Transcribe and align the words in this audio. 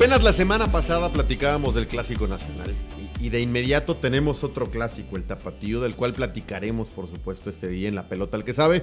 Apenas 0.00 0.22
la 0.22 0.32
semana 0.32 0.66
pasada 0.66 1.12
platicábamos 1.12 1.74
del 1.74 1.86
clásico 1.86 2.26
nacional 2.26 2.70
y, 3.20 3.26
y 3.26 3.28
de 3.28 3.42
inmediato 3.42 3.98
tenemos 3.98 4.42
otro 4.44 4.70
clásico, 4.70 5.18
el 5.18 5.24
tapatío, 5.24 5.82
del 5.82 5.94
cual 5.94 6.14
platicaremos 6.14 6.88
por 6.88 7.06
supuesto 7.06 7.50
este 7.50 7.68
día 7.68 7.86
en 7.86 7.94
la 7.94 8.08
pelota 8.08 8.38
al 8.38 8.44
que 8.44 8.54
sabe. 8.54 8.82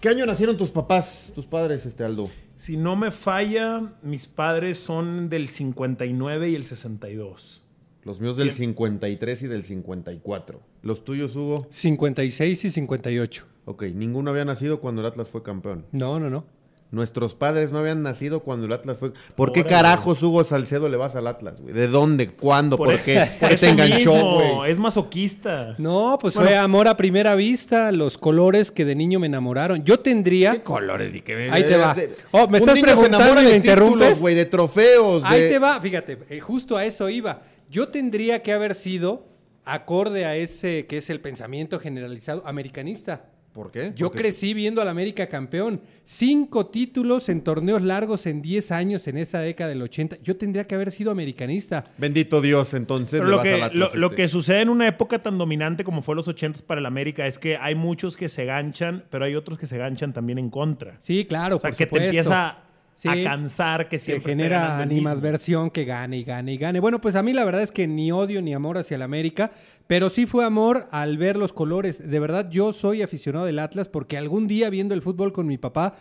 ¿Qué 0.00 0.08
año 0.08 0.24
nacieron 0.24 0.56
tus 0.56 0.70
papás, 0.70 1.30
tus 1.34 1.44
padres, 1.44 1.84
este 1.84 2.04
Aldo? 2.04 2.30
Si 2.54 2.78
no 2.78 2.96
me 2.96 3.10
falla, 3.10 3.92
mis 4.02 4.26
padres 4.26 4.78
son 4.78 5.28
del 5.28 5.50
59 5.50 6.48
y 6.48 6.54
el 6.54 6.64
62. 6.64 7.62
Los 8.04 8.18
míos 8.18 8.38
del 8.38 8.46
Bien. 8.46 8.56
53 8.56 9.42
y 9.42 9.46
del 9.46 9.64
54. 9.64 10.62
¿Los 10.80 11.04
tuyos, 11.04 11.36
Hugo? 11.36 11.66
56 11.68 12.64
y 12.64 12.70
58. 12.70 13.46
Ok, 13.66 13.82
ninguno 13.94 14.30
había 14.30 14.46
nacido 14.46 14.80
cuando 14.80 15.02
el 15.02 15.06
Atlas 15.06 15.28
fue 15.28 15.42
campeón. 15.42 15.84
No, 15.92 16.18
no, 16.18 16.30
no. 16.30 16.46
Nuestros 16.92 17.34
padres 17.36 17.70
no 17.70 17.78
habían 17.78 18.02
nacido 18.02 18.40
cuando 18.40 18.66
el 18.66 18.72
Atlas 18.72 18.96
fue... 18.98 19.12
¿Por 19.36 19.52
qué 19.52 19.60
Órale. 19.60 19.76
carajos, 19.76 20.20
Hugo 20.24 20.42
Salcedo, 20.42 20.88
le 20.88 20.96
vas 20.96 21.14
al 21.14 21.28
Atlas, 21.28 21.60
güey? 21.60 21.72
¿De 21.72 21.86
dónde? 21.86 22.30
¿Cuándo? 22.30 22.76
¿Por, 22.76 22.98
qué? 23.04 23.28
por 23.38 23.48
¿Qué 23.50 23.56
te 23.56 23.68
enganchó, 23.68 24.12
mismo, 24.14 24.56
güey? 24.56 24.72
Es 24.72 24.78
masoquista. 24.80 25.76
No, 25.78 26.18
pues 26.20 26.34
Bueno. 26.34 26.48
fue 26.50 26.58
amor 26.58 26.88
a 26.88 26.96
primera 26.96 27.36
vista, 27.36 27.92
los 27.92 28.18
colores 28.18 28.72
que 28.72 28.84
de 28.84 28.96
niño 28.96 29.20
me 29.20 29.28
enamoraron. 29.28 29.84
Yo 29.84 30.00
tendría. 30.00 30.52
¿Qué 30.52 30.62
colores? 30.62 31.14
y 31.14 31.20
qué- 31.20 31.48
Ahí 31.52 31.62
te 31.62 31.76
va. 31.76 31.94
Oh, 32.32 32.48
¿me 32.48 32.58
Un 32.58 32.62
estás 32.64 32.74
niño 32.74 32.88
se 32.88 32.92
preguntando 32.94 33.24
enamora 33.26 33.40
y 33.42 33.44
me 33.44 33.50
de 33.52 33.60
títulos, 33.60 33.78
interrumpes? 33.86 34.20
güey, 34.20 34.34
de 34.34 34.44
trofeos. 34.46 35.22
Ahí 35.24 35.42
de- 35.42 35.48
te 35.50 35.58
va, 35.60 35.80
fíjate, 35.80 36.18
eh, 36.28 36.40
justo 36.40 36.76
a 36.76 36.84
eso 36.84 37.08
iba. 37.08 37.42
Yo 37.70 37.86
tendría 37.88 38.42
que 38.42 38.52
haber 38.52 38.74
sido 38.74 39.28
acorde 39.64 40.24
a 40.24 40.34
ese 40.34 40.86
que 40.86 40.96
es 40.96 41.08
el 41.10 41.20
pensamiento 41.20 41.78
generalizado 41.78 42.42
americanista. 42.46 43.26
¿Por 43.52 43.72
qué? 43.72 43.92
Yo 43.96 44.06
Porque- 44.08 44.22
crecí 44.22 44.54
viendo 44.54 44.80
al 44.80 44.88
América 44.88 45.26
campeón. 45.26 45.80
Cinco 46.04 46.66
títulos 46.66 47.28
en 47.28 47.40
torneos 47.42 47.82
largos 47.82 48.26
en 48.26 48.42
10 48.42 48.70
años 48.70 49.08
en 49.08 49.18
esa 49.18 49.40
década 49.40 49.70
del 49.70 49.82
80. 49.82 50.18
Yo 50.22 50.36
tendría 50.36 50.66
que 50.68 50.76
haber 50.76 50.92
sido 50.92 51.10
americanista. 51.10 51.84
Bendito 51.98 52.40
Dios, 52.40 52.74
entonces 52.74 53.20
Pero 53.20 53.30
lo 53.32 53.42
que, 53.42 53.60
este. 53.60 54.14
que 54.16 54.28
sucede 54.28 54.60
en 54.60 54.68
una 54.68 54.86
época 54.86 55.18
tan 55.20 55.36
dominante 55.36 55.82
como 55.82 56.00
fue 56.00 56.14
los 56.14 56.28
80 56.28 56.60
para 56.66 56.78
el 56.80 56.86
América 56.86 57.26
es 57.26 57.38
que 57.40 57.56
hay 57.56 57.74
muchos 57.74 58.16
que 58.16 58.28
se 58.28 58.44
ganchan, 58.44 59.04
pero 59.10 59.24
hay 59.24 59.34
otros 59.34 59.58
que 59.58 59.66
se 59.66 59.78
ganchan 59.78 60.12
también 60.12 60.38
en 60.38 60.50
contra. 60.50 60.94
Sí, 61.00 61.24
claro, 61.24 61.56
o 61.56 61.60
sea, 61.60 61.70
por 61.70 61.76
que 61.76 61.84
supuesto. 61.84 62.02
te 62.04 62.06
empieza 62.18 62.58
Sí. 62.94 63.08
a 63.08 63.22
cansar 63.24 63.88
que 63.88 63.98
se 63.98 64.06
siempre 64.06 64.32
esté 64.32 64.42
genera 64.42 64.78
animadversión 64.78 65.70
que 65.70 65.86
gane 65.86 66.18
y 66.18 66.24
gane 66.24 66.52
y 66.52 66.58
gane. 66.58 66.80
Bueno, 66.80 67.00
pues 67.00 67.16
a 67.16 67.22
mí 67.22 67.32
la 67.32 67.46
verdad 67.46 67.62
es 67.62 67.72
que 67.72 67.86
ni 67.86 68.12
odio 68.12 68.42
ni 68.42 68.52
amor 68.52 68.76
hacia 68.76 68.96
el 68.96 69.02
América, 69.02 69.52
pero 69.86 70.10
sí 70.10 70.26
fue 70.26 70.44
amor 70.44 70.86
al 70.90 71.16
ver 71.16 71.38
los 71.38 71.54
colores. 71.54 72.06
De 72.06 72.20
verdad, 72.20 72.50
yo 72.50 72.74
soy 72.74 73.00
aficionado 73.00 73.46
del 73.46 73.58
Atlas 73.58 73.88
porque 73.88 74.18
algún 74.18 74.48
día 74.48 74.68
viendo 74.68 74.92
el 74.92 75.00
fútbol 75.00 75.32
con 75.32 75.46
mi 75.46 75.56
papá, 75.56 75.96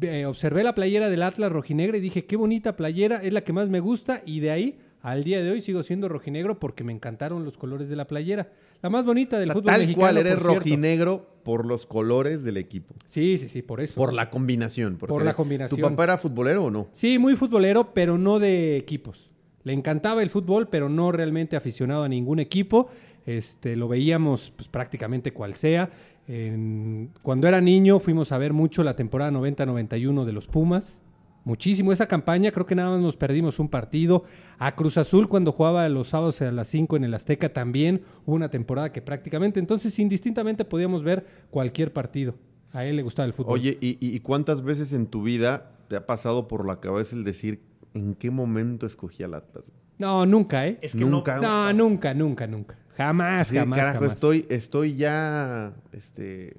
eh, 0.00 0.26
observé 0.26 0.64
la 0.64 0.74
playera 0.74 1.10
del 1.10 1.22
Atlas 1.22 1.52
rojinegra 1.52 1.98
y 1.98 2.00
dije, 2.00 2.24
qué 2.24 2.36
bonita 2.36 2.76
playera, 2.76 3.22
es 3.22 3.32
la 3.32 3.42
que 3.42 3.52
más 3.52 3.68
me 3.68 3.80
gusta 3.80 4.22
y 4.24 4.40
de 4.40 4.50
ahí 4.50 4.78
al 5.02 5.24
día 5.24 5.42
de 5.42 5.50
hoy 5.50 5.60
sigo 5.60 5.82
siendo 5.82 6.08
rojinegro 6.08 6.58
porque 6.58 6.84
me 6.84 6.92
encantaron 6.92 7.44
los 7.44 7.56
colores 7.56 7.88
de 7.88 7.96
la 7.96 8.06
playera. 8.06 8.48
La 8.82 8.90
más 8.90 9.04
bonita 9.04 9.36
O 9.36 9.38
del 9.40 9.48
sea, 9.48 9.54
fútbol 9.54 9.66
tal 9.66 9.80
mexicano. 9.80 10.00
cual 10.02 10.16
eres 10.18 10.34
por 10.34 10.42
rojinegro 10.42 11.26
por 11.42 11.66
los 11.66 11.86
colores 11.86 12.44
del 12.44 12.56
equipo. 12.58 12.94
Sí, 13.06 13.38
sí, 13.38 13.48
sí, 13.48 13.62
por 13.62 13.80
eso. 13.80 13.94
Por 13.96 14.12
la 14.12 14.30
combinación. 14.30 14.96
Por 14.98 15.24
la 15.24 15.34
combinación. 15.34 15.80
¿Tu 15.80 15.88
papá 15.88 16.04
era 16.04 16.18
futbolero 16.18 16.64
o 16.66 16.70
no? 16.70 16.88
Sí, 16.92 17.18
muy 17.18 17.34
futbolero, 17.36 17.92
pero 17.94 18.18
no 18.18 18.38
de 18.38 18.76
equipos. 18.76 19.30
Le 19.64 19.72
encantaba 19.72 20.22
el 20.22 20.30
fútbol, 20.30 20.68
pero 20.68 20.88
no 20.88 21.10
realmente 21.10 21.56
aficionado 21.56 22.04
a 22.04 22.08
ningún 22.08 22.38
equipo. 22.38 22.88
Este, 23.26 23.76
lo 23.76 23.88
veíamos 23.88 24.52
pues, 24.56 24.68
prácticamente 24.68 25.32
cual 25.32 25.54
sea. 25.54 25.90
En- 26.28 27.10
cuando 27.22 27.48
era 27.48 27.60
niño 27.60 27.98
fuimos 28.00 28.32
a 28.32 28.38
ver 28.38 28.52
mucho 28.52 28.84
la 28.84 28.94
temporada 28.96 29.30
90-91 29.32 30.24
de 30.24 30.32
los 30.32 30.46
Pumas. 30.46 31.00
Muchísimo. 31.48 31.94
Esa 31.94 32.06
campaña 32.06 32.50
creo 32.52 32.66
que 32.66 32.74
nada 32.74 32.90
más 32.90 33.00
nos 33.00 33.16
perdimos 33.16 33.58
un 33.58 33.70
partido. 33.70 34.24
A 34.58 34.74
Cruz 34.74 34.98
Azul 34.98 35.28
cuando 35.28 35.50
jugaba 35.50 35.88
los 35.88 36.08
sábados 36.08 36.42
a 36.42 36.52
las 36.52 36.68
5 36.68 36.98
en 36.98 37.04
el 37.04 37.14
Azteca 37.14 37.54
también 37.54 38.02
hubo 38.26 38.36
una 38.36 38.50
temporada 38.50 38.92
que 38.92 39.00
prácticamente, 39.00 39.58
entonces 39.58 39.98
indistintamente 39.98 40.66
podíamos 40.66 41.02
ver 41.02 41.24
cualquier 41.48 41.90
partido. 41.94 42.34
A 42.70 42.84
él 42.84 42.96
le 42.96 43.02
gustaba 43.02 43.24
el 43.24 43.32
fútbol. 43.32 43.54
Oye, 43.54 43.78
¿y, 43.80 44.20
cuántas 44.20 44.62
veces 44.62 44.92
en 44.92 45.06
tu 45.06 45.22
vida 45.22 45.70
te 45.88 45.96
ha 45.96 46.04
pasado 46.04 46.48
por 46.48 46.66
la 46.66 46.80
cabeza 46.80 47.16
el 47.16 47.24
decir 47.24 47.62
en 47.94 48.14
qué 48.14 48.30
momento 48.30 48.84
escogí 48.84 49.22
al 49.22 49.32
Atlas? 49.32 49.64
No, 49.96 50.26
nunca, 50.26 50.66
¿eh? 50.66 50.78
Es 50.82 50.92
que 50.92 51.02
Nunca. 51.02 51.38
no, 51.38 51.72
No, 51.72 51.72
nunca, 51.72 52.12
nunca, 52.12 52.46
nunca. 52.46 52.76
Jamás, 52.94 53.48
Así, 53.48 53.56
jamás, 53.56 53.78
carajo, 53.78 54.00
jamás. 54.00 54.12
estoy, 54.12 54.44
estoy 54.50 54.96
ya, 54.96 55.72
este... 55.92 56.58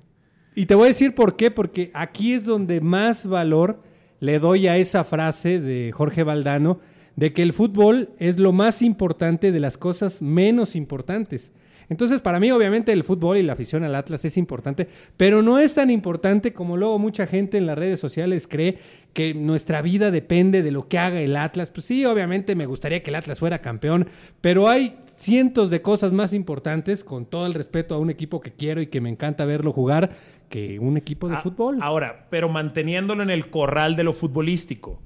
Y 0.56 0.66
te 0.66 0.74
voy 0.74 0.86
a 0.86 0.88
decir 0.88 1.14
por 1.14 1.36
qué, 1.36 1.52
porque 1.52 1.92
aquí 1.94 2.34
es 2.34 2.44
donde 2.46 2.82
más 2.82 3.28
valor 3.28 3.88
le 4.20 4.40
doy 4.40 4.68
a 4.68 4.78
esa 4.78 5.04
frase 5.04 5.60
de 5.60 5.92
Jorge 5.92 6.24
Valdano 6.24 6.80
de 7.16 7.34
que 7.34 7.42
el 7.42 7.54
fútbol 7.54 8.10
es 8.18 8.40
lo 8.40 8.54
más 8.54 8.82
importante 8.82 9.52
de 9.52 9.60
las 9.60 9.78
cosas 9.78 10.22
menos 10.22 10.76
importantes. 10.76 11.52
Entonces, 11.90 12.22
para 12.22 12.40
mí, 12.40 12.52
obviamente, 12.52 12.92
el 12.92 13.04
fútbol 13.04 13.38
y 13.38 13.44
la 13.44 13.54
afición 13.54 13.84
al 13.84 13.96
Atlas 13.96 14.24
es 14.24 14.38
importante, 14.38 14.88
pero 15.18 15.42
no 15.42 15.58
es 15.58 15.74
tan 15.74 15.90
importante 15.90 16.54
como 16.54 16.78
luego 16.78 17.00
mucha 17.00 17.26
gente 17.26 17.58
en 17.58 17.66
las 17.66 17.78
redes 17.78 18.00
sociales 18.00 18.48
cree 18.48 18.78
que 19.12 19.34
nuestra 19.34 19.82
vida 19.82 20.12
depende 20.12 20.62
de 20.62 20.72
lo 20.72 20.88
que 20.88 21.00
haga 21.00 21.20
el 21.20 21.36
Atlas. 21.36 21.72
Pues 21.72 21.88
sí, 21.88 22.06
obviamente 22.06 22.56
me 22.56 22.68
gustaría 22.68 23.02
que 23.02 23.10
el 23.10 23.16
Atlas 23.16 23.40
fuera 23.40 23.60
campeón, 23.60 24.08
pero 24.40 24.70
hay 24.70 24.98
cientos 25.18 25.72
de 25.72 25.82
cosas 25.82 26.14
más 26.14 26.32
importantes, 26.32 27.04
con 27.04 27.26
todo 27.26 27.48
el 27.48 27.56
respeto 27.56 27.96
a 27.96 28.00
un 28.00 28.12
equipo 28.12 28.40
que 28.40 28.54
quiero 28.54 28.82
y 28.82 28.88
que 28.88 29.02
me 29.02 29.10
encanta 29.10 29.46
verlo 29.46 29.74
jugar, 29.74 30.12
que 30.50 30.80
un 30.80 30.98
equipo 30.98 31.30
de 31.30 31.36
Ah, 31.36 31.42
fútbol. 31.42 31.78
Ahora, 31.82 32.28
pero 32.30 32.50
manteniéndolo 32.50 33.24
en 33.24 33.30
el 33.30 33.50
corral 33.50 33.96
de 33.96 34.04
lo 34.04 34.14
futbolístico. 34.14 35.02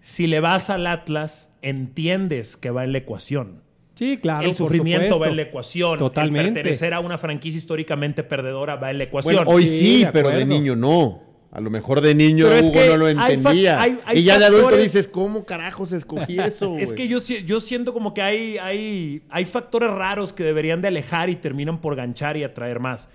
Si 0.00 0.26
le 0.26 0.40
vas 0.40 0.70
al 0.70 0.86
Atlas, 0.86 1.50
entiendes 1.62 2.56
que 2.56 2.70
va 2.70 2.84
en 2.84 2.92
la 2.92 2.98
ecuación. 2.98 3.62
sí, 3.94 4.16
claro. 4.16 4.48
el 4.48 4.54
sufrimiento 4.54 5.06
supuesto. 5.06 5.20
va 5.20 5.28
en 5.28 5.36
la 5.36 5.42
ecuación. 5.42 5.98
Totalmente. 5.98 6.48
El 6.48 6.54
pertenecer 6.54 6.94
a 6.94 7.00
una 7.00 7.18
franquicia 7.18 7.58
históricamente 7.58 8.22
perdedora 8.22 8.76
va 8.76 8.90
en 8.92 8.98
la 8.98 9.04
ecuación. 9.04 9.34
Bueno, 9.34 9.50
hoy 9.50 9.66
Sí, 9.66 9.78
sí, 9.78 10.04
de 10.04 10.12
pero 10.12 10.28
de 10.30 10.46
niño 10.46 10.76
no. 10.76 11.22
A 11.50 11.60
lo 11.60 11.70
mejor 11.70 12.00
de 12.02 12.14
niño 12.14 12.44
Pero 12.46 12.58
es 12.58 12.64
Hugo 12.66 12.72
que 12.74 12.88
no 12.88 12.96
lo 12.98 13.08
entendía. 13.08 13.80
hay- 13.80 13.98
hay 14.04 14.18
y 14.18 14.22
ya 14.22 14.38
de 14.38 14.44
adulto 14.44 14.76
dices, 14.76 15.08
¿cómo 15.08 15.44
carajos 15.46 15.90
escogí 15.92 16.38
eso? 16.38 16.78
Es 16.78 16.92
que 16.92 17.08
yo, 17.08 17.18
yo 17.20 17.58
siento 17.58 17.92
como 17.92 18.12
que 18.14 18.20
hay, 18.22 18.58
hay, 18.58 19.22
hay 19.30 19.44
factores 19.46 19.90
raros 19.90 20.32
que 20.32 20.44
deberían 20.44 20.80
de 20.82 20.88
alejar 20.88 21.28
y 21.30 21.36
terminan 21.36 21.80
por 21.80 21.96
ganchar 21.96 22.36
y 22.36 22.44
atraer 22.44 22.78
más. 22.80 23.10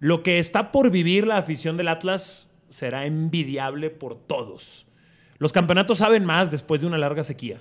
Lo 0.00 0.22
que 0.22 0.38
está 0.38 0.72
por 0.72 0.90
vivir 0.90 1.26
la 1.26 1.38
afición 1.38 1.76
del 1.76 1.88
Atlas 1.88 2.50
será 2.68 3.06
envidiable 3.06 3.90
por 3.90 4.16
todos. 4.16 4.86
Los 5.38 5.52
campeonatos 5.52 5.98
saben 5.98 6.24
más 6.24 6.50
después 6.50 6.80
de 6.80 6.86
una 6.86 6.98
larga 6.98 7.24
sequía. 7.24 7.60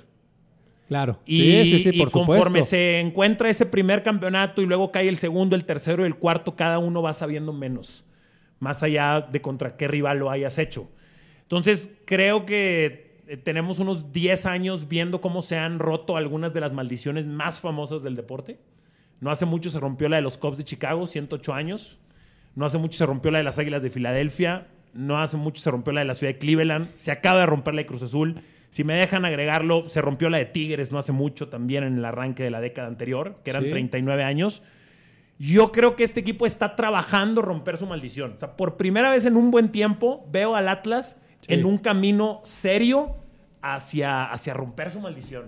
Claro. 0.87 1.19
Y, 1.25 1.41
sí, 1.41 1.65
sí, 1.65 1.79
sí, 1.79 1.89
y 1.93 1.99
por 1.99 2.11
conforme 2.11 2.59
supuesto. 2.59 2.69
se 2.69 2.99
encuentra 2.99 3.49
ese 3.49 3.65
primer 3.65 4.03
campeonato 4.03 4.61
y 4.61 4.65
luego 4.65 4.91
cae 4.91 5.09
el 5.09 5.17
segundo, 5.17 5.55
el 5.55 5.65
tercero 5.65 6.03
y 6.03 6.07
el 6.07 6.15
cuarto, 6.15 6.55
cada 6.55 6.79
uno 6.79 7.01
va 7.01 7.13
sabiendo 7.13 7.51
menos. 7.53 8.05
Más 8.59 8.83
allá 8.83 9.21
de 9.21 9.41
contra 9.41 9.75
qué 9.75 9.87
rival 9.87 10.19
lo 10.19 10.31
hayas 10.31 10.57
hecho. 10.57 10.89
Entonces, 11.41 11.91
creo 12.05 12.45
que 12.45 13.21
eh, 13.27 13.37
tenemos 13.37 13.79
unos 13.79 14.13
10 14.13 14.45
años 14.45 14.87
viendo 14.87 15.19
cómo 15.21 15.41
se 15.41 15.57
han 15.57 15.79
roto 15.79 16.15
algunas 16.17 16.53
de 16.53 16.61
las 16.61 16.73
maldiciones 16.73 17.25
más 17.25 17.59
famosas 17.59 18.01
del 18.01 18.15
deporte. 18.15 18.57
No 19.19 19.29
hace 19.29 19.45
mucho 19.45 19.69
se 19.69 19.79
rompió 19.79 20.07
la 20.07 20.15
de 20.17 20.21
los 20.21 20.37
Cubs 20.37 20.57
de 20.57 20.63
Chicago, 20.63 21.05
108 21.05 21.53
años. 21.53 21.99
No 22.57 22.65
hace 22.65 22.79
mucho 22.79 22.97
se 22.97 23.05
rompió 23.05 23.29
la 23.29 23.37
de 23.37 23.43
las 23.43 23.59
Águilas 23.59 23.83
de 23.83 23.91
Filadelfia. 23.91 24.65
No 24.93 25.19
hace 25.21 25.37
mucho 25.37 25.61
se 25.61 25.69
rompió 25.69 25.93
la 25.93 26.01
de 26.01 26.05
la 26.07 26.15
ciudad 26.15 26.33
de 26.33 26.39
Cleveland. 26.39 26.87
Se 26.95 27.11
acaba 27.11 27.39
de 27.41 27.45
romper 27.45 27.75
la 27.75 27.81
de 27.81 27.85
Cruz 27.85 28.01
Azul. 28.01 28.41
Si 28.71 28.83
me 28.83 28.95
dejan 28.95 29.25
agregarlo, 29.25 29.87
se 29.87 30.01
rompió 30.01 30.29
la 30.31 30.39
de 30.39 30.45
Tigres 30.45 30.91
no 30.91 30.97
hace 30.97 31.11
mucho 31.11 31.49
también 31.49 31.83
en 31.83 31.97
el 31.99 32.03
arranque 32.03 32.41
de 32.43 32.49
la 32.49 32.59
década 32.59 32.87
anterior, 32.87 33.37
que 33.43 33.51
eran 33.51 33.65
Sí. 33.65 33.69
39 33.69 34.23
años. 34.23 34.63
Yo 35.37 35.71
creo 35.71 35.95
que 35.95 36.03
este 36.03 36.19
equipo 36.19 36.47
está 36.47 36.75
trabajando 36.75 37.43
romper 37.43 37.77
su 37.77 37.85
maldición. 37.85 38.33
O 38.35 38.39
sea, 38.39 38.57
por 38.57 38.75
primera 38.75 39.11
vez 39.11 39.25
en 39.25 39.37
un 39.37 39.51
buen 39.51 39.69
tiempo 39.71 40.27
veo 40.31 40.55
al 40.55 40.67
Atlas 40.67 41.21
Sí. 41.41 41.53
en 41.53 41.65
un 41.65 41.77
camino 41.77 42.41
serio 42.43 43.17
hacia, 43.61 44.25
hacia 44.25 44.55
romper 44.55 44.89
su 44.89 44.99
maldición. 44.99 45.45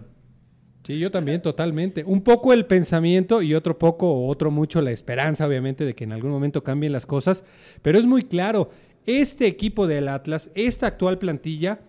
Sí, 0.83 0.97
yo 0.97 1.11
también, 1.11 1.41
totalmente. 1.41 2.03
Un 2.03 2.21
poco 2.21 2.53
el 2.53 2.65
pensamiento 2.65 3.41
y 3.41 3.53
otro 3.53 3.77
poco, 3.77 4.11
o 4.11 4.27
otro 4.27 4.49
mucho 4.49 4.81
la 4.81 4.91
esperanza, 4.91 5.45
obviamente, 5.45 5.85
de 5.85 5.93
que 5.93 6.05
en 6.05 6.13
algún 6.13 6.31
momento 6.31 6.63
cambien 6.63 6.93
las 6.93 7.05
cosas. 7.05 7.43
Pero 7.81 7.99
es 7.99 8.05
muy 8.05 8.23
claro, 8.23 8.69
este 9.05 9.47
equipo 9.47 9.87
del 9.87 10.07
Atlas, 10.07 10.51
esta 10.55 10.87
actual 10.87 11.17
plantilla, 11.19 11.81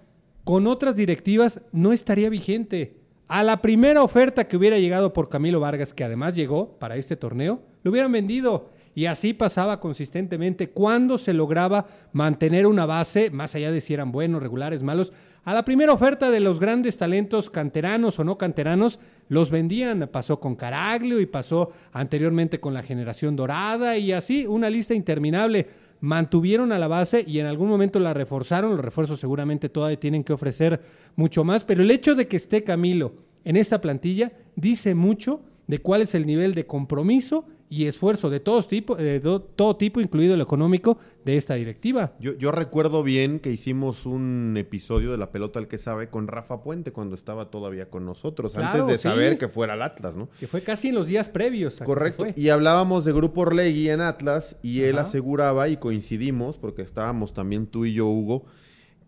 con 0.44 0.66
otras 0.66 0.96
directivas 0.96 1.62
no 1.72 1.92
estaría 1.92 2.28
vigente. 2.28 2.96
A 3.28 3.44
la 3.44 3.62
primera 3.62 4.02
oferta 4.02 4.48
que 4.48 4.56
hubiera 4.56 4.78
llegado 4.78 5.12
por 5.12 5.28
Camilo 5.28 5.60
Vargas, 5.60 5.94
que 5.94 6.02
además 6.02 6.34
llegó 6.34 6.78
para 6.78 6.96
este 6.96 7.16
torneo, 7.16 7.62
lo 7.82 7.92
hubieran 7.92 8.10
vendido. 8.10 8.70
Y 8.94 9.06
así 9.06 9.32
pasaba 9.32 9.80
consistentemente 9.80 10.70
cuando 10.70 11.16
se 11.16 11.32
lograba 11.32 11.86
mantener 12.12 12.66
una 12.66 12.86
base, 12.86 13.30
más 13.30 13.54
allá 13.54 13.70
de 13.70 13.80
si 13.80 13.94
eran 13.94 14.10
buenos, 14.10 14.42
regulares, 14.42 14.82
malos. 14.82 15.12
A 15.44 15.54
la 15.54 15.64
primera 15.64 15.92
oferta 15.92 16.30
de 16.30 16.40
los 16.40 16.60
grandes 16.60 16.96
talentos 16.96 17.48
canteranos 17.48 18.18
o 18.18 18.24
no 18.24 18.36
canteranos, 18.36 18.98
los 19.28 19.50
vendían. 19.50 20.08
Pasó 20.12 20.40
con 20.40 20.56
Caraglio 20.56 21.20
y 21.20 21.26
pasó 21.26 21.70
anteriormente 21.92 22.60
con 22.60 22.74
la 22.74 22.82
generación 22.82 23.36
dorada 23.36 23.96
y 23.96 24.12
así 24.12 24.46
una 24.46 24.68
lista 24.68 24.92
interminable. 24.92 25.68
Mantuvieron 26.00 26.72
a 26.72 26.78
la 26.78 26.88
base 26.88 27.24
y 27.26 27.38
en 27.38 27.46
algún 27.46 27.68
momento 27.68 28.00
la 28.00 28.12
reforzaron. 28.12 28.72
Los 28.72 28.84
refuerzos 28.84 29.20
seguramente 29.20 29.68
todavía 29.68 30.00
tienen 30.00 30.24
que 30.24 30.32
ofrecer 30.32 30.80
mucho 31.14 31.44
más, 31.44 31.64
pero 31.64 31.82
el 31.82 31.90
hecho 31.90 32.14
de 32.14 32.26
que 32.26 32.36
esté 32.36 32.64
Camilo 32.64 33.14
en 33.44 33.56
esta 33.56 33.80
plantilla 33.80 34.32
dice 34.56 34.94
mucho 34.94 35.42
de 35.66 35.78
cuál 35.78 36.02
es 36.02 36.14
el 36.14 36.26
nivel 36.26 36.54
de 36.54 36.66
compromiso 36.66 37.46
y 37.70 37.86
esfuerzo 37.86 38.30
de 38.30 38.40
todos 38.40 38.66
tipo, 38.66 38.96
de 38.96 39.20
todo 39.20 39.76
tipo, 39.76 40.00
incluido 40.00 40.34
el 40.34 40.40
económico, 40.40 40.98
de 41.24 41.36
esta 41.36 41.54
directiva. 41.54 42.14
Yo, 42.18 42.34
yo, 42.34 42.50
recuerdo 42.50 43.04
bien 43.04 43.38
que 43.38 43.52
hicimos 43.52 44.06
un 44.06 44.56
episodio 44.58 45.12
de 45.12 45.18
La 45.18 45.30
Pelota 45.30 45.60
al 45.60 45.68
que 45.68 45.78
sabe 45.78 46.08
con 46.08 46.26
Rafa 46.26 46.64
Puente 46.64 46.92
cuando 46.92 47.14
estaba 47.14 47.48
todavía 47.48 47.88
con 47.88 48.04
nosotros, 48.04 48.56
antes 48.56 48.88
de 48.88 48.98
saber 48.98 49.38
que 49.38 49.46
fuera 49.46 49.74
el 49.74 49.82
Atlas, 49.82 50.16
¿no? 50.16 50.28
Que 50.40 50.48
fue 50.48 50.62
casi 50.62 50.88
en 50.88 50.96
los 50.96 51.06
días 51.06 51.28
previos. 51.28 51.78
Correcto. 51.84 52.26
Y 52.34 52.48
hablábamos 52.48 53.04
de 53.04 53.12
Grupo 53.12 53.42
Orlegui 53.42 53.88
en 53.88 54.00
Atlas 54.00 54.56
y 54.62 54.80
él 54.80 54.98
aseguraba, 54.98 55.68
y 55.68 55.76
coincidimos, 55.76 56.56
porque 56.56 56.82
estábamos 56.82 57.34
también 57.34 57.68
tú 57.68 57.84
y 57.84 57.92
yo, 57.92 58.08
Hugo, 58.08 58.46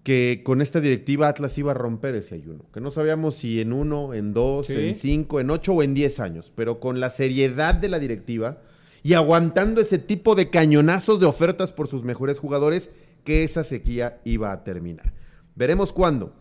que 0.02 0.42
con 0.44 0.60
esta 0.60 0.80
directiva 0.80 1.28
Atlas 1.28 1.56
iba 1.58 1.70
a 1.70 1.74
romper 1.74 2.14
ese 2.14 2.34
ayuno. 2.34 2.64
Que 2.72 2.80
no 2.80 2.90
sabíamos 2.90 3.36
si 3.36 3.60
en 3.60 3.72
uno, 3.72 4.14
en 4.14 4.34
dos, 4.34 4.68
en 4.70 4.96
cinco, 4.96 5.38
en 5.38 5.50
ocho 5.50 5.74
o 5.74 5.82
en 5.82 5.94
diez 5.94 6.18
años. 6.18 6.52
Pero 6.54 6.80
con 6.80 6.98
la 6.98 7.10
seriedad 7.10 7.74
de 7.74 7.88
la 7.88 7.98
directiva 7.98 8.62
y 9.04 9.14
aguantando 9.14 9.80
ese 9.80 9.98
tipo 9.98 10.34
de 10.34 10.50
cañonazos 10.50 11.20
de 11.20 11.26
ofertas 11.26 11.72
por 11.72 11.88
sus 11.88 12.04
mejores 12.04 12.38
jugadores, 12.38 12.90
que 13.24 13.44
esa 13.44 13.62
sequía 13.62 14.20
iba 14.24 14.52
a 14.52 14.64
terminar. 14.64 15.12
Veremos 15.54 15.92
cuándo. 15.92 16.34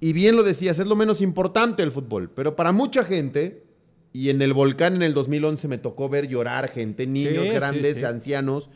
Y 0.00 0.12
bien 0.12 0.36
lo 0.36 0.42
decías, 0.42 0.78
es 0.78 0.86
lo 0.86 0.96
menos 0.96 1.22
importante 1.22 1.82
el 1.82 1.92
fútbol. 1.92 2.30
Pero 2.30 2.56
para 2.56 2.72
mucha 2.72 3.04
gente, 3.04 3.64
y 4.12 4.30
en 4.30 4.42
el 4.42 4.52
volcán 4.52 4.96
en 4.96 5.02
el 5.02 5.14
2011 5.14 5.68
me 5.68 5.78
tocó 5.78 6.08
ver 6.08 6.28
llorar 6.28 6.68
gente, 6.68 7.06
niños 7.06 7.48
grandes, 7.50 8.02
ancianos 8.02 8.70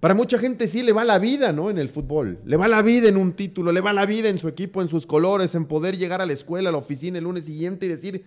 para 0.00 0.14
mucha 0.14 0.38
gente 0.38 0.66
sí 0.66 0.82
le 0.82 0.92
va 0.92 1.04
la 1.04 1.18
vida, 1.18 1.52
¿no? 1.52 1.68
En 1.68 1.76
el 1.78 1.90
fútbol. 1.90 2.38
Le 2.46 2.56
va 2.56 2.68
la 2.68 2.80
vida 2.80 3.08
en 3.08 3.18
un 3.18 3.34
título, 3.34 3.70
le 3.70 3.82
va 3.82 3.92
la 3.92 4.06
vida 4.06 4.30
en 4.30 4.38
su 4.38 4.48
equipo, 4.48 4.80
en 4.80 4.88
sus 4.88 5.06
colores, 5.06 5.54
en 5.54 5.66
poder 5.66 5.98
llegar 5.98 6.22
a 6.22 6.26
la 6.26 6.32
escuela, 6.32 6.70
a 6.70 6.72
la 6.72 6.78
oficina 6.78 7.18
el 7.18 7.24
lunes 7.24 7.44
siguiente 7.44 7.84
y 7.84 7.90
decir, 7.90 8.24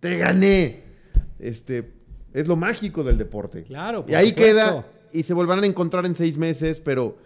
te 0.00 0.18
gané. 0.18 0.82
Este, 1.38 1.92
es 2.34 2.46
lo 2.46 2.56
mágico 2.56 3.02
del 3.02 3.16
deporte. 3.16 3.62
Claro. 3.62 4.04
y 4.06 4.14
ahí 4.14 4.32
queda 4.32 4.86
y 5.12 5.22
se 5.22 5.32
volverán 5.32 5.64
a 5.64 5.66
encontrar 5.66 6.04
en 6.04 6.14
seis 6.14 6.36
meses, 6.36 6.78
pero, 6.80 7.16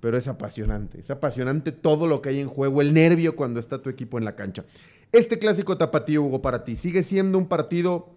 pero 0.00 0.16
es 0.16 0.28
apasionante. 0.28 1.00
Es 1.00 1.10
apasionante 1.10 1.72
todo 1.72 2.06
lo 2.06 2.22
que 2.22 2.30
hay 2.30 2.40
en 2.40 2.48
juego, 2.48 2.80
el 2.80 2.94
nervio 2.94 3.36
cuando 3.36 3.60
está 3.60 3.82
tu 3.82 3.90
equipo 3.90 4.16
en 4.16 4.24
la 4.24 4.34
cancha. 4.34 4.64
Este 5.10 5.38
clásico 5.38 5.76
tapatío, 5.76 6.22
Hugo, 6.22 6.40
para 6.40 6.64
ti, 6.64 6.74
¿sigue 6.74 7.02
siendo 7.02 7.36
un 7.36 7.48
partido 7.48 8.08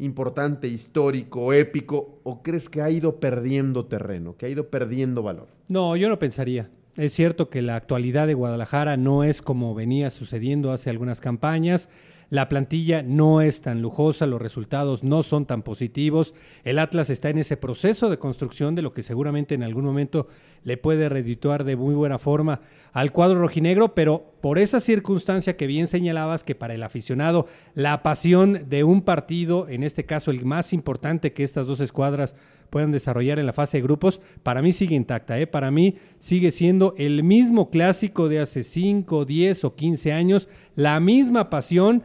importante, 0.00 0.68
histórico, 0.68 1.52
épico, 1.52 2.20
o 2.24 2.42
crees 2.42 2.68
que 2.68 2.82
ha 2.82 2.90
ido 2.90 3.20
perdiendo 3.20 3.86
terreno, 3.86 4.36
que 4.36 4.46
ha 4.46 4.48
ido 4.48 4.68
perdiendo 4.68 5.22
valor? 5.22 5.48
No, 5.68 5.96
yo 5.96 6.08
no 6.08 6.18
pensaría. 6.18 6.70
Es 6.96 7.12
cierto 7.12 7.50
que 7.50 7.62
la 7.62 7.76
actualidad 7.76 8.26
de 8.26 8.34
Guadalajara 8.34 8.96
no 8.96 9.24
es 9.24 9.42
como 9.42 9.74
venía 9.74 10.10
sucediendo 10.10 10.72
hace 10.72 10.90
algunas 10.90 11.20
campañas. 11.20 11.88
La 12.30 12.48
plantilla 12.48 13.02
no 13.02 13.40
es 13.40 13.60
tan 13.60 13.82
lujosa, 13.82 14.24
los 14.24 14.40
resultados 14.40 15.02
no 15.02 15.24
son 15.24 15.46
tan 15.46 15.62
positivos. 15.62 16.32
El 16.62 16.78
Atlas 16.78 17.10
está 17.10 17.28
en 17.28 17.38
ese 17.38 17.56
proceso 17.56 18.08
de 18.08 18.20
construcción 18.20 18.76
de 18.76 18.82
lo 18.82 18.92
que 18.92 19.02
seguramente 19.02 19.56
en 19.56 19.64
algún 19.64 19.84
momento 19.84 20.28
le 20.62 20.76
puede 20.76 21.08
redituar 21.08 21.64
de 21.64 21.74
muy 21.74 21.94
buena 21.94 22.20
forma 22.20 22.60
al 22.92 23.10
cuadro 23.10 23.40
rojinegro, 23.40 23.96
pero 23.96 24.32
por 24.40 24.58
esa 24.58 24.78
circunstancia 24.78 25.56
que 25.56 25.66
bien 25.66 25.88
señalabas 25.88 26.44
que 26.44 26.54
para 26.54 26.74
el 26.74 26.84
aficionado 26.84 27.48
la 27.74 28.04
pasión 28.04 28.68
de 28.68 28.84
un 28.84 29.02
partido, 29.02 29.68
en 29.68 29.82
este 29.82 30.06
caso 30.06 30.30
el 30.30 30.44
más 30.44 30.72
importante 30.72 31.32
que 31.32 31.42
estas 31.42 31.66
dos 31.66 31.80
escuadras 31.80 32.36
puedan 32.70 32.92
desarrollar 32.92 33.40
en 33.40 33.46
la 33.46 33.52
fase 33.52 33.78
de 33.78 33.82
grupos, 33.82 34.20
para 34.44 34.62
mí 34.62 34.70
sigue 34.72 34.94
intacta. 34.94 35.38
¿eh? 35.38 35.48
Para 35.48 35.72
mí 35.72 35.96
sigue 36.18 36.52
siendo 36.52 36.94
el 36.96 37.24
mismo 37.24 37.70
clásico 37.70 38.28
de 38.28 38.38
hace 38.38 38.62
5, 38.62 39.24
10 39.24 39.64
o 39.64 39.74
15 39.74 40.12
años, 40.12 40.48
la 40.76 41.00
misma 41.00 41.50
pasión 41.50 42.04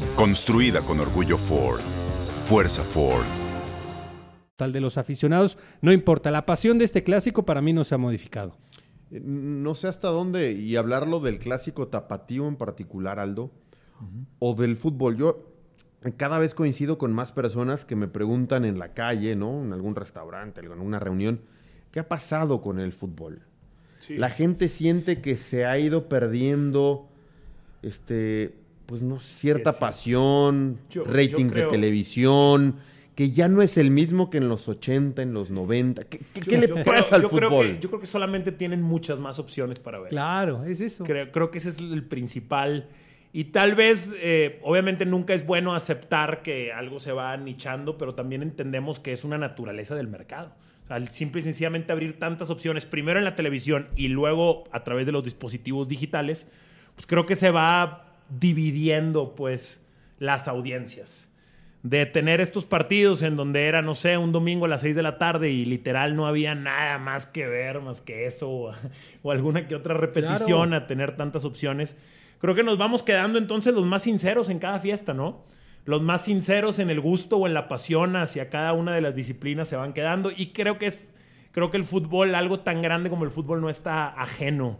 Construida 0.15 0.81
con 0.81 0.99
orgullo 0.99 1.37
Ford. 1.37 1.79
Fuerza 2.45 2.83
Ford. 2.83 3.25
Tal 4.57 4.71
de 4.73 4.81
los 4.81 4.97
aficionados, 4.97 5.57
no 5.81 5.91
importa, 5.91 6.29
la 6.31 6.45
pasión 6.45 6.77
de 6.77 6.85
este 6.85 7.03
clásico 7.03 7.45
para 7.45 7.61
mí 7.61 7.73
no 7.73 7.83
se 7.83 7.95
ha 7.95 7.97
modificado. 7.97 8.57
Eh, 9.09 9.21
no 9.23 9.73
sé 9.73 9.87
hasta 9.87 10.09
dónde, 10.09 10.51
y 10.51 10.75
hablarlo 10.75 11.21
del 11.21 11.39
clásico 11.39 11.87
tapatío 11.87 12.47
en 12.47 12.57
particular, 12.57 13.19
Aldo, 13.19 13.51
o 14.39 14.53
del 14.53 14.75
fútbol. 14.75 15.17
Yo 15.17 15.47
cada 16.17 16.39
vez 16.39 16.53
coincido 16.53 16.97
con 16.97 17.13
más 17.13 17.31
personas 17.31 17.85
que 17.85 17.95
me 17.95 18.07
preguntan 18.07 18.65
en 18.65 18.79
la 18.79 18.93
calle, 18.93 19.35
¿no? 19.35 19.63
En 19.63 19.73
algún 19.73 19.95
restaurante, 19.95 20.61
en 20.61 20.71
una 20.71 20.99
reunión, 20.99 21.41
¿qué 21.91 22.01
ha 22.01 22.07
pasado 22.07 22.61
con 22.61 22.79
el 22.79 22.93
fútbol? 22.93 23.41
La 24.09 24.29
gente 24.29 24.67
siente 24.67 25.21
que 25.21 25.37
se 25.37 25.65
ha 25.65 25.77
ido 25.79 26.09
perdiendo 26.09 27.07
este 27.81 28.60
pues 28.91 29.03
no, 29.03 29.21
cierta 29.21 29.71
pasión, 29.71 30.77
ratings 31.05 31.53
de 31.53 31.63
televisión, 31.63 32.75
que 33.15 33.29
ya 33.29 33.47
no 33.47 33.61
es 33.61 33.77
el 33.77 33.89
mismo 33.89 34.29
que 34.29 34.37
en 34.37 34.49
los 34.49 34.67
80, 34.67 35.21
en 35.21 35.33
los 35.33 35.49
90. 35.49 36.03
¿Qué, 36.03 36.57
le 36.57 36.67
pasa 36.83 37.15
al 37.15 37.21
fútbol? 37.29 37.79
yo 37.79 37.87
creo 37.87 38.01
que 38.01 38.05
solamente 38.05 38.51
tienen 38.51 38.81
muchas 38.81 39.17
más 39.17 39.39
opciones 39.39 39.79
para 39.79 39.97
ver. 39.99 40.09
Claro, 40.09 40.65
es 40.65 40.81
eso. 40.81 41.05
Creo, 41.05 41.51
que 41.51 41.59
ese 41.59 41.69
es 41.69 41.79
el 41.79 42.03
principal. 42.03 42.89
Y 43.31 43.45
tal 43.45 43.75
vez, 43.75 44.13
eh, 44.19 44.59
obviamente 44.61 45.05
nunca 45.05 45.33
es 45.33 45.45
bueno 45.45 45.73
aceptar 45.73 46.41
que 46.41 46.73
algo 46.73 46.99
se 46.99 47.13
va 47.13 47.37
nichando, 47.37 47.97
pero 47.97 48.13
también 48.13 48.41
entendemos 48.41 48.99
que 48.99 49.13
es 49.13 49.23
una 49.23 49.37
naturaleza 49.37 49.95
del 49.95 50.09
mercado. 50.09 50.53
al 50.89 51.11
simple 51.11 51.39
y 51.39 51.45
sencillamente 51.45 51.93
abrir 51.93 52.19
tantas 52.19 52.49
opciones, 52.49 52.83
primero 52.83 53.19
en 53.19 53.23
la 53.23 53.35
televisión 53.35 53.87
y 53.95 54.09
luego 54.09 54.65
a 54.73 54.83
través 54.83 55.05
de 55.05 55.13
los 55.13 55.23
dispositivos 55.23 55.87
digitales, 55.87 56.49
pues 56.95 57.07
creo 57.07 57.25
que 57.25 57.35
se 57.35 57.51
va 57.51 58.10
dividiendo 58.39 59.35
pues 59.35 59.81
las 60.19 60.47
audiencias. 60.47 61.29
De 61.83 62.05
tener 62.05 62.41
estos 62.41 62.65
partidos 62.65 63.23
en 63.23 63.35
donde 63.35 63.65
era, 63.65 63.81
no 63.81 63.95
sé, 63.95 64.17
un 64.17 64.31
domingo 64.31 64.65
a 64.65 64.67
las 64.67 64.81
6 64.81 64.95
de 64.95 65.01
la 65.01 65.17
tarde 65.17 65.49
y 65.49 65.65
literal 65.65 66.15
no 66.15 66.27
había 66.27 66.53
nada 66.53 66.99
más 66.99 67.25
que 67.25 67.47
ver, 67.47 67.81
más 67.81 68.01
que 68.01 68.27
eso, 68.27 68.73
o, 69.23 69.31
alguna 69.31 69.67
que 69.67 69.75
otra 69.75 69.95
repetición 69.95 70.73
a 70.73 70.85
tener 70.85 71.17
tantas 71.17 71.43
opciones. 71.43 71.97
Creo 72.39 72.53
que 72.53 72.63
nos 72.63 72.77
vamos 72.77 73.01
quedando 73.01 73.39
entonces 73.39 73.73
los 73.73 73.85
más 73.85 74.03
sinceros 74.03 74.49
en 74.49 74.59
cada 74.59 74.79
fiesta, 74.79 75.13
¿no? 75.13 75.43
Los 75.85 76.03
más 76.03 76.25
sinceros 76.25 76.77
en 76.77 76.91
el 76.91 76.99
gusto 76.99 77.37
o 77.37 77.47
en 77.47 77.55
la 77.55 77.67
pasión 77.67 78.15
hacia 78.15 78.49
cada 78.49 78.73
una 78.73 78.93
de 78.93 79.01
las 79.01 79.15
disciplinas 79.15 79.67
se 79.67 79.75
van 79.75 79.93
quedando 79.93 80.31
y 80.35 80.47
creo 80.47 80.77
que 80.77 80.85
es, 80.85 81.15
creo 81.51 81.71
que 81.71 81.77
el 81.77 81.83
fútbol, 81.83 82.35
algo 82.35 82.59
tan 82.59 82.83
grande 82.83 83.09
como 83.09 83.25
el 83.25 83.31
fútbol, 83.31 83.61
no 83.61 83.69
está 83.71 84.07
ajeno 84.07 84.77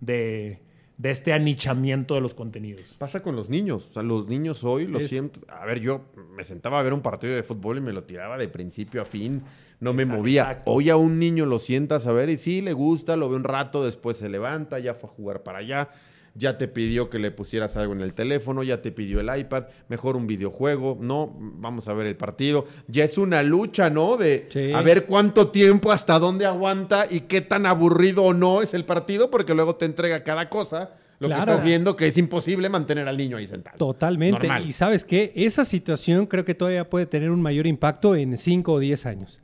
de, 0.00 0.60
de 1.00 1.10
este 1.10 1.32
anichamiento 1.32 2.14
de 2.14 2.20
los 2.20 2.34
contenidos. 2.34 2.94
Pasa 2.98 3.22
con 3.22 3.34
los 3.34 3.48
niños. 3.48 3.86
O 3.88 3.92
sea, 3.94 4.02
los 4.02 4.28
niños 4.28 4.64
hoy 4.64 4.86
lo 4.86 5.00
siento. 5.00 5.40
A 5.48 5.64
ver, 5.64 5.80
yo 5.80 6.02
me 6.36 6.44
sentaba 6.44 6.78
a 6.78 6.82
ver 6.82 6.92
un 6.92 7.00
partido 7.00 7.34
de 7.34 7.42
fútbol 7.42 7.78
y 7.78 7.80
me 7.80 7.94
lo 7.94 8.04
tiraba 8.04 8.36
de 8.36 8.48
principio 8.48 9.00
a 9.00 9.06
fin. 9.06 9.42
No 9.80 9.94
me 9.94 10.04
movía. 10.04 10.62
Hoy 10.66 10.90
a 10.90 10.96
un 10.96 11.18
niño 11.18 11.46
lo 11.46 11.58
sientas 11.58 12.06
a 12.06 12.12
ver 12.12 12.28
y 12.28 12.36
sí 12.36 12.60
le 12.60 12.74
gusta, 12.74 13.16
lo 13.16 13.30
ve 13.30 13.36
un 13.36 13.44
rato, 13.44 13.82
después 13.82 14.18
se 14.18 14.28
levanta, 14.28 14.78
ya 14.78 14.92
fue 14.92 15.08
a 15.08 15.12
jugar 15.14 15.42
para 15.42 15.60
allá. 15.60 15.88
Ya 16.34 16.56
te 16.58 16.68
pidió 16.68 17.10
que 17.10 17.18
le 17.18 17.30
pusieras 17.30 17.76
algo 17.76 17.92
en 17.92 18.00
el 18.00 18.14
teléfono, 18.14 18.62
ya 18.62 18.80
te 18.82 18.92
pidió 18.92 19.20
el 19.20 19.36
iPad, 19.40 19.64
mejor 19.88 20.16
un 20.16 20.26
videojuego, 20.26 20.96
no, 21.00 21.34
vamos 21.38 21.88
a 21.88 21.92
ver 21.92 22.06
el 22.06 22.16
partido. 22.16 22.66
Ya 22.88 23.04
es 23.04 23.18
una 23.18 23.42
lucha, 23.42 23.90
¿no? 23.90 24.16
De 24.16 24.46
Sí. 24.50 24.72
a 24.72 24.80
ver 24.82 25.06
cuánto 25.06 25.50
tiempo, 25.50 25.90
hasta 25.92 26.18
dónde 26.18 26.46
aguanta 26.46 27.06
y 27.10 27.20
qué 27.22 27.40
tan 27.40 27.66
aburrido 27.66 28.22
o 28.24 28.32
no 28.32 28.62
es 28.62 28.74
el 28.74 28.84
partido, 28.84 29.30
porque 29.30 29.54
luego 29.54 29.74
te 29.76 29.84
entrega 29.86 30.22
cada 30.24 30.48
cosa. 30.48 30.90
Lo 31.18 31.28
Claro. 31.28 31.44
que 31.44 31.50
estás 31.50 31.64
viendo 31.66 31.96
que 31.96 32.06
es 32.06 32.16
imposible 32.16 32.68
mantener 32.70 33.06
al 33.06 33.16
niño 33.18 33.36
ahí 33.36 33.46
sentado. 33.46 33.76
Totalmente. 33.76 34.46
Normal. 34.46 34.66
Y 34.66 34.72
sabes 34.72 35.04
qué, 35.04 35.32
esa 35.34 35.66
situación 35.66 36.24
creo 36.26 36.46
que 36.46 36.54
todavía 36.54 36.88
puede 36.88 37.04
tener 37.04 37.30
un 37.30 37.42
mayor 37.42 37.66
impacto 37.66 38.14
en 38.16 38.38
5 38.38 38.72
o 38.72 38.78
10 38.78 39.04
años. 39.04 39.42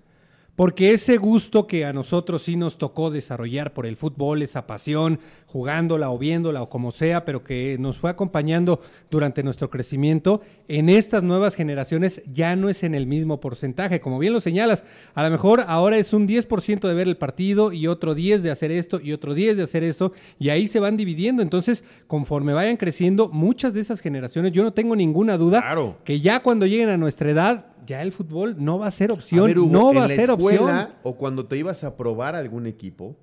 Porque 0.57 0.93
ese 0.93 1.19
gusto 1.19 1.67
que 1.67 1.85
a 1.85 1.93
nosotros 1.93 2.43
sí 2.43 2.57
nos 2.57 2.79
tocó 2.79 3.11
desarrollar 3.11 3.75
por 3.75 3.85
el 3.85 3.97
fútbol, 3.97 4.41
esa 4.41 4.67
pasión, 4.67 5.21
jugándola 5.45 6.11
o 6.11 6.17
viéndola 6.19 6.63
o 6.63 6.71
como 6.71 6.91
sea, 6.93 7.27
pero 7.27 7.45
que 7.45 7.77
nos 7.79 7.99
fue 7.99 8.09
acompañando 8.09 8.81
durante 9.11 9.43
nuestro 9.43 9.69
crecimiento, 9.69 10.41
en 10.67 10.89
estas 10.89 11.23
nuevas 11.23 11.55
generaciones 11.55 12.23
ya 12.33 12.57
no 12.57 12.71
es 12.71 12.83
en 12.85 12.95
el 12.95 13.07
mismo 13.07 13.39
porcentaje. 13.39 14.01
Como 14.01 14.19
bien 14.19 14.33
lo 14.33 14.41
señalas, 14.41 14.85
a 15.15 15.23
lo 15.25 15.31
mejor 15.31 15.63
ahora 15.69 15.99
es 15.99 16.15
un 16.15 16.27
10% 16.27 16.89
de 16.89 16.95
ver 16.95 17.07
el 17.07 17.19
partido 17.19 17.71
y 17.73 17.87
otro 17.87 18.17
10% 18.17 18.41
de 18.41 18.51
hacer 18.51 18.71
esto 18.71 18.99
y 18.99 19.13
otro 19.13 19.35
10% 19.35 19.55
de 19.57 19.63
hacer 19.63 19.85
esto, 19.85 20.13
y 20.39 20.49
ahí 20.49 20.69
se 20.69 20.81
van 20.81 20.97
dividiendo. 20.97 21.43
Entonces, 21.43 21.85
conforme 22.07 22.55
vayan 22.55 22.79
creciendo, 22.79 23.29
muchas 23.29 23.75
de 23.75 23.81
esas 23.83 24.01
generaciones, 24.01 24.53
yo 24.53 24.63
no 24.63 24.73
tengo 24.73 24.97
ninguna 24.97 25.37
duda 25.37 25.61
Claro. 25.61 25.99
que 26.03 26.21
ya 26.21 26.41
cuando 26.43 26.65
lleguen 26.65 26.89
a 26.89 26.97
nuestra 26.97 27.31
edad, 27.31 27.67
ya 27.85 28.03
el 28.03 28.13
fútbol 28.13 28.57
no 28.59 28.79
va 28.79 28.87
a 28.87 28.91
ser 28.91 29.13
opción. 29.13 29.45
A 29.45 29.47
ver, 29.49 29.59
Hugo, 29.59 29.73
no 29.73 29.91
en 29.91 29.97
va 29.99 30.05
a 30.05 30.09
la 30.09 30.15
ser 30.15 30.31
escuela, 30.31 30.63
opción. 30.63 30.89
O 31.03 31.17
cuando 31.17 31.47
te 31.47 31.57
ibas 31.57 31.85
a 31.85 31.97
probar 31.97 32.35
a 32.35 32.39
algún 32.39 32.67
equipo, 32.67 33.17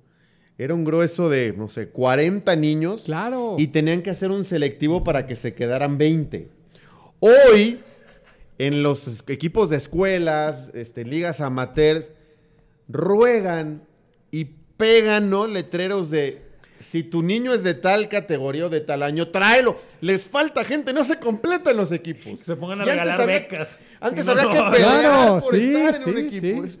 era 0.56 0.74
un 0.74 0.84
grueso 0.84 1.28
de, 1.28 1.52
no 1.56 1.68
sé, 1.68 1.88
40 1.88 2.54
niños. 2.56 3.04
Claro. 3.04 3.56
Y 3.58 3.68
tenían 3.68 4.02
que 4.02 4.10
hacer 4.10 4.30
un 4.30 4.44
selectivo 4.44 5.02
para 5.02 5.26
que 5.26 5.36
se 5.36 5.54
quedaran 5.54 5.98
20. 5.98 6.48
Hoy, 7.20 7.80
en 8.58 8.82
los 8.82 9.24
equipos 9.28 9.70
de 9.70 9.76
escuelas, 9.76 10.70
este, 10.74 11.04
ligas 11.04 11.40
amateurs, 11.40 12.12
ruegan 12.88 13.82
y 14.30 14.44
pegan, 14.76 15.30
¿no? 15.30 15.46
Letreros 15.46 16.10
de. 16.10 16.42
Si 16.80 17.02
tu 17.02 17.22
niño 17.22 17.54
es 17.54 17.62
de 17.62 17.74
tal 17.74 18.08
categoría 18.08 18.66
o 18.66 18.68
de 18.68 18.80
tal 18.80 19.02
año, 19.02 19.28
tráelo. 19.28 19.76
Les 20.00 20.26
falta 20.26 20.64
gente, 20.64 20.92
no 20.92 21.04
se 21.04 21.18
completan 21.18 21.76
los 21.76 21.92
equipos. 21.92 22.38
Que 22.38 22.44
se 22.44 22.56
pongan 22.56 22.80
a 22.82 22.84
Y 22.86 22.90
antes 22.90 23.02
regalar 23.04 23.20
había- 23.22 23.38
becas. 23.40 23.80
Antes 24.00 24.20
Si 24.26 24.26
no, 24.26 24.32
había 24.40 24.44
no. 24.44 24.50
que 24.70 24.70
pelear 24.76 25.00
Claro, 25.00 25.40
por 25.40 25.54
sí, 25.56 25.74
estar 25.74 25.94
en 25.96 26.02
un 26.08 26.14
sí, 26.30 26.36
equipo. 26.36 26.66
sí. 26.66 26.78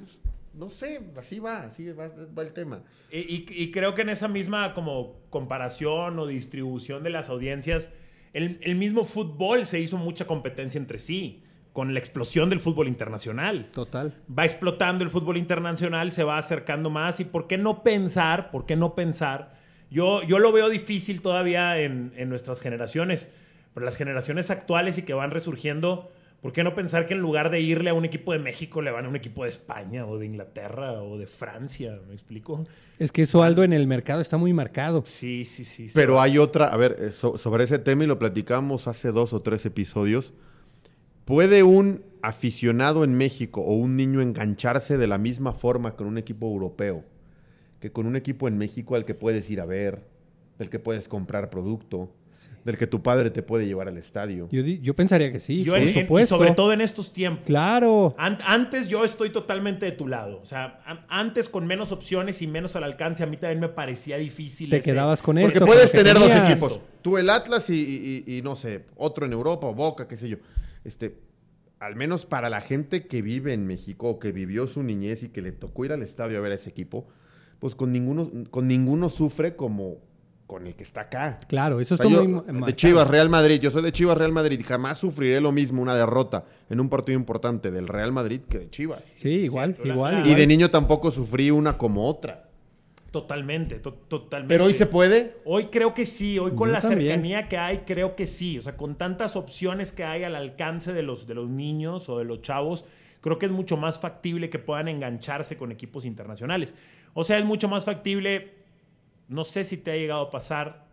No 0.54 0.68
sé, 0.70 1.00
así 1.18 1.40
va, 1.40 1.62
así 1.64 1.90
va, 1.90 2.08
va 2.36 2.42
el 2.42 2.52
tema. 2.52 2.80
Y, 3.10 3.18
y- 3.18 3.46
y 3.50 3.70
creo 3.72 3.94
que 3.94 4.02
en 4.02 4.08
esa 4.10 4.28
misma 4.28 4.72
como 4.74 5.14
comparación 5.30 6.18
o 6.18 6.26
distribución 6.26 7.02
de 7.02 7.10
las 7.10 7.28
audiencias, 7.28 7.90
el, 8.32 8.58
el 8.62 8.74
mismo 8.76 9.04
fútbol 9.04 9.66
se 9.66 9.80
hizo 9.80 9.96
mucha 9.96 10.26
competencia 10.26 10.78
entre 10.78 10.98
sí, 10.98 11.42
con 11.72 11.92
la 11.92 11.98
explosión 11.98 12.50
del 12.50 12.60
fútbol 12.60 12.86
internacional. 12.86 13.68
Total. 13.72 14.14
Va 14.36 14.44
explotando 14.44 15.02
el 15.02 15.10
fútbol 15.10 15.36
internacional, 15.38 16.12
se 16.12 16.22
va 16.22 16.38
acercando 16.38 16.88
más 16.88 17.18
y 17.20 17.24
¿por 17.24 17.48
qué 17.48 17.58
no 17.58 17.82
pensar? 17.82 18.50
¿Por 18.52 18.64
qué 18.64 18.76
no 18.76 18.94
pensar? 18.94 19.53
Yo, 19.94 20.22
yo 20.24 20.40
lo 20.40 20.50
veo 20.50 20.68
difícil 20.68 21.22
todavía 21.22 21.78
en, 21.80 22.12
en 22.16 22.28
nuestras 22.28 22.60
generaciones, 22.60 23.30
pero 23.72 23.86
las 23.86 23.96
generaciones 23.96 24.50
actuales 24.50 24.98
y 24.98 25.02
que 25.02 25.14
van 25.14 25.30
resurgiendo, 25.30 26.10
¿por 26.42 26.52
qué 26.52 26.64
no 26.64 26.74
pensar 26.74 27.06
que 27.06 27.14
en 27.14 27.20
lugar 27.20 27.48
de 27.50 27.60
irle 27.60 27.90
a 27.90 27.94
un 27.94 28.04
equipo 28.04 28.32
de 28.32 28.40
México 28.40 28.82
le 28.82 28.90
van 28.90 29.04
a 29.04 29.08
un 29.08 29.14
equipo 29.14 29.44
de 29.44 29.50
España 29.50 30.04
o 30.04 30.18
de 30.18 30.26
Inglaterra 30.26 30.94
o 31.00 31.16
de 31.16 31.28
Francia? 31.28 31.96
¿Me 32.08 32.14
explico? 32.14 32.66
Es 32.98 33.12
que 33.12 33.22
eso, 33.22 33.44
Aldo, 33.44 33.62
en 33.62 33.72
el 33.72 33.86
mercado 33.86 34.20
está 34.20 34.36
muy 34.36 34.52
marcado. 34.52 35.04
Sí, 35.06 35.44
sí, 35.44 35.64
sí. 35.64 35.86
Pero 35.94 36.20
hay 36.20 36.38
otra, 36.38 36.66
a 36.66 36.76
ver, 36.76 36.96
eh, 36.98 37.12
so- 37.12 37.38
sobre 37.38 37.62
ese 37.62 37.78
tema 37.78 38.02
y 38.02 38.08
lo 38.08 38.18
platicamos 38.18 38.88
hace 38.88 39.12
dos 39.12 39.32
o 39.32 39.42
tres 39.42 39.64
episodios. 39.64 40.34
¿Puede 41.24 41.62
un 41.62 42.02
aficionado 42.20 43.04
en 43.04 43.14
México 43.14 43.60
o 43.60 43.74
un 43.74 43.96
niño 43.96 44.20
engancharse 44.20 44.98
de 44.98 45.06
la 45.06 45.18
misma 45.18 45.52
forma 45.52 45.94
con 45.94 46.08
un 46.08 46.18
equipo 46.18 46.46
europeo 46.48 47.04
que 47.84 47.92
con 47.92 48.06
un 48.06 48.16
equipo 48.16 48.48
en 48.48 48.56
México 48.56 48.96
al 48.96 49.04
que 49.04 49.12
puedes 49.12 49.50
ir 49.50 49.60
a 49.60 49.66
ver, 49.66 50.06
del 50.58 50.70
que 50.70 50.78
puedes 50.78 51.06
comprar 51.06 51.50
producto, 51.50 52.10
del 52.64 52.78
que 52.78 52.86
tu 52.86 53.02
padre 53.02 53.28
te 53.28 53.42
puede 53.42 53.66
llevar 53.66 53.88
al 53.88 53.98
estadio? 53.98 54.48
Yo, 54.50 54.96
pensaría 54.96 55.30
que 55.30 55.38
sí, 55.38 55.62
Yo 55.64 55.74
por 55.74 55.82
en- 55.82 55.88
y 55.90 55.92
supuesto. 55.92 56.38
sobre 56.38 56.52
todo 56.52 56.72
en 56.72 56.80
estos 56.80 57.12
tiempos. 57.12 57.44
Claro. 57.44 58.14
An- 58.16 58.38
antes 58.46 58.88
yo 58.88 59.04
estoy 59.04 59.28
totalmente 59.28 59.84
de 59.84 59.92
tu 59.92 60.08
lado. 60.08 60.40
O 60.40 60.46
sea, 60.46 60.80
an- 60.86 61.04
antes 61.10 61.50
con 61.50 61.66
menos 61.66 61.92
opciones 61.92 62.40
y 62.40 62.46
menos 62.46 62.74
al 62.74 62.84
alcance, 62.84 63.22
a 63.22 63.26
mí 63.26 63.36
también 63.36 63.60
me 63.60 63.68
parecía 63.68 64.16
difícil. 64.16 64.70
Te 64.70 64.78
ese- 64.78 64.90
quedabas 64.92 65.20
con 65.20 65.36
Porque 65.36 65.52
esto. 65.58 65.66
puedes 65.66 65.90
porque 65.90 66.04
tener 66.04 66.14
dos 66.18 66.30
equipos. 66.30 66.80
Tú 67.02 67.18
el 67.18 67.28
Atlas 67.28 67.68
y, 67.68 67.74
y- 67.74 68.24
y- 68.26 68.38
y 68.38 68.40
no 68.40 68.56
sé, 68.56 68.86
otro 68.96 69.26
en 69.26 69.32
Europa 69.34 69.66
o 69.66 69.74
Boca, 69.74 70.08
qué 70.08 70.16
sé 70.16 70.30
yo. 70.30 70.38
Este, 70.84 71.18
al 71.80 71.96
menos 71.96 72.24
para 72.24 72.48
la 72.48 72.62
gente 72.62 73.06
que 73.06 73.20
vive 73.20 73.52
en 73.52 73.66
México 73.66 74.08
o 74.08 74.18
que 74.18 74.32
vivió 74.32 74.66
su 74.68 74.82
niñez 74.82 75.22
y 75.22 75.28
que 75.28 75.42
le 75.42 75.52
tocó 75.52 75.84
ir 75.84 75.92
al 75.92 76.02
estadio 76.02 76.38
a 76.38 76.40
ver 76.40 76.52
a 76.52 76.54
ese 76.54 76.70
equipo, 76.70 77.06
pues 77.58 77.74
con 77.74 77.92
ninguno, 77.92 78.30
con 78.50 78.68
ninguno 78.68 79.08
sufre 79.10 79.56
como 79.56 79.96
con 80.46 80.66
el 80.66 80.74
que 80.76 80.82
está 80.82 81.02
acá. 81.02 81.38
Claro, 81.48 81.80
eso 81.80 81.94
O 81.94 81.96
sea, 81.96 82.06
está 82.06 82.18
muy 82.22 82.26
de 82.28 82.52
marcado. 82.52 82.70
Chivas, 82.72 83.08
Real 83.08 83.30
Madrid. 83.30 83.60
Yo 83.60 83.70
soy 83.70 83.82
de 83.82 83.92
Chivas, 83.92 84.18
Real 84.18 84.30
Madrid. 84.32 84.60
Jamás 84.66 84.98
sufriré 84.98 85.40
lo 85.40 85.52
mismo 85.52 85.80
una 85.80 85.94
derrota 85.94 86.44
en 86.68 86.80
un 86.80 86.90
partido 86.90 87.18
importante 87.18 87.70
del 87.70 87.88
Real 87.88 88.12
Madrid 88.12 88.42
que 88.48 88.58
de 88.58 88.70
Chivas. 88.70 89.02
Sí, 89.16 89.28
igual, 89.30 89.74
igual, 89.82 90.26
Y 90.26 90.34
de 90.34 90.46
niño 90.46 90.70
tampoco 90.70 91.10
sufrí 91.10 91.50
una 91.50 91.78
como 91.78 92.06
otra. 92.06 92.48
Totalmente, 93.10 93.76
to- 93.76 93.92
totalmente. 93.94 94.52
Pero 94.52 94.64
hoy 94.64 94.74
se 94.74 94.86
puede. 94.86 95.36
Hoy 95.44 95.66
creo 95.66 95.94
que 95.94 96.04
sí, 96.04 96.36
hoy 96.38 96.50
con 96.52 96.68
Yo 96.68 96.72
la 96.74 96.80
también. 96.80 97.00
cercanía 97.12 97.48
que 97.48 97.56
hay, 97.56 97.78
creo 97.86 98.16
que 98.16 98.26
sí. 98.26 98.58
O 98.58 98.62
sea, 98.62 98.76
con 98.76 98.96
tantas 98.96 99.36
opciones 99.36 99.92
que 99.92 100.02
hay 100.04 100.24
al 100.24 100.34
alcance 100.34 100.92
de 100.92 101.02
los, 101.02 101.26
de 101.28 101.34
los 101.34 101.48
niños 101.48 102.08
o 102.08 102.18
de 102.18 102.24
los 102.24 102.42
chavos, 102.42 102.84
creo 103.20 103.38
que 103.38 103.46
es 103.46 103.52
mucho 103.52 103.76
más 103.76 104.00
factible 104.00 104.50
que 104.50 104.58
puedan 104.58 104.88
engancharse 104.88 105.56
con 105.56 105.70
equipos 105.70 106.04
internacionales. 106.04 106.74
O 107.14 107.24
sea, 107.24 107.38
es 107.38 107.44
mucho 107.44 107.68
más 107.68 107.84
factible, 107.84 108.52
no 109.28 109.44
sé 109.44 109.64
si 109.64 109.76
te 109.76 109.92
ha 109.92 109.96
llegado 109.96 110.22
a 110.22 110.30
pasar, 110.30 110.84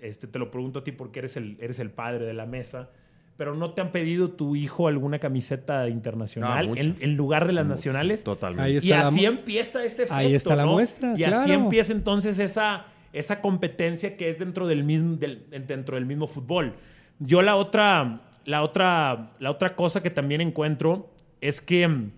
este, 0.00 0.26
te 0.26 0.38
lo 0.38 0.50
pregunto 0.50 0.78
a 0.80 0.84
ti 0.84 0.92
porque 0.92 1.18
eres 1.18 1.36
el, 1.36 1.56
eres 1.60 1.78
el 1.80 1.90
padre 1.90 2.24
de 2.24 2.32
la 2.34 2.46
mesa, 2.46 2.90
pero 3.36 3.54
¿no 3.54 3.72
te 3.72 3.80
han 3.80 3.92
pedido 3.92 4.30
tu 4.30 4.56
hijo 4.56 4.88
alguna 4.88 5.18
camiseta 5.18 5.88
internacional 5.88 6.76
en, 6.78 6.96
en 7.00 7.16
lugar 7.16 7.46
de 7.46 7.52
las 7.52 7.66
nacionales? 7.66 8.24
Totalmente. 8.24 8.62
Ahí 8.64 8.76
está 8.76 8.88
Y 8.88 8.92
así 8.92 9.24
empieza 9.26 9.84
ese 9.84 10.02
efecto. 10.04 10.14
Ahí 10.14 10.34
está 10.34 10.56
la 10.56 10.64
¿no? 10.64 10.72
muestra, 10.72 11.14
Y 11.16 11.22
así 11.24 11.52
empieza 11.52 11.92
entonces 11.92 12.38
esa, 12.40 12.86
esa 13.12 13.40
competencia 13.40 14.16
que 14.16 14.28
es 14.28 14.38
dentro 14.40 14.66
del 14.66 14.82
mismo, 14.84 15.16
del- 15.16 15.44
dentro 15.66 15.94
del 15.96 16.06
mismo 16.06 16.26
fútbol. 16.26 16.74
Yo 17.20 17.42
la 17.42 17.54
otra, 17.56 18.22
la 18.44 18.62
otra, 18.62 19.30
la 19.38 19.50
otra 19.52 19.74
cosa 19.76 20.02
que 20.02 20.10
también 20.10 20.40
encuentro 20.40 21.08
es 21.40 21.60
que 21.60 21.86
mm, 21.86 22.10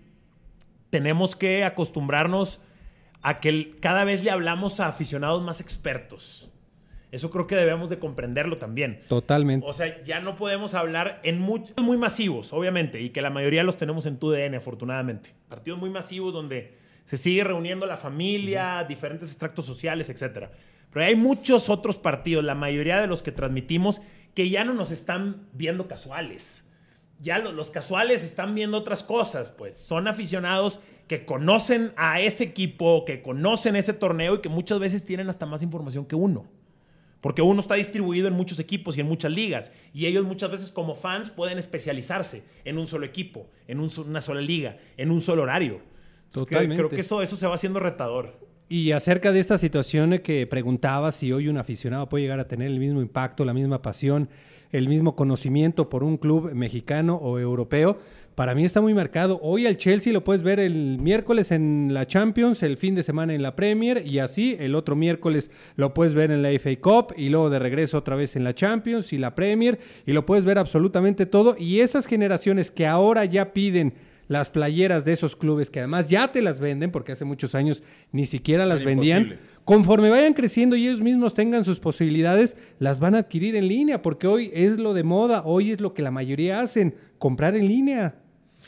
tenemos 0.89 1.35
que 1.35 1.63
acostumbrarnos 1.63 2.59
a 3.21 3.39
que 3.39 3.77
cada 3.79 4.03
vez 4.03 4.23
le 4.23 4.31
hablamos 4.31 4.79
a 4.79 4.87
aficionados 4.87 5.41
más 5.43 5.61
expertos. 5.61 6.49
Eso 7.11 7.29
creo 7.29 7.45
que 7.45 7.55
debemos 7.55 7.89
de 7.89 7.99
comprenderlo 7.99 8.57
también. 8.57 9.01
Totalmente. 9.07 9.65
O 9.67 9.73
sea, 9.73 10.01
ya 10.03 10.21
no 10.21 10.37
podemos 10.37 10.73
hablar 10.75 11.19
en 11.23 11.39
muchos 11.41 11.75
muy 11.83 11.97
masivos, 11.97 12.53
obviamente, 12.53 13.01
y 13.01 13.09
que 13.09 13.21
la 13.21 13.29
mayoría 13.29 13.63
los 13.63 13.75
tenemos 13.77 14.05
en 14.05 14.17
tu 14.17 14.31
DN, 14.31 14.55
afortunadamente. 14.55 15.31
Partidos 15.49 15.77
muy 15.77 15.89
masivos 15.89 16.33
donde 16.33 16.77
se 17.03 17.17
sigue 17.17 17.43
reuniendo 17.43 17.85
la 17.85 17.97
familia, 17.97 18.85
diferentes 18.87 19.29
extractos 19.29 19.65
sociales, 19.65 20.09
etc. 20.09 20.47
Pero 20.93 21.05
hay 21.05 21.15
muchos 21.17 21.69
otros 21.69 21.97
partidos, 21.97 22.45
la 22.45 22.55
mayoría 22.55 23.01
de 23.01 23.07
los 23.07 23.21
que 23.21 23.33
transmitimos, 23.33 24.01
que 24.33 24.49
ya 24.49 24.63
no 24.63 24.73
nos 24.73 24.89
están 24.91 25.47
viendo 25.51 25.89
casuales. 25.89 26.65
Ya 27.19 27.39
lo- 27.39 27.51
los 27.51 27.71
casuales 27.71 28.23
están 28.23 28.55
viendo 28.55 28.77
otras 28.77 29.03
cosas, 29.03 29.49
pues 29.51 29.77
son 29.77 30.07
aficionados 30.07 30.79
que 31.11 31.25
conocen 31.25 31.91
a 31.97 32.21
ese 32.21 32.45
equipo, 32.45 33.03
que 33.03 33.21
conocen 33.21 33.75
ese 33.75 33.91
torneo 33.91 34.35
y 34.35 34.39
que 34.39 34.47
muchas 34.47 34.79
veces 34.79 35.03
tienen 35.03 35.27
hasta 35.27 35.45
más 35.45 35.61
información 35.61 36.05
que 36.05 36.15
uno. 36.15 36.45
Porque 37.19 37.41
uno 37.41 37.59
está 37.59 37.75
distribuido 37.75 38.29
en 38.29 38.33
muchos 38.33 38.59
equipos 38.59 38.95
y 38.95 39.01
en 39.01 39.07
muchas 39.07 39.29
ligas. 39.33 39.73
Y 39.93 40.05
ellos 40.05 40.23
muchas 40.25 40.49
veces 40.49 40.71
como 40.71 40.95
fans 40.95 41.29
pueden 41.29 41.57
especializarse 41.57 42.43
en 42.63 42.77
un 42.77 42.87
solo 42.87 43.05
equipo, 43.05 43.47
en 43.67 43.81
un 43.81 43.89
una 44.07 44.21
sola 44.21 44.39
liga, 44.39 44.77
en 44.95 45.11
un 45.11 45.19
solo 45.19 45.41
horario. 45.41 45.81
Creo- 46.31 46.45
Totalmente. 46.45 46.75
Creo 46.77 46.89
que 46.89 47.01
eso, 47.01 47.21
eso 47.21 47.35
se 47.35 47.45
va 47.45 47.55
haciendo 47.55 47.81
retador. 47.81 48.39
Y 48.69 48.93
acerca 48.93 49.33
de 49.33 49.41
esta 49.41 49.57
situación 49.57 50.17
que 50.19 50.47
preguntaba 50.47 51.11
si 51.11 51.33
hoy 51.33 51.49
un 51.49 51.57
aficionado 51.57 52.07
puede 52.07 52.23
llegar 52.23 52.39
a 52.39 52.47
tener 52.47 52.67
el 52.71 52.79
mismo 52.79 53.01
impacto, 53.01 53.43
la 53.43 53.53
misma 53.53 53.81
pasión, 53.81 54.29
el 54.71 54.87
mismo 54.87 55.17
conocimiento 55.17 55.89
por 55.89 56.05
un 56.05 56.15
club 56.15 56.53
mexicano 56.53 57.15
o 57.17 57.37
europeo, 57.37 57.99
para 58.41 58.55
mí 58.55 58.65
está 58.65 58.81
muy 58.81 58.95
marcado. 58.95 59.39
Hoy 59.43 59.67
al 59.67 59.77
Chelsea 59.77 60.11
lo 60.11 60.23
puedes 60.23 60.41
ver 60.41 60.59
el 60.59 60.97
miércoles 60.97 61.51
en 61.51 61.93
la 61.93 62.07
Champions, 62.07 62.63
el 62.63 62.75
fin 62.75 62.95
de 62.95 63.03
semana 63.03 63.35
en 63.35 63.43
la 63.43 63.55
Premier 63.55 64.01
y 64.03 64.17
así 64.17 64.57
el 64.59 64.73
otro 64.73 64.95
miércoles 64.95 65.51
lo 65.75 65.93
puedes 65.93 66.15
ver 66.15 66.31
en 66.31 66.41
la 66.41 66.49
FA 66.57 66.75
Cup 66.81 67.13
y 67.15 67.29
luego 67.29 67.51
de 67.51 67.59
regreso 67.59 67.99
otra 67.99 68.15
vez 68.15 68.35
en 68.35 68.43
la 68.43 68.55
Champions 68.55 69.13
y 69.13 69.19
la 69.19 69.35
Premier 69.35 69.77
y 70.07 70.13
lo 70.13 70.25
puedes 70.25 70.43
ver 70.43 70.57
absolutamente 70.57 71.27
todo. 71.27 71.55
Y 71.55 71.81
esas 71.81 72.07
generaciones 72.07 72.71
que 72.71 72.87
ahora 72.87 73.25
ya 73.25 73.53
piden 73.53 73.93
las 74.27 74.49
playeras 74.49 75.05
de 75.05 75.13
esos 75.13 75.35
clubes 75.35 75.69
que 75.69 75.77
además 75.77 76.09
ya 76.09 76.31
te 76.31 76.41
las 76.41 76.59
venden 76.59 76.89
porque 76.89 77.11
hace 77.11 77.25
muchos 77.25 77.53
años 77.53 77.83
ni 78.11 78.25
siquiera 78.25 78.65
las 78.65 78.83
vendían. 78.83 79.21
imposible. 79.21 79.51
Conforme 79.65 80.09
vayan 80.09 80.33
creciendo 80.33 80.75
y 80.75 80.87
ellos 80.87 81.01
mismos 81.01 81.35
tengan 81.35 81.63
sus 81.63 81.79
posibilidades, 81.79 82.57
las 82.79 82.99
van 82.99 83.13
a 83.13 83.19
adquirir 83.19 83.55
en 83.55 83.67
línea, 83.67 84.01
porque 84.01 84.25
hoy 84.25 84.49
es 84.55 84.79
lo 84.79 84.95
de 84.95 85.03
moda, 85.03 85.43
hoy 85.45 85.69
es 85.69 85.79
lo 85.79 85.93
que 85.93 86.01
la 86.01 86.09
mayoría 86.09 86.61
hacen, 86.61 86.95
comprar 87.19 87.55
en 87.55 87.67
línea. 87.67 88.15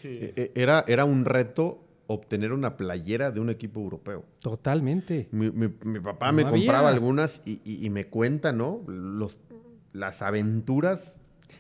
Eh, 0.07 0.33
eh, 0.36 0.51
Era, 0.55 0.83
era 0.88 1.05
un 1.05 1.25
reto 1.25 1.79
obtener 2.07 2.51
una 2.51 2.75
playera 2.77 3.31
de 3.31 3.39
un 3.39 3.50
equipo 3.50 3.79
europeo. 3.79 4.25
Totalmente. 4.39 5.27
Mi, 5.31 5.50
mi- 5.51 5.74
mi 5.83 6.00
papá 6.00 6.27
No 6.27 6.33
me 6.33 6.41
había. 6.43 6.51
compraba 6.51 6.89
algunas 6.89 7.41
y, 7.45 7.62
y- 7.63 7.86
y 7.86 7.89
me 7.89 8.07
cuenta, 8.07 8.51
¿no? 8.51 8.81
Los, 8.88 9.38
las 9.93 10.22
aventuras 10.22 11.15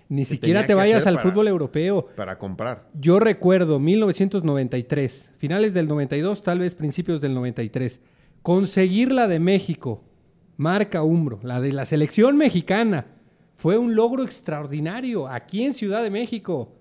Ni 0.09 0.25
siquiera 0.25 0.65
te 0.65 0.73
vayas 0.73 1.07
al 1.07 1.15
para- 1.15 1.29
fútbol 1.29 1.47
europeo. 1.47 2.07
para 2.15 2.37
comprar. 2.37 2.89
Yo 2.93 3.19
recuerdo 3.19 3.79
1993, 3.79 5.31
finales 5.37 5.73
del 5.73 5.87
92, 5.87 6.41
tal 6.41 6.59
vez 6.59 6.75
principios 6.75 7.21
del 7.21 7.33
93, 7.33 7.99
conseguir 8.41 9.11
la 9.11 9.27
de 9.27 9.39
México, 9.39 10.03
marca 10.57 11.03
Umbro, 11.03 11.39
la 11.43 11.61
de 11.61 11.71
la 11.71 11.85
selección 11.85 12.37
mexicana, 12.37 13.05
fue 13.55 13.77
un 13.77 13.95
logro 13.95 14.23
extraordinario 14.23 15.27
aquí 15.27 15.63
en 15.63 15.73
Ciudad 15.73 16.03
de 16.03 16.09
México. 16.09 16.73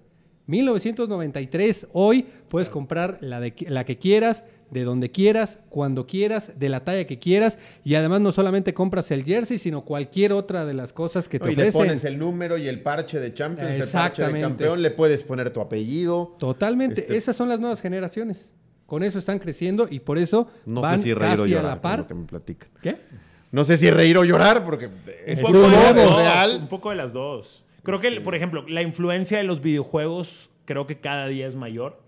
1993, 0.52 1.88
hoy 1.92 2.26
puedes 2.48 2.68
comprar 2.68 3.18
la, 3.20 3.40
de, 3.40 3.54
la 3.68 3.84
que 3.84 3.98
quieras, 3.98 4.44
de 4.70 4.84
donde 4.84 5.10
quieras, 5.10 5.58
cuando 5.68 6.06
quieras, 6.06 6.58
de 6.58 6.68
la 6.68 6.80
talla 6.84 7.06
que 7.06 7.18
quieras, 7.18 7.58
y 7.84 7.94
además 7.94 8.20
no 8.20 8.32
solamente 8.32 8.72
compras 8.72 9.10
el 9.10 9.24
jersey, 9.24 9.58
sino 9.58 9.82
cualquier 9.84 10.32
otra 10.32 10.64
de 10.64 10.74
las 10.74 10.92
cosas 10.92 11.28
que 11.28 11.38
te 11.38 11.52
y 11.52 11.56
le 11.56 11.62
ofrecen. 11.68 11.80
pones 11.88 12.04
el 12.04 12.18
número 12.18 12.56
y 12.58 12.68
el 12.68 12.80
parche 12.80 13.18
de 13.20 13.34
Champions, 13.34 13.70
el 13.70 13.88
parche 13.88 14.26
de 14.26 14.40
campeón, 14.40 14.80
le 14.82 14.90
puedes 14.90 15.22
poner 15.22 15.50
tu 15.50 15.60
apellido. 15.60 16.36
Totalmente. 16.38 17.00
Este- 17.02 17.16
Esas 17.16 17.36
son 17.36 17.48
las 17.48 17.60
nuevas 17.60 17.80
generaciones. 17.80 18.52
Con 18.86 19.02
eso 19.02 19.18
están 19.18 19.38
creciendo 19.38 19.86
y 19.90 20.00
por 20.00 20.18
eso 20.18 20.48
No 20.66 20.80
van 20.82 20.98
sé 20.98 21.04
si 21.04 21.14
reír 21.14 21.32
o 21.34 21.36
casi 21.42 21.42
a 21.42 21.56
llorar, 21.56 21.76
la 21.76 21.80
par. 21.82 22.06
que 22.06 22.14
me 22.14 22.26
platican. 22.26 22.68
¿Qué? 22.82 22.96
No 23.50 23.64
sé 23.64 23.76
si 23.78 23.90
reír 23.90 24.16
o 24.18 24.24
llorar, 24.24 24.64
porque 24.64 24.88
es 25.26 25.38
Un 25.38 25.44
poco, 25.46 25.68
de 25.68 25.92
real. 26.06 26.58
un 26.60 26.68
poco 26.68 26.90
de 26.90 26.96
las 26.96 27.12
dos. 27.12 27.64
Creo 27.82 28.00
que, 28.00 28.20
por 28.20 28.34
ejemplo, 28.34 28.64
la 28.68 28.82
influencia 28.82 29.38
de 29.38 29.44
los 29.44 29.60
videojuegos 29.60 30.50
creo 30.64 30.86
que 30.86 31.00
cada 31.00 31.26
día 31.26 31.46
es 31.46 31.56
mayor. 31.56 32.02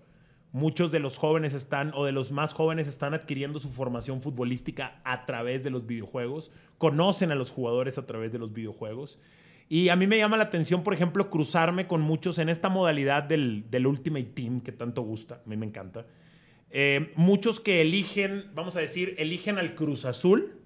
Muchos 0.51 0.89
de 0.89 0.99
los 0.99 1.17
jóvenes 1.17 1.53
están, 1.53 1.91
o 1.93 2.05
de 2.05 2.13
los 2.13 2.31
más 2.31 2.53
jóvenes, 2.53 2.87
están 2.87 3.13
adquiriendo 3.13 3.59
su 3.59 3.69
formación 3.69 4.21
futbolística 4.21 5.01
a 5.03 5.25
través 5.25 5.65
de 5.65 5.69
los 5.69 5.85
videojuegos. 5.85 6.49
Conocen 6.77 7.31
a 7.31 7.35
los 7.35 7.51
jugadores 7.51 7.97
a 7.97 8.05
través 8.05 8.31
de 8.31 8.39
los 8.39 8.53
videojuegos. 8.53 9.19
Y 9.67 9.89
a 9.89 9.95
mí 9.95 10.07
me 10.07 10.17
llama 10.17 10.37
la 10.37 10.45
atención, 10.45 10.83
por 10.83 10.93
ejemplo, 10.93 11.29
cruzarme 11.29 11.87
con 11.87 11.99
muchos 11.99 12.37
en 12.37 12.49
esta 12.49 12.69
modalidad 12.69 13.23
del, 13.23 13.65
del 13.69 13.87
Ultimate 13.87 14.31
Team 14.33 14.61
que 14.61 14.71
tanto 14.71 15.01
gusta. 15.01 15.41
A 15.45 15.49
mí 15.49 15.57
me 15.57 15.65
encanta. 15.65 16.05
Eh, 16.69 17.11
muchos 17.15 17.59
que 17.59 17.81
eligen, 17.81 18.45
vamos 18.53 18.75
a 18.75 18.79
decir, 18.79 19.15
eligen 19.17 19.57
al 19.57 19.75
Cruz 19.75 20.05
Azul, 20.05 20.59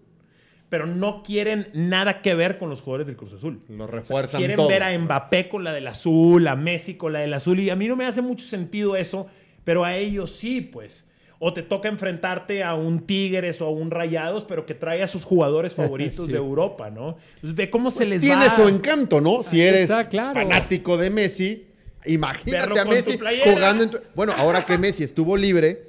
pero 0.69 0.85
no 0.85 1.23
quieren 1.23 1.67
nada 1.73 2.21
que 2.21 2.35
ver 2.35 2.57
con 2.59 2.69
los 2.69 2.81
jugadores 2.81 3.07
del 3.07 3.15
Cruz 3.15 3.33
Azul. 3.33 3.61
Lo 3.69 3.87
refuerzan 3.87 4.39
Quieren 4.39 4.55
todo. 4.57 4.67
ver 4.67 4.83
a 4.83 4.97
Mbappé 4.97 5.49
con 5.49 5.63
la 5.63 5.73
del 5.73 5.87
azul, 5.87 6.47
a 6.47 6.55
Messi 6.55 6.93
con 6.95 7.11
la 7.13 7.19
del 7.19 7.33
azul. 7.33 7.59
Y 7.59 7.69
a 7.71 7.75
mí 7.75 7.87
no 7.87 7.95
me 7.95 8.05
hace 8.05 8.21
mucho 8.21 8.45
sentido 8.45 8.95
eso, 8.95 9.27
pero 9.63 9.83
a 9.83 9.95
ellos 9.95 10.31
sí, 10.31 10.61
pues. 10.61 11.05
O 11.41 11.53
te 11.53 11.63
toca 11.63 11.87
enfrentarte 11.87 12.63
a 12.63 12.75
un 12.75 12.99
Tigres 13.07 13.61
o 13.61 13.65
a 13.65 13.69
un 13.71 13.89
Rayados, 13.91 14.43
pero 14.45 14.65
que 14.65 14.75
trae 14.75 15.01
a 15.01 15.07
sus 15.07 15.23
jugadores 15.23 15.73
favoritos 15.75 16.25
Sí. 16.27 16.31
de 16.31 16.37
Europa, 16.37 16.89
¿no? 16.89 17.17
Entonces 17.35 17.55
ve 17.55 17.69
cómo 17.69 17.89
se 17.91 18.05
les 18.05 18.21
Tiene 18.21 18.47
va. 18.47 18.55
su 18.55 18.67
encanto, 18.67 19.21
¿no? 19.21 19.41
Si 19.41 19.61
eres 19.61 19.83
está, 19.83 20.07
claro. 20.07 20.33
fanático 20.33 20.97
de 20.97 21.09
Messi, 21.09 21.65
imagínate 22.05 22.79
a 22.79 22.85
Messi 22.85 23.17
jugando 23.43 23.83
en 23.85 23.89
tu... 23.91 23.99
Bueno, 24.15 24.33
ahora 24.37 24.65
que 24.65 24.77
Messi 24.77 25.03
estuvo 25.03 25.35
libre, 25.37 25.88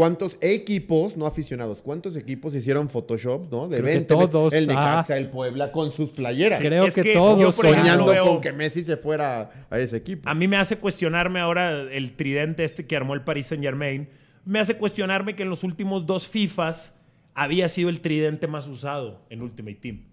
¿cuántos 0.00 0.38
equipos, 0.40 1.18
no 1.18 1.26
aficionados, 1.26 1.82
cuántos 1.82 2.16
equipos 2.16 2.54
hicieron 2.54 2.88
Photoshops, 2.88 3.50
¿no? 3.50 3.68
De 3.68 3.76
Creo 3.76 3.86
que 3.86 3.92
20, 3.92 4.14
todos, 4.30 4.54
El 4.54 4.66
Necaxa, 4.66 5.12
ah. 5.12 5.18
el 5.18 5.28
Puebla 5.28 5.70
con 5.72 5.92
sus 5.92 6.08
playeras. 6.08 6.58
Creo 6.58 6.86
es 6.86 6.94
que, 6.94 7.02
que 7.02 7.12
todos 7.12 7.54
soñando 7.54 8.06
veo- 8.06 8.24
con 8.24 8.40
que 8.40 8.50
Messi 8.54 8.82
se 8.82 8.96
fuera 8.96 9.50
a 9.68 9.78
ese 9.78 9.98
equipo. 9.98 10.26
A 10.26 10.32
mí 10.34 10.48
me 10.48 10.56
hace 10.56 10.78
cuestionarme 10.78 11.38
ahora 11.40 11.82
el 11.92 12.12
tridente 12.12 12.64
este 12.64 12.86
que 12.86 12.96
armó 12.96 13.12
el 13.12 13.20
Paris 13.20 13.48
Saint 13.48 13.62
Germain. 13.62 14.08
Me 14.46 14.58
hace 14.58 14.76
cuestionarme 14.78 15.36
que 15.36 15.42
en 15.42 15.50
los 15.50 15.64
últimos 15.64 16.06
dos 16.06 16.26
FIFAs 16.26 16.94
había 17.34 17.68
sido 17.68 17.90
el 17.90 18.00
tridente 18.00 18.46
más 18.46 18.66
usado 18.68 19.20
en 19.28 19.42
Ultimate 19.42 19.76
Team. 19.82 20.04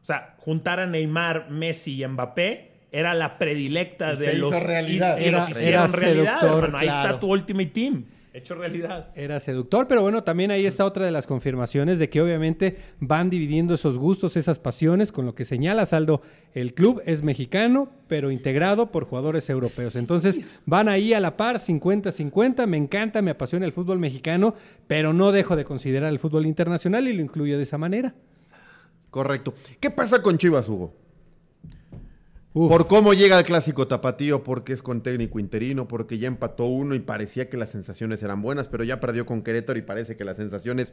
O 0.00 0.04
sea, 0.06 0.34
juntar 0.38 0.80
a 0.80 0.86
Neymar, 0.86 1.50
Messi 1.50 2.02
y 2.02 2.06
Mbappé 2.06 2.70
era 2.90 3.12
la 3.14 3.36
predilecta 3.38 4.14
Y 4.14 4.16
de 4.16 4.24
se 4.24 4.36
hizo 4.36 4.50
los. 4.50 4.62
realidad. 4.62 5.18
Y, 5.18 5.24
y 5.24 5.26
Era- 5.26 5.38
los 5.40 5.50
hicieron 5.50 5.84
era 5.84 5.86
realidad. 5.98 6.74
Ahí 6.74 6.88
está 6.88 7.20
tu 7.20 7.30
Ultimate 7.30 7.66
Team. 7.66 8.04
Hecho 8.32 8.54
realidad. 8.54 9.10
Era 9.16 9.40
seductor, 9.40 9.88
pero 9.88 10.02
bueno, 10.02 10.22
también 10.22 10.52
ahí 10.52 10.64
está 10.64 10.84
otra 10.84 11.04
de 11.04 11.10
las 11.10 11.26
confirmaciones 11.26 11.98
de 11.98 12.08
que 12.08 12.20
obviamente 12.20 12.76
van 13.00 13.28
dividiendo 13.28 13.74
esos 13.74 13.98
gustos, 13.98 14.36
esas 14.36 14.60
pasiones, 14.60 15.10
con 15.10 15.26
lo 15.26 15.34
que 15.34 15.44
señala 15.44 15.84
Saldo, 15.84 16.22
el 16.54 16.74
club 16.74 17.02
es 17.06 17.24
mexicano, 17.24 17.90
pero 18.06 18.30
integrado 18.30 18.92
por 18.92 19.04
jugadores 19.04 19.50
europeos. 19.50 19.96
Entonces 19.96 20.40
van 20.64 20.88
ahí 20.88 21.12
a 21.12 21.18
la 21.18 21.36
par, 21.36 21.58
50-50, 21.58 22.66
me 22.68 22.76
encanta, 22.76 23.20
me 23.20 23.32
apasiona 23.32 23.66
el 23.66 23.72
fútbol 23.72 23.98
mexicano, 23.98 24.54
pero 24.86 25.12
no 25.12 25.32
dejo 25.32 25.56
de 25.56 25.64
considerar 25.64 26.12
el 26.12 26.20
fútbol 26.20 26.46
internacional 26.46 27.08
y 27.08 27.14
lo 27.14 27.22
incluyo 27.22 27.56
de 27.56 27.64
esa 27.64 27.78
manera. 27.78 28.14
Correcto. 29.10 29.54
¿Qué 29.80 29.90
pasa 29.90 30.22
con 30.22 30.38
Chivas, 30.38 30.68
Hugo? 30.68 30.94
Uf. 32.52 32.68
Por 32.68 32.86
cómo 32.88 33.14
llega 33.14 33.38
el 33.38 33.44
clásico 33.44 33.86
tapatío, 33.86 34.42
porque 34.42 34.72
es 34.72 34.82
con 34.82 35.02
técnico 35.02 35.38
interino, 35.38 35.86
porque 35.86 36.18
ya 36.18 36.26
empató 36.26 36.66
uno 36.66 36.94
y 36.96 37.00
parecía 37.00 37.48
que 37.48 37.56
las 37.56 37.70
sensaciones 37.70 38.22
eran 38.24 38.42
buenas, 38.42 38.66
pero 38.66 38.82
ya 38.82 38.98
perdió 38.98 39.24
con 39.24 39.42
Querétaro 39.42 39.78
y 39.78 39.82
parece 39.82 40.16
que 40.16 40.24
las 40.24 40.36
sensaciones 40.36 40.92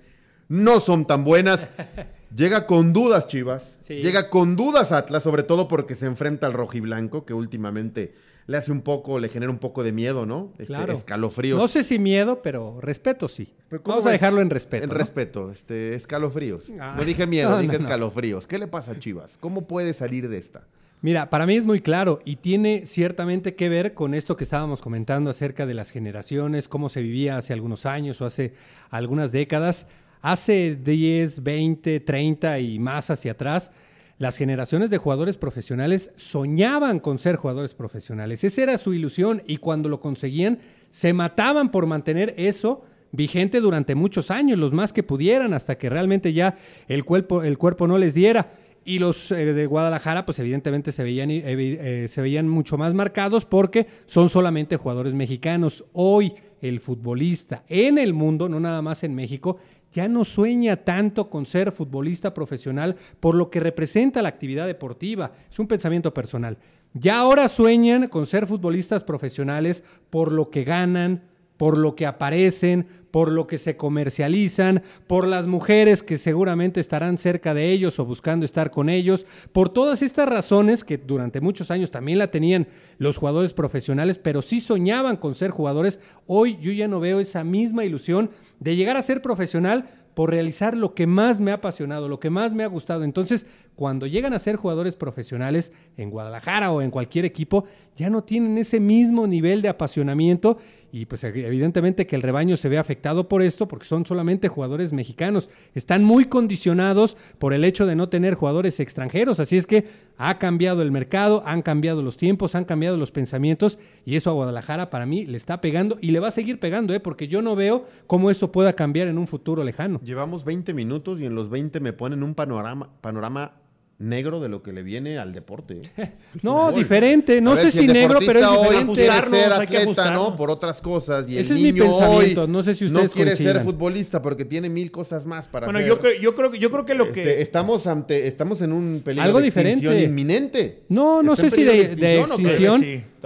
no 0.50 0.80
son 0.80 1.06
tan 1.08 1.24
buenas. 1.24 1.68
llega 2.36 2.68
con 2.68 2.94
dudas 2.94 3.28
Chivas, 3.28 3.76
Sí. 3.80 3.96
llega 4.02 4.30
con 4.30 4.56
dudas 4.56 4.92
Atlas, 4.92 5.24
sobre 5.24 5.42
todo 5.44 5.68
porque 5.68 5.96
se 5.96 6.06
enfrenta 6.06 6.46
al 6.46 6.54
rojiblanco, 6.54 7.26
que 7.26 7.34
últimamente 7.34 8.14
le 8.46 8.56
hace 8.56 8.72
un 8.72 8.82
poco, 8.82 9.20
le 9.20 9.28
genera 9.28 9.52
un 9.52 9.58
poco 9.58 9.84
de 9.84 9.92
miedo, 9.92 10.26
¿no? 10.28 10.52
Este, 10.54 10.68
Claro. 10.68 10.94
Escalofríos. 10.94 11.58
No 11.60 11.68
sé 11.68 11.84
si 11.84 11.98
miedo, 12.00 12.42
pero 12.44 12.80
respeto 12.82 13.28
sí. 13.28 13.52
Pero 13.68 13.82
¿cómo 13.84 13.96
Vamos 13.98 14.08
a 14.08 14.12
dejarlo 14.12 14.42
en 14.42 14.50
respeto. 14.52 14.84
En 14.86 14.90
¿no? 14.92 14.96
respeto, 14.96 15.52
este, 15.52 15.96
escalofríos. 15.96 16.66
Ah. 16.80 16.94
No 16.98 17.04
dije 17.04 17.26
miedo, 17.28 17.50
No, 17.56 17.58
dije 17.58 17.74
no. 17.74 17.80
escalofríos. 17.84 18.46
¿Qué 18.48 18.60
le 18.60 18.68
pasa 18.68 18.92
a 18.92 19.00
Chivas? 19.00 19.38
¿Cómo 19.40 19.68
puede 19.68 19.94
salir 19.94 20.30
de 20.30 20.38
esta? 20.38 20.64
Mira, 21.02 21.30
para 21.30 21.46
mí 21.46 21.54
es 21.54 21.68
muy 21.68 21.80
claro 21.80 22.18
y 22.26 22.38
tiene 22.38 22.88
ciertamente 22.88 23.54
que 23.54 23.70
ver 23.70 23.94
con 23.94 24.16
esto 24.16 24.36
que 24.36 24.44
estábamos 24.44 24.82
comentando 24.82 25.30
acerca 25.30 25.68
de 25.68 25.76
las 25.76 25.92
generaciones, 25.92 26.68
cómo 26.68 26.90
se 26.90 27.04
vivía 27.04 27.38
hace 27.38 27.54
algunos 27.54 27.86
años 27.86 28.20
o 28.20 28.26
hace 28.26 28.54
algunas 28.90 29.32
décadas. 29.32 29.86
Hace 30.24 30.76
10, 30.76 31.44
20, 31.44 32.00
30 32.00 32.60
y 32.60 32.80
más 32.80 33.12
hacia 33.12 33.34
atrás, 33.34 33.72
las 34.18 34.38
generaciones 34.38 34.90
de 34.90 34.98
jugadores 34.98 35.38
profesionales 35.38 36.12
soñaban 36.16 37.00
con 37.00 37.20
ser 37.20 37.36
jugadores 37.36 37.76
profesionales. 37.76 38.44
Esa 38.44 38.64
era 38.64 38.78
su 38.80 38.96
ilusión 38.96 39.44
y 39.46 39.58
cuando 39.58 39.90
lo 39.90 40.00
conseguían, 40.00 40.58
se 40.90 41.14
mataban 41.14 41.70
por 41.70 41.86
mantener 41.86 42.34
eso 42.38 42.84
vigente 43.12 43.62
durante 43.62 43.94
muchos 43.94 44.32
años, 44.32 44.58
los 44.58 44.74
más 44.74 44.94
que 44.94 45.04
pudieran, 45.04 45.54
hasta 45.54 45.78
que 45.78 45.92
realmente 45.92 46.34
ya 46.34 46.56
el 46.88 47.06
cuerpo, 47.06 47.44
el 47.44 47.60
cuerpo 47.60 47.88
no 47.88 48.00
les 48.00 48.16
diera. 48.16 48.52
Y 48.88 49.00
los 49.00 49.32
eh, 49.32 49.54
de 49.54 49.66
Guadalajara, 49.66 50.26
pues 50.26 50.40
evidentemente 50.40 50.94
se 50.94 51.04
veían, 51.04 51.30
eh, 51.30 52.08
se 52.08 52.22
veían 52.22 52.48
mucho 52.48 52.78
más 52.78 52.94
marcados 52.94 53.44
porque 53.44 53.86
son 54.06 54.30
solamente 54.30 54.78
jugadores 54.78 55.14
mexicanos. 55.14 55.84
Hoy 55.92 56.34
el 56.62 56.80
futbolista 56.80 57.66
en 57.68 57.98
el 57.98 58.14
mundo, 58.14 58.48
no 58.48 58.62
nada 58.62 58.82
más 58.82 59.04
en 59.04 59.14
México, 59.14 59.58
ya 59.92 60.08
no 60.08 60.24
sueña 60.24 60.78
tanto 60.78 61.30
con 61.30 61.46
ser 61.46 61.74
futbolista 61.74 62.34
profesional 62.34 62.96
por 63.20 63.36
lo 63.36 63.50
que 63.50 63.60
representa 63.60 64.22
la 64.22 64.30
actividad 64.30 64.66
deportiva. 64.66 65.34
Es 65.52 65.60
un 65.60 65.68
pensamiento 65.68 66.14
personal. 66.14 66.58
Ya 66.94 67.20
ahora 67.20 67.50
sueñan 67.50 68.08
con 68.08 68.26
ser 68.26 68.48
futbolistas 68.48 69.04
profesionales 69.04 69.84
por 70.10 70.32
lo 70.32 70.50
que 70.50 70.64
ganan, 70.64 71.24
por 71.58 71.78
lo 71.78 71.96
que 71.96 72.06
aparecen, 72.06 72.88
por 73.12 73.32
lo 73.32 73.48
que 73.48 73.58
se 73.58 73.78
comercializan, 73.78 74.84
por 75.08 75.28
las 75.28 75.48
mujeres 75.48 76.04
que 76.04 76.18
seguramente 76.18 76.80
estarán 76.80 77.18
cerca 77.18 77.54
de 77.54 77.72
ellos 77.72 78.00
o 78.00 78.06
buscando 78.06 78.46
estar 78.46 78.70
con 78.70 78.90
ellos, 78.90 79.26
por 79.52 79.70
todas 79.70 80.02
estas 80.02 80.30
razones 80.30 80.84
que 80.84 80.98
durante 80.98 81.42
muchos 81.42 81.72
años 81.72 81.90
también 81.90 82.20
la 82.20 82.30
tenían 82.30 82.68
los 82.98 83.18
jugadores 83.18 83.54
profesionales, 83.54 84.20
pero 84.20 84.42
sí 84.42 84.62
soñaban 84.62 85.18
con 85.18 85.36
ser 85.36 85.52
jugadores. 85.52 86.00
Hoy 86.28 86.58
yo 86.62 86.72
ya 86.72 86.88
no 86.88 87.00
veo 87.00 87.20
esa 87.20 87.44
misma 87.44 87.86
ilusión 87.86 88.30
de 88.60 88.76
llegar 88.76 88.98
a 88.98 89.04
ser 89.04 89.22
profesional 89.22 89.90
por 90.18 90.32
realizar 90.32 90.76
lo 90.76 90.96
que 90.96 91.06
más 91.06 91.40
me 91.40 91.52
ha 91.52 91.56
apasionado, 91.56 92.10
lo 92.10 92.20
que 92.20 92.32
más 92.32 92.52
me 92.52 92.64
ha 92.64 92.68
gustado. 92.68 93.04
Entonces, 93.04 93.46
cuando 93.76 94.08
llegan 94.08 94.34
a 94.34 94.40
ser 94.40 94.56
jugadores 94.56 94.96
profesionales 94.96 95.72
en 95.96 96.10
Guadalajara 96.10 96.72
o 96.72 96.82
en 96.82 96.90
cualquier 96.90 97.24
equipo, 97.24 97.66
ya 97.96 98.10
no 98.10 98.24
tienen 98.24 98.58
ese 98.58 98.80
mismo 98.80 99.28
nivel 99.28 99.62
de 99.62 99.70
apasionamiento 99.70 100.58
y 100.92 101.06
pues 101.06 101.24
evidentemente 101.24 102.08
que 102.08 102.16
el 102.16 102.22
rebaño 102.22 102.58
se 102.58 102.70
ve 102.70 102.78
afectado 102.78 103.28
por 103.28 103.42
esto 103.42 103.68
porque 103.68 103.86
son 103.86 104.06
solamente 104.06 104.48
jugadores 104.48 104.94
mexicanos. 104.94 105.50
Están 105.76 106.04
muy 106.04 106.26
condicionados 106.26 107.18
por 107.40 107.54
el 107.54 107.64
hecho 107.64 107.86
de 107.86 107.96
no 107.96 108.10
tener 108.10 108.36
jugadores 108.36 108.80
extranjeros, 108.80 109.40
así 109.40 109.58
es 109.58 109.68
que 109.68 109.86
ha 110.18 110.40
cambiado 110.40 110.82
el 110.82 110.92
mercado, 110.92 111.44
han 111.46 111.62
cambiado 111.62 112.02
los 112.02 112.18
tiempos, 112.18 112.56
han 112.56 112.66
cambiado 112.66 112.98
los 112.98 113.12
pensamientos 113.12 113.78
y 114.06 114.16
eso 114.16 114.30
a 114.30 114.34
Guadalajara 114.34 114.90
para 114.90 115.06
mí 115.06 115.26
le 115.26 115.38
está 115.38 115.62
pegando 115.62 115.98
y 116.02 116.12
le 116.12 116.20
va 116.20 116.30
a 116.30 116.32
seguir 116.32 116.60
pegando, 116.60 116.94
¿eh? 116.94 117.00
porque 117.00 117.28
yo 117.28 117.42
no 117.42 117.56
veo 117.56 117.86
cómo 118.08 118.32
esto 118.32 118.52
pueda 118.52 118.74
cambiar 118.74 119.08
en 119.08 119.18
un 119.18 119.28
futuro 119.28 119.64
lejano. 119.64 120.00
Llevamos 120.04 120.44
20 120.44 120.74
minutos 120.74 121.20
y 121.20 121.26
en 121.26 121.36
los 121.36 121.50
20 121.50 121.80
me 121.80 121.94
ponen 121.94 122.24
un 122.24 122.34
panorama, 122.34 122.90
panorama 123.02 123.54
negro 124.00 124.40
de 124.40 124.48
lo 124.48 124.62
que 124.62 124.72
le 124.72 124.84
viene 124.84 125.18
al 125.18 125.34
deporte. 125.34 125.82
¿eh? 125.98 126.12
no, 126.42 126.72
diferente. 126.72 127.42
No 127.42 127.56
sé 127.56 127.72
si, 127.72 127.88
negro, 127.88 128.20
pero 128.26 128.40
es 128.40 128.88
diferente. 128.88 128.94
quiere 128.94 129.30
ser 129.30 129.54
atleta, 129.54 130.12
¿no? 130.12 130.36
Por 130.36 130.52
otras 130.52 130.82
cosas. 130.82 131.28
Y 131.28 131.38
Ese 131.38 131.54
el 131.54 131.58
es 131.58 131.64
niño 131.64 131.84
mi 131.86 131.90
pensamiento. 131.90 132.48
no 132.48 132.64
sé 132.64 132.76
si 132.76 132.86
ustedes 132.86 133.06
no 133.06 133.12
quiere 133.12 133.36
ser 133.36 133.62
futbolista 133.62 134.22
porque 134.22 134.46
tiene 134.46 134.70
mil 134.70 134.92
cosas 134.92 135.26
más 135.26 135.48
para 135.48 135.66
bueno, 135.66 135.80
hacer. 135.80 135.92
Bueno, 135.92 136.14
yo, 136.16 136.22
yo, 136.22 136.36
creo, 136.36 136.54
yo 136.54 136.72
creo 136.72 136.86
que 136.86 136.94
lo 136.94 137.12
que... 137.12 137.22
Este, 137.22 137.42
estamos, 137.42 137.88
ante, 137.88 138.28
estamos 138.28 138.62
en 138.62 138.72
un 138.72 139.02
peligro 139.04 139.26
Algo 139.26 139.40
de 139.40 139.46
diferente. 139.46 140.04
inminente. 140.04 140.84
No, 140.90 141.24
no 141.24 141.36
sé 141.36 141.50
si 141.50 141.64
de, 141.64 142.20
extinción, 142.20 142.84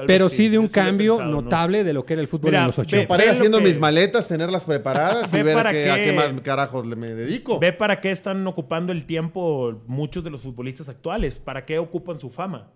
pero 0.07 0.29
sí, 0.29 0.47
de 0.47 0.57
un 0.57 0.67
cambio 0.67 1.23
notable 1.23 1.83
de 1.83 1.93
lo 1.93 2.05
que 2.05 2.13
era 2.13 2.21
el 2.21 2.27
fútbol 2.27 2.55
en 2.55 2.67
los 2.67 2.79
80. 2.79 3.07
Para 3.07 3.25
ir 3.25 3.31
haciendo 3.31 3.59
mis 3.59 3.77
maletas, 3.77 4.27
tenerlas 4.27 4.63
preparadas 4.63 5.33
y 5.33 5.41
ver 5.41 5.57
a 5.57 5.71
qué 5.71 6.13
más 6.15 6.31
carajos 6.41 6.85
me 6.85 7.07
dedico. 7.13 7.59
Ve 7.59 7.73
para 7.73 7.99
qué 7.99 8.11
están 8.11 8.47
ocupando 8.47 8.93
el 8.93 9.05
tiempo 9.05 9.81
muchos 9.87 10.23
de 10.23 10.29
los 10.29 10.41
futbolistas 10.41 10.60
actuales. 10.89 11.37
¿Para 11.37 11.65
qué 11.65 11.79
ocupan 11.79 12.19
su 12.19 12.29
fama? 12.29 12.71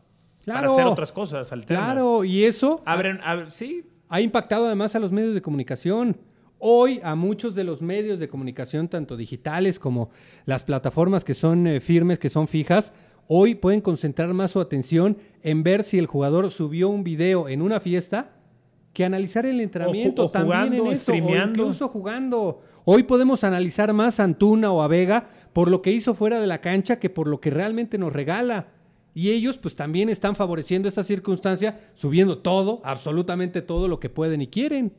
Para 0.45 0.67
hacer 0.67 0.85
otras 0.85 1.11
cosas 1.11 1.51
alternas. 1.51 1.85
Claro, 1.85 2.23
y 2.23 2.43
eso 2.43 2.81
Abren, 2.85 3.19
sí. 3.49 3.85
ha 4.09 4.21
impactado 4.21 4.67
además 4.67 4.95
a 4.95 4.99
los 4.99 5.11
medios 5.11 5.33
de 5.33 5.41
comunicación. 5.41 6.17
Hoy 6.59 6.99
a 7.03 7.15
muchos 7.15 7.55
de 7.55 7.63
los 7.63 7.81
medios 7.81 8.19
de 8.19 8.27
comunicación, 8.27 8.87
tanto 8.87 9.17
digitales 9.17 9.79
como 9.79 10.09
las 10.45 10.63
plataformas 10.63 11.23
que 11.23 11.33
son 11.33 11.67
eh, 11.67 11.79
firmes, 11.79 12.19
que 12.19 12.29
son 12.29 12.47
fijas, 12.47 12.93
hoy 13.27 13.55
pueden 13.55 13.81
concentrar 13.81 14.33
más 14.33 14.51
su 14.51 14.59
atención 14.59 15.17
en 15.41 15.63
ver 15.63 15.83
si 15.83 15.97
el 15.97 16.05
jugador 16.05 16.49
subió 16.51 16.89
un 16.89 17.03
video 17.03 17.49
en 17.49 17.61
una 17.61 17.79
fiesta 17.79 18.31
que 18.93 19.03
analizar 19.03 19.45
el 19.45 19.59
entrenamiento, 19.59 20.31
también 20.31 20.73
en 20.73 20.87
esto, 20.87 21.11
o 21.11 21.15
incluso 21.15 21.89
jugando. 21.89 22.61
Hoy 22.85 23.03
podemos 23.03 23.43
analizar 23.43 23.91
más 23.91 24.21
a 24.21 24.23
Antuna 24.23 24.71
o 24.71 24.81
a 24.81 24.87
Vega 24.87 25.27
por 25.55 25.71
lo 25.71 25.81
que 25.81 25.91
hizo 25.91 26.15
fuera 26.15 26.41
de 26.41 26.47
la 26.47 26.59
cancha 26.59 26.99
que 26.99 27.09
por 27.09 27.29
lo 27.29 27.39
que 27.39 27.49
realmente 27.49 27.97
nos 27.97 28.11
regala. 28.11 28.73
Y 29.13 29.31
ellos 29.31 29.57
pues 29.57 29.77
también 29.77 30.09
están 30.09 30.35
favoreciendo 30.35 30.89
esta 30.89 31.05
circunstancia, 31.05 31.79
subiendo 31.93 32.39
todo, 32.39 32.81
absolutamente 32.83 33.61
todo 33.61 33.87
lo 33.87 34.01
que 34.01 34.09
pueden 34.09 34.41
y 34.41 34.47
quieren. 34.47 34.91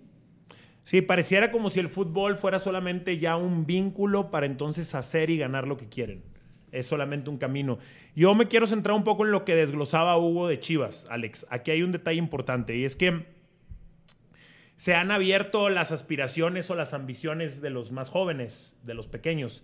Sí, 0.83 1.03
pareciera 1.03 1.51
como 1.51 1.69
si 1.69 1.81
el 1.81 1.91
fútbol 1.91 2.39
fuera 2.39 2.59
solamente 2.59 3.19
ya 3.19 3.37
un 3.37 3.67
vínculo 3.67 4.31
para 4.31 4.47
entonces 4.47 4.95
hacer 4.95 5.29
y 5.29 5.37
ganar 5.37 5.69
lo 5.69 5.77
que 5.77 5.91
quieren 5.91 6.23
es 6.73 6.87
solamente 6.87 7.29
un 7.29 7.37
camino. 7.37 7.79
Yo 8.15 8.35
me 8.35 8.49
quiero 8.49 8.67
centrar 8.67 8.97
un 8.97 9.05
poco 9.05 9.27
en 9.27 9.33
lo 9.33 9.45
que 9.45 9.55
desglosaba 9.55 10.17
Hugo 10.17 10.49
de 10.49 10.59
Chivas, 10.59 11.07
Alex. 11.11 11.47
Aquí 11.51 11.71
hay 11.71 11.83
un 11.83 11.93
detalle 11.93 12.19
importante 12.19 12.75
y 12.75 12.87
es 12.87 12.97
que 12.97 13.27
se 14.77 14.95
han 14.95 15.11
abierto 15.11 15.69
las 15.69 15.93
aspiraciones 15.93 16.71
o 16.71 16.75
las 16.75 16.95
ambiciones 16.95 17.61
de 17.61 17.69
los 17.69 17.93
más 17.93 18.09
jóvenes, 18.09 18.79
de 18.85 18.95
los 18.95 19.07
pequeños. 19.07 19.63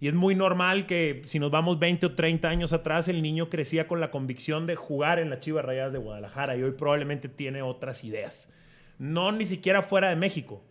Y 0.00 0.08
es 0.08 0.14
muy 0.14 0.34
normal 0.34 0.86
que 0.86 1.22
si 1.24 1.38
nos 1.38 1.50
vamos 1.50 1.78
20 1.78 2.06
o 2.06 2.12
30 2.14 2.48
años 2.48 2.72
atrás, 2.72 3.08
el 3.08 3.22
niño 3.22 3.48
crecía 3.48 3.86
con 3.86 4.00
la 4.00 4.10
convicción 4.10 4.66
de 4.66 4.76
jugar 4.76 5.18
en 5.18 5.30
las 5.30 5.40
Chivas 5.40 5.64
Rayadas 5.64 5.92
de 5.92 5.98
Guadalajara 5.98 6.56
y 6.56 6.62
hoy 6.62 6.72
probablemente 6.72 7.28
tiene 7.28 7.62
otras 7.62 8.04
ideas. 8.04 8.50
No 8.98 9.32
ni 9.32 9.44
siquiera 9.44 9.82
fuera 9.82 10.10
de 10.10 10.16
México. 10.16 10.62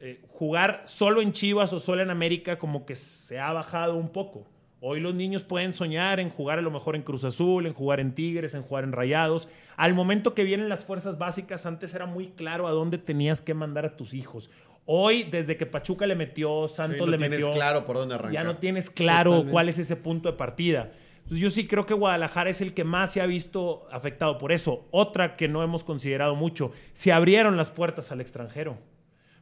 Eh, 0.00 0.20
jugar 0.28 0.82
solo 0.86 1.22
en 1.22 1.32
Chivas 1.32 1.72
o 1.72 1.80
solo 1.80 2.02
en 2.02 2.10
América 2.10 2.58
como 2.58 2.84
que 2.84 2.94
se 2.94 3.38
ha 3.38 3.52
bajado 3.52 3.96
un 3.96 4.10
poco. 4.10 4.46
Hoy 4.86 5.00
los 5.00 5.14
niños 5.14 5.44
pueden 5.44 5.72
soñar 5.72 6.20
en 6.20 6.28
jugar 6.28 6.58
a 6.58 6.62
lo 6.62 6.70
mejor 6.70 6.94
en 6.94 7.00
Cruz 7.00 7.24
Azul, 7.24 7.66
en 7.66 7.72
jugar 7.72 8.00
en 8.00 8.14
Tigres, 8.14 8.52
en 8.52 8.60
jugar 8.60 8.84
en 8.84 8.92
Rayados. 8.92 9.48
Al 9.78 9.94
momento 9.94 10.34
que 10.34 10.44
vienen 10.44 10.68
las 10.68 10.84
fuerzas 10.84 11.16
básicas, 11.16 11.64
antes 11.64 11.94
era 11.94 12.04
muy 12.04 12.28
claro 12.32 12.66
a 12.66 12.72
dónde 12.72 12.98
tenías 12.98 13.40
que 13.40 13.54
mandar 13.54 13.86
a 13.86 13.96
tus 13.96 14.12
hijos. 14.12 14.50
Hoy, 14.86 15.24
desde 15.24 15.56
que 15.56 15.66
Pachuca 15.66 16.06
le 16.06 16.14
metió, 16.14 16.68
Santos 16.68 17.08
le 17.08 17.16
metió. 17.18 17.52
claro 17.52 17.86
por 17.86 17.96
dónde 17.96 18.14
arrancar. 18.14 18.32
Ya 18.32 18.44
no 18.44 18.58
tienes 18.58 18.90
claro 18.90 19.44
cuál 19.50 19.68
es 19.68 19.78
ese 19.78 19.96
punto 19.96 20.30
de 20.30 20.36
partida. 20.36 20.92
Entonces, 21.16 21.40
yo 21.40 21.48
sí 21.48 21.66
creo 21.66 21.86
que 21.86 21.94
Guadalajara 21.94 22.50
es 22.50 22.60
el 22.60 22.74
que 22.74 22.84
más 22.84 23.12
se 23.12 23.22
ha 23.22 23.26
visto 23.26 23.86
afectado 23.90 24.36
por 24.36 24.52
eso. 24.52 24.86
Otra 24.90 25.36
que 25.36 25.48
no 25.48 25.62
hemos 25.62 25.82
considerado 25.82 26.34
mucho, 26.34 26.72
se 26.92 27.12
abrieron 27.12 27.56
las 27.56 27.70
puertas 27.70 28.12
al 28.12 28.20
extranjero. 28.20 28.76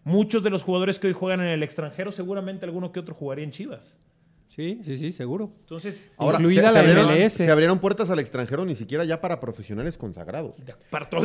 Muchos 0.04 0.44
de 0.44 0.50
los 0.50 0.62
jugadores 0.62 1.00
que 1.00 1.08
hoy 1.08 1.12
juegan 1.12 1.40
en 1.40 1.48
el 1.48 1.62
extranjero, 1.64 2.12
seguramente 2.12 2.64
alguno 2.66 2.92
que 2.92 3.00
otro 3.00 3.14
jugaría 3.14 3.44
en 3.44 3.50
Chivas. 3.50 3.98
Sí, 4.54 4.80
sí, 4.84 4.98
sí, 4.98 5.12
seguro. 5.12 5.50
Entonces, 5.60 6.10
Ahora, 6.18 6.36
incluida 6.36 6.68
se, 6.68 6.74
la 6.74 6.80
abrieron, 6.80 7.30
Se 7.30 7.50
abrieron 7.50 7.78
puertas 7.78 8.10
al 8.10 8.18
extranjero 8.18 8.66
ni 8.66 8.76
siquiera 8.76 9.02
ya 9.02 9.18
para 9.22 9.40
profesionales 9.40 9.96
consagrados. 9.96 10.56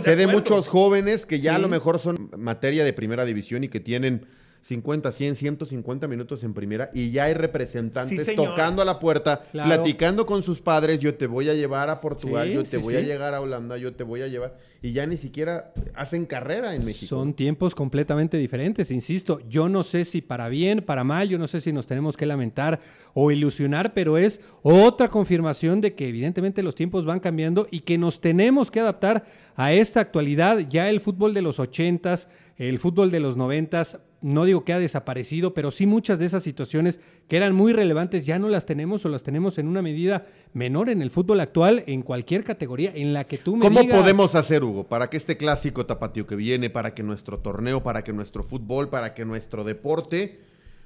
sé 0.01 0.15
de, 0.15 0.27
muchos 0.27 0.69
jóvenes 0.69 1.25
que 1.25 1.41
ya 1.41 1.55
a 1.55 1.59
lo 1.59 1.67
mejor 1.67 1.99
son 1.99 2.31
materia 2.37 2.85
de 2.85 2.93
primera 2.93 3.25
división 3.25 3.65
y 3.65 3.67
que 3.67 3.81
tienen 3.81 4.27
50, 4.61 5.11
100, 5.11 5.35
150 5.35 6.07
minutos 6.07 6.43
en 6.43 6.53
primera 6.53 6.89
y 6.93 7.11
ya 7.11 7.25
hay 7.25 7.33
representantes 7.33 8.35
tocando 8.35 8.81
a 8.81 8.85
la 8.85 8.99
puerta, 8.99 9.43
platicando 9.51 10.25
con 10.25 10.43
sus 10.43 10.61
padres, 10.61 10.99
yo 10.99 11.15
te 11.15 11.27
voy 11.27 11.49
a 11.49 11.53
llevar 11.53 11.89
a 11.89 12.01
Portugal, 12.01 12.49
yo 12.49 12.63
te 12.63 12.77
voy 12.77 12.95
a 12.95 13.01
llegar 13.01 13.33
a 13.33 13.41
Holanda, 13.41 13.77
yo 13.77 13.93
te 13.93 14.03
voy 14.03 14.21
a 14.21 14.27
llevar 14.27 14.57
y 14.81 14.91
ya 14.91 15.05
ni 15.05 15.17
siquiera 15.17 15.73
hacen 15.95 16.25
carrera 16.25 16.75
en 16.75 16.85
México. 16.85 17.07
Son 17.07 17.33
tiempos 17.33 17.73
completamente 17.73 18.37
diferentes, 18.37 18.91
insisto, 18.91 19.41
yo 19.47 19.69
no 19.69 19.83
sé 19.83 20.05
si 20.05 20.21
para 20.21 20.49
bien, 20.49 20.81
para 20.81 21.03
mal, 21.03 21.29
yo 21.29 21.37
no 21.37 21.47
sé 21.47 21.61
si 21.61 21.73
nos 21.73 21.87
tenemos 21.87 22.15
que 22.15 22.25
lamentar 22.25 22.79
o 23.13 23.31
ilusionar, 23.31 23.93
pero 23.93 24.17
es 24.17 24.41
otra 24.61 25.07
confirmación 25.07 25.81
de 25.81 25.93
que 25.95 26.09
evidentemente 26.09 26.63
los 26.63 26.75
tiempos 26.75 27.05
van 27.05 27.19
cambiando 27.19 27.67
y 27.71 27.81
que 27.81 27.97
nos 27.97 28.21
tenemos 28.21 28.69
que 28.69 28.79
adaptar 28.79 29.25
a 29.55 29.73
esta 29.73 30.01
actualidad, 30.01 30.59
ya 30.69 30.89
el 30.89 30.99
fútbol 30.99 31.33
de 31.33 31.41
los 31.41 31.59
ochentas, 31.59 32.27
el 32.57 32.79
fútbol 32.79 33.11
de 33.11 33.19
los 33.19 33.37
noventas 33.37 33.99
no 34.27 34.43
digo 34.43 34.65
que 34.65 34.73
ha 34.73 34.79
desaparecido, 34.79 35.53
pero 35.53 35.71
sí 35.71 35.85
muchas 35.85 36.19
de 36.19 36.25
esas 36.25 36.43
situaciones 36.43 36.99
que 37.29 37.37
eran 37.37 37.55
muy 37.55 37.71
relevantes 37.71 38.25
ya 38.25 38.37
no 38.37 38.49
las 38.49 38.65
tenemos 38.65 39.05
o 39.05 39.09
las 39.09 39.23
tenemos 39.23 39.57
en 39.57 39.69
una 39.69 39.81
medida 39.81 40.25
menor 40.53 40.89
en 40.89 41.01
el 41.01 41.11
fútbol 41.11 41.39
actual, 41.39 41.83
en 41.87 42.01
cualquier 42.01 42.43
categoría 42.43 42.91
en 42.93 43.13
la 43.13 43.23
que 43.23 43.37
tú 43.37 43.55
me 43.55 43.61
¿Cómo 43.61 43.87
podemos 43.87 44.35
hacer, 44.35 44.65
Hugo, 44.65 44.83
para 44.83 45.09
que 45.09 45.15
este 45.15 45.37
clásico 45.37 45.85
tapatío 45.85 46.27
que 46.27 46.35
viene, 46.35 46.69
para 46.69 46.93
que 46.93 47.03
nuestro 47.03 47.39
torneo, 47.39 47.83
para 47.83 48.03
que 48.03 48.11
nuestro 48.11 48.43
fútbol, 48.43 48.89
para 48.89 49.13
que 49.13 49.23
nuestro 49.23 49.63
deporte, 49.63 50.41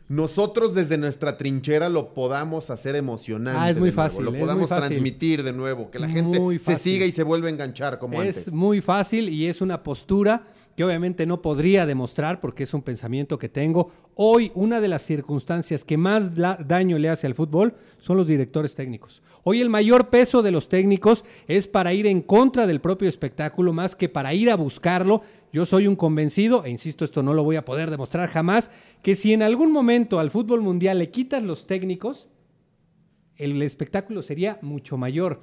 nosotros 0.08 0.76
desde 0.76 1.00
nuestra 1.00 1.38
trinchera 1.38 1.90
lo 1.90 2.14
podamos 2.14 2.70
hacer 2.70 2.96
emocionante? 2.96 3.60
Ah, 3.60 3.72
es 3.72 3.80
muy 3.80 3.92
fácil. 3.92 4.24
Lo 4.24 4.34
podamos 4.34 4.68
transmitir 4.68 5.42
de 5.42 5.54
nuevo, 5.54 5.90
que 5.90 5.98
la 5.98 6.10
gente 6.10 6.60
se 6.60 6.78
siga 6.78 7.08
y 7.08 7.12
se 7.12 7.24
vuelva 7.24 7.48
a 7.48 7.50
enganchar 7.50 7.98
como 7.98 8.22
es 8.22 8.38
antes. 8.38 8.48
Es 8.50 8.54
muy 8.54 8.82
fácil 8.82 9.30
y 9.30 9.48
es 9.48 9.62
una 9.62 9.82
postura 9.82 10.44
que 10.76 10.84
obviamente 10.84 11.26
no 11.26 11.42
podría 11.42 11.86
demostrar 11.86 12.40
porque 12.40 12.64
es 12.64 12.74
un 12.74 12.82
pensamiento 12.82 13.38
que 13.38 13.50
tengo. 13.50 13.92
Hoy 14.16 14.52
una 14.56 14.82
de 14.82 14.88
las 14.88 15.02
circunstancias 15.02 15.84
que 15.84 15.98
más 15.98 16.36
daño 16.36 16.98
le 16.98 17.10
hace 17.10 17.28
al 17.28 17.36
fútbol 17.36 17.76
son 17.98 18.18
los 18.18 18.28
directores 18.28 18.76
técnicos. 18.76 19.22
Hoy 19.44 19.62
el 19.62 19.70
mayor 19.70 20.10
peso 20.10 20.42
de 20.42 20.52
los 20.52 20.70
técnicos 20.70 21.26
es 21.48 21.68
para 21.68 21.94
ir 21.94 22.08
en 22.08 22.22
contra 22.22 22.68
del 22.68 22.82
propio 22.82 23.10
espectáculo 23.10 23.74
más 23.74 23.96
que 23.96 24.10
para 24.10 24.34
ir 24.34 24.50
a 24.50 24.56
buscarlo. 24.56 25.22
Yo 25.52 25.66
soy 25.66 25.88
un 25.88 25.96
convencido, 25.96 26.64
e 26.64 26.70
insisto, 26.70 27.04
esto 27.04 27.24
no 27.24 27.34
lo 27.34 27.44
voy 27.44 27.56
a 27.56 27.66
poder 27.66 27.90
demostrar 27.90 28.30
jamás, 28.30 28.70
que 29.02 29.16
si 29.16 29.34
en 29.34 29.42
algún 29.42 29.72
momento 29.72 30.20
al 30.20 30.32
fútbol 30.32 30.62
mundial 30.62 31.00
le 31.00 31.10
quitas 31.10 31.44
los 31.44 31.66
técnicos, 31.66 32.28
el 33.36 33.62
espectáculo 33.64 34.22
sería 34.22 34.60
mucho 34.62 34.98
mayor. 34.98 35.42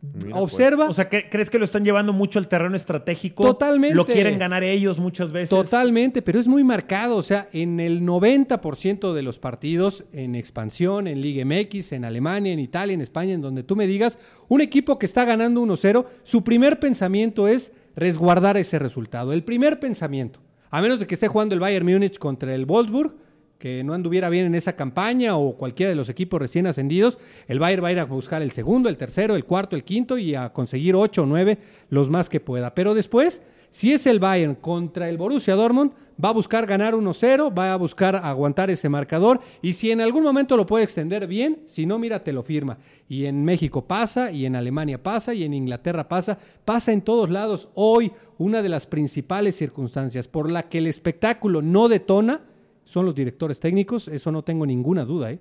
Pues. 0.00 0.32
Observa. 0.32 0.88
O 0.88 0.92
sea, 0.92 1.08
¿crees 1.08 1.50
que 1.50 1.58
lo 1.58 1.64
están 1.64 1.84
llevando 1.84 2.12
mucho 2.12 2.38
al 2.38 2.46
terreno 2.46 2.76
estratégico? 2.76 3.42
Totalmente. 3.42 3.96
Lo 3.96 4.06
quieren 4.06 4.38
ganar 4.38 4.62
ellos 4.62 4.98
muchas 4.98 5.32
veces. 5.32 5.50
Totalmente, 5.50 6.22
pero 6.22 6.38
es 6.38 6.46
muy 6.46 6.62
marcado. 6.62 7.16
O 7.16 7.22
sea, 7.22 7.48
en 7.52 7.80
el 7.80 8.02
90% 8.02 9.12
de 9.12 9.22
los 9.22 9.40
partidos 9.40 10.04
en 10.12 10.36
expansión, 10.36 11.08
en 11.08 11.20
Liga 11.20 11.44
MX, 11.44 11.92
en 11.92 12.04
Alemania, 12.04 12.52
en 12.52 12.60
Italia, 12.60 12.94
en 12.94 13.00
España, 13.00 13.34
en 13.34 13.42
donde 13.42 13.64
tú 13.64 13.74
me 13.74 13.88
digas, 13.88 14.20
un 14.46 14.60
equipo 14.60 14.98
que 15.00 15.06
está 15.06 15.24
ganando 15.24 15.62
1-0, 15.62 16.06
su 16.22 16.44
primer 16.44 16.78
pensamiento 16.78 17.48
es 17.48 17.72
resguardar 17.96 18.56
ese 18.56 18.78
resultado. 18.78 19.32
El 19.32 19.42
primer 19.42 19.80
pensamiento. 19.80 20.40
A 20.70 20.80
menos 20.80 21.00
de 21.00 21.06
que 21.06 21.14
esté 21.14 21.26
jugando 21.26 21.54
el 21.54 21.60
Bayern 21.60 21.86
Múnich 21.86 22.18
contra 22.18 22.54
el 22.54 22.66
Wolfsburg 22.66 23.14
que 23.58 23.82
no 23.82 23.92
anduviera 23.92 24.28
bien 24.28 24.46
en 24.46 24.54
esa 24.54 24.76
campaña 24.76 25.36
o 25.36 25.56
cualquiera 25.56 25.90
de 25.90 25.96
los 25.96 26.08
equipos 26.08 26.40
recién 26.40 26.66
ascendidos, 26.66 27.18
el 27.48 27.58
Bayern 27.58 27.82
va 27.82 27.88
a 27.88 27.92
ir 27.92 27.98
a 28.00 28.04
buscar 28.04 28.40
el 28.40 28.52
segundo, 28.52 28.88
el 28.88 28.96
tercero, 28.96 29.34
el 29.34 29.44
cuarto, 29.44 29.74
el 29.74 29.82
quinto 29.82 30.16
y 30.16 30.34
a 30.34 30.52
conseguir 30.52 30.94
ocho 30.94 31.24
o 31.24 31.26
nueve 31.26 31.58
los 31.90 32.08
más 32.08 32.28
que 32.28 32.38
pueda. 32.38 32.74
Pero 32.74 32.94
después, 32.94 33.42
Si 33.70 33.92
es 33.92 34.06
el 34.06 34.18
Bayern 34.18 34.54
contra 34.54 35.08
el 35.08 35.18
Borussia 35.18 35.54
Dortmund, 35.54 35.92
va 36.22 36.30
a 36.30 36.32
buscar 36.32 36.66
ganar 36.66 36.94
1-0, 36.94 37.56
va 37.56 37.72
a 37.72 37.76
buscar 37.76 38.16
aguantar 38.16 38.70
ese 38.70 38.88
marcador 38.88 39.40
y 39.62 39.74
si 39.74 39.90
en 39.90 40.00
algún 40.00 40.24
momento 40.24 40.56
lo 40.56 40.66
puede 40.66 40.84
extender 40.84 41.26
bien, 41.26 41.60
si 41.66 41.86
no, 41.86 41.98
mira, 41.98 42.24
te 42.24 42.32
lo 42.32 42.42
firma. 42.42 42.78
Y 43.08 43.26
en 43.26 43.44
México 43.44 43.86
pasa, 43.86 44.32
y 44.32 44.46
en 44.46 44.56
Alemania 44.56 45.02
pasa, 45.02 45.34
y 45.34 45.44
en 45.44 45.54
Inglaterra 45.54 46.08
pasa, 46.08 46.38
pasa 46.64 46.92
en 46.92 47.02
todos 47.02 47.30
lados. 47.30 47.68
Hoy, 47.74 48.12
una 48.38 48.62
de 48.62 48.68
las 48.68 48.86
principales 48.86 49.56
circunstancias 49.56 50.28
por 50.28 50.50
la 50.50 50.64
que 50.64 50.78
el 50.78 50.86
espectáculo 50.86 51.62
no 51.62 51.88
detona 51.88 52.42
son 52.88 53.04
los 53.04 53.14
directores 53.14 53.60
técnicos, 53.60 54.08
eso 54.08 54.32
no 54.32 54.42
tengo 54.42 54.64
ninguna 54.64 55.04
duda. 55.04 55.30
¿eh? 55.30 55.38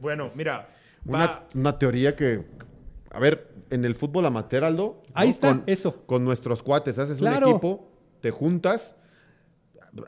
Bueno, 0.00 0.28
mira, 0.34 0.68
Una, 1.04 1.18
va- 1.18 1.48
una 1.54 1.78
teoría 1.78 2.16
que, 2.16 2.44
a 3.10 3.18
ver, 3.20 3.48
en 3.70 3.84
el 3.84 3.94
fútbol 3.94 4.24
amateur, 4.26 4.64
Aldo. 4.64 5.02
¿no? 5.06 5.12
Ahí 5.14 5.28
está, 5.28 5.48
con, 5.48 5.64
eso. 5.66 6.02
Con 6.06 6.24
nuestros 6.24 6.62
cuates, 6.62 6.98
haces 6.98 7.18
Claro. 7.18 7.46
un 7.48 7.52
equipo, 7.52 7.90
te 8.20 8.30
juntas, 8.30 8.96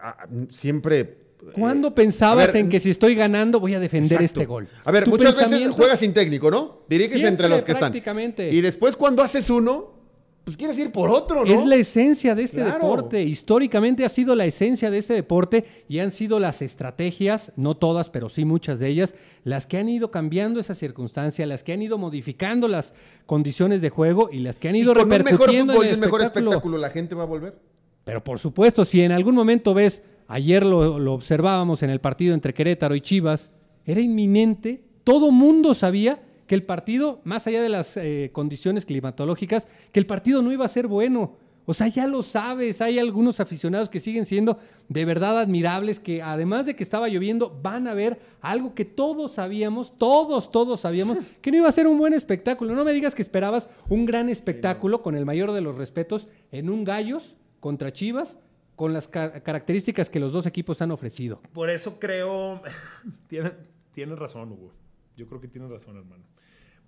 a- 0.03 0.09
a- 0.23 0.29
siempre... 0.51 1.19
¿Cuándo 1.55 1.89
eh, 1.89 1.93
pensabas 1.93 2.45
a 2.51 2.53
ver, 2.53 2.57
en 2.57 2.69
que 2.69 2.81
si 2.81 2.91
estoy 2.91 3.15
ganando 3.15 3.61
voy 3.61 3.75
a 3.75 3.81
defender 3.81 4.21
Exacto. 4.21 4.41
este 4.41 4.47
gol? 4.47 4.69
A 4.85 4.91
ver, 4.93 5.05
Tu 5.05 5.11
muchas 5.11 5.37
veces 5.37 5.71
juegas 5.71 5.99
sin 5.99 6.13
técnico, 6.13 6.51
¿no? 6.51 6.81
Diriges 6.89 7.13
Siempre, 7.15 7.29
entre 7.31 7.49
los 7.49 7.65
que 7.65 7.73
están. 7.73 7.91
prácticamente. 7.93 8.51
Y 8.51 8.61
después 8.61 8.95
cuando 8.97 9.23
haces 9.23 9.49
uno, 9.49 10.00
pues 10.45 10.57
quieres 10.57 10.79
ir 10.79 10.91
por 10.91 11.11
otro, 11.11 11.45
¿no? 11.45 11.53
Es 11.53 11.65
la 11.67 11.77
esencia 11.77 12.35
de 12.35 12.43
este 12.45 12.63
Claro. 12.63 12.73
deporte. 12.75 13.23
Históricamente 13.23 14.05
ha 14.05 14.09
sido 14.09 14.35
la 14.35 14.47
esencia 14.47 14.91
de 14.91 14.99
este 14.99 15.15
deporte 15.15 15.65
y 15.89 15.99
han 15.99 16.11
sido 16.11 16.41
las 16.41 16.63
estrategias, 16.63 17.53
no 17.57 17.77
todas, 17.77 18.11
pero 18.11 18.29
sí 18.29 18.45
muchas 18.45 18.79
de 18.79 18.89
ellas, 18.89 19.15
las 19.45 19.67
que 19.67 19.77
han 19.79 19.89
ido 19.89 20.11
cambiando 20.11 20.59
esa 20.59 20.75
circunstancia, 20.75 21.47
las 21.47 21.63
que 21.63 21.73
han 21.73 21.83
ido 21.83 21.99
modificando 21.99 22.69
las 22.69 22.95
condiciones 23.27 23.81
de 23.81 23.91
juego 23.91 24.29
y 24.33 24.39
las 24.41 24.59
que 24.59 24.69
han 24.69 24.77
Y 24.77 24.81
ido 24.81 24.95
con 24.95 25.03
un 25.05 25.09
mejor 25.09 25.25
repercutiendo 25.27 25.73
fútbol 25.75 25.85
en 25.87 25.91
y 25.91 25.93
el 25.93 25.97
un 25.97 26.01
mejor 26.01 26.21
espectáculo. 26.23 26.51
espectáculo, 26.51 26.79
la 26.79 26.91
gente 26.91 27.15
va 27.15 27.23
a 27.23 27.27
volver. 27.27 27.59
Pero 28.05 28.25
por 28.25 28.39
supuesto, 28.39 28.85
si 28.85 29.03
en 29.03 29.13
algún 29.13 29.35
momento 29.35 29.75
ves, 29.75 30.03
ayer 30.27 30.65
lo, 30.65 30.99
lo 30.99 31.13
observábamos 31.13 31.83
en 31.83 31.91
el 31.91 32.01
partido 32.01 32.35
entre 32.35 32.55
Querétaro 32.55 32.95
y 32.95 33.03
Chivas, 33.03 33.51
era 33.85 34.01
inminente, 34.01 34.83
todo 35.05 35.31
mundo 35.31 35.75
sabía 35.75 36.23
que 36.51 36.57
el 36.57 36.65
partido, 36.65 37.21
más 37.23 37.47
allá 37.47 37.63
de 37.63 37.69
las 37.69 37.97
eh, 37.97 38.31
condiciones 38.33 38.85
climatológicas, 38.85 39.69
que 39.93 40.01
el 40.01 40.07
partido 40.07 40.43
no 40.43 40.51
iba 40.51 40.65
a 40.65 40.69
ser 40.69 40.89
bueno. 40.89 41.37
O 41.65 41.75
sea, 41.75 41.87
ya 41.87 42.09
lo 42.09 42.25
sabes, 42.25 42.81
hay 42.81 42.99
algunos 42.99 43.39
aficionados 43.39 43.89
que 43.89 44.01
siguen 44.01 44.27
siendo 44.27 44.59
de 44.89 45.05
verdad 45.05 45.39
admirables, 45.39 46.01
que 46.01 46.23
además 46.23 46.67
de 46.67 46.75
que 46.75 46.83
estaba 46.83 47.07
lloviendo, 47.09 47.57
van 47.63 47.87
a 47.87 47.95
ver 47.95 48.19
algo 48.41 48.75
que 48.75 48.85
todos 48.85 49.31
sabíamos, 49.35 49.97
todos, 49.97 50.51
todos 50.51 50.81
sabíamos, 50.81 51.19
que 51.41 51.53
no 51.53 51.59
iba 51.59 51.69
a 51.69 51.73
ser 51.73 51.87
un 51.87 51.99
buen 51.99 52.15
espectáculo. 52.15 52.75
No 52.75 52.85
me 52.85 52.93
digas 52.93 53.15
que 53.15 53.23
esperabas 53.23 53.69
un 53.89 54.05
gran 54.05 54.29
espectáculo, 54.29 55.03
con 55.03 55.15
el 55.15 55.25
mayor 55.25 55.53
de 55.53 55.61
los 55.61 55.77
respetos, 55.77 56.27
en 56.51 56.69
un 56.69 56.83
Gallos 56.83 57.37
contra 57.61 57.93
Chivas, 57.93 58.37
con 58.75 58.93
las 58.93 59.07
ca- 59.07 59.41
características 59.45 60.11
que 60.11 60.19
los 60.19 60.33
dos 60.33 60.47
equipos 60.47 60.83
han 60.83 60.91
ofrecido. 60.91 61.41
por 61.53 61.71
eso 61.71 62.01
creo. 62.01 62.61
Tienes 63.29 63.53
tienes 63.93 64.19
razón, 64.19 64.51
Hugo. 64.51 64.73
Yo 65.17 65.27
creo 65.27 65.41
que 65.41 65.49
tienes 65.49 65.71
razón, 65.71 65.97
hermano. 65.99 66.25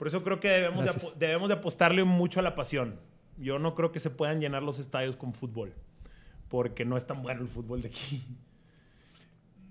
Por 0.03 0.09
eso 0.09 0.25
creo 0.25 0.41
que 0.41 0.49
debemos 0.49 0.85
de, 0.85 0.93
debemos 1.27 1.47
de 1.49 1.55
apostarle 1.55 2.03
mucho 2.03 2.41
a 2.41 2.43
la 2.43 2.57
pasión. 2.57 2.97
Yo 3.39 3.61
no 3.61 3.77
creo 3.77 3.93
que 3.93 4.01
se 4.01 4.11
puedan 4.11 4.41
llenar 4.41 4.61
los 4.65 4.81
estadios 4.81 5.15
con 5.15 5.33
fútbol. 5.33 5.75
Porque 6.49 6.85
no 6.85 6.97
es 6.97 7.07
tan 7.07 7.23
bueno 7.23 7.41
el 7.43 7.47
fútbol 7.47 7.83
de 7.83 7.89
aquí. 7.91 8.21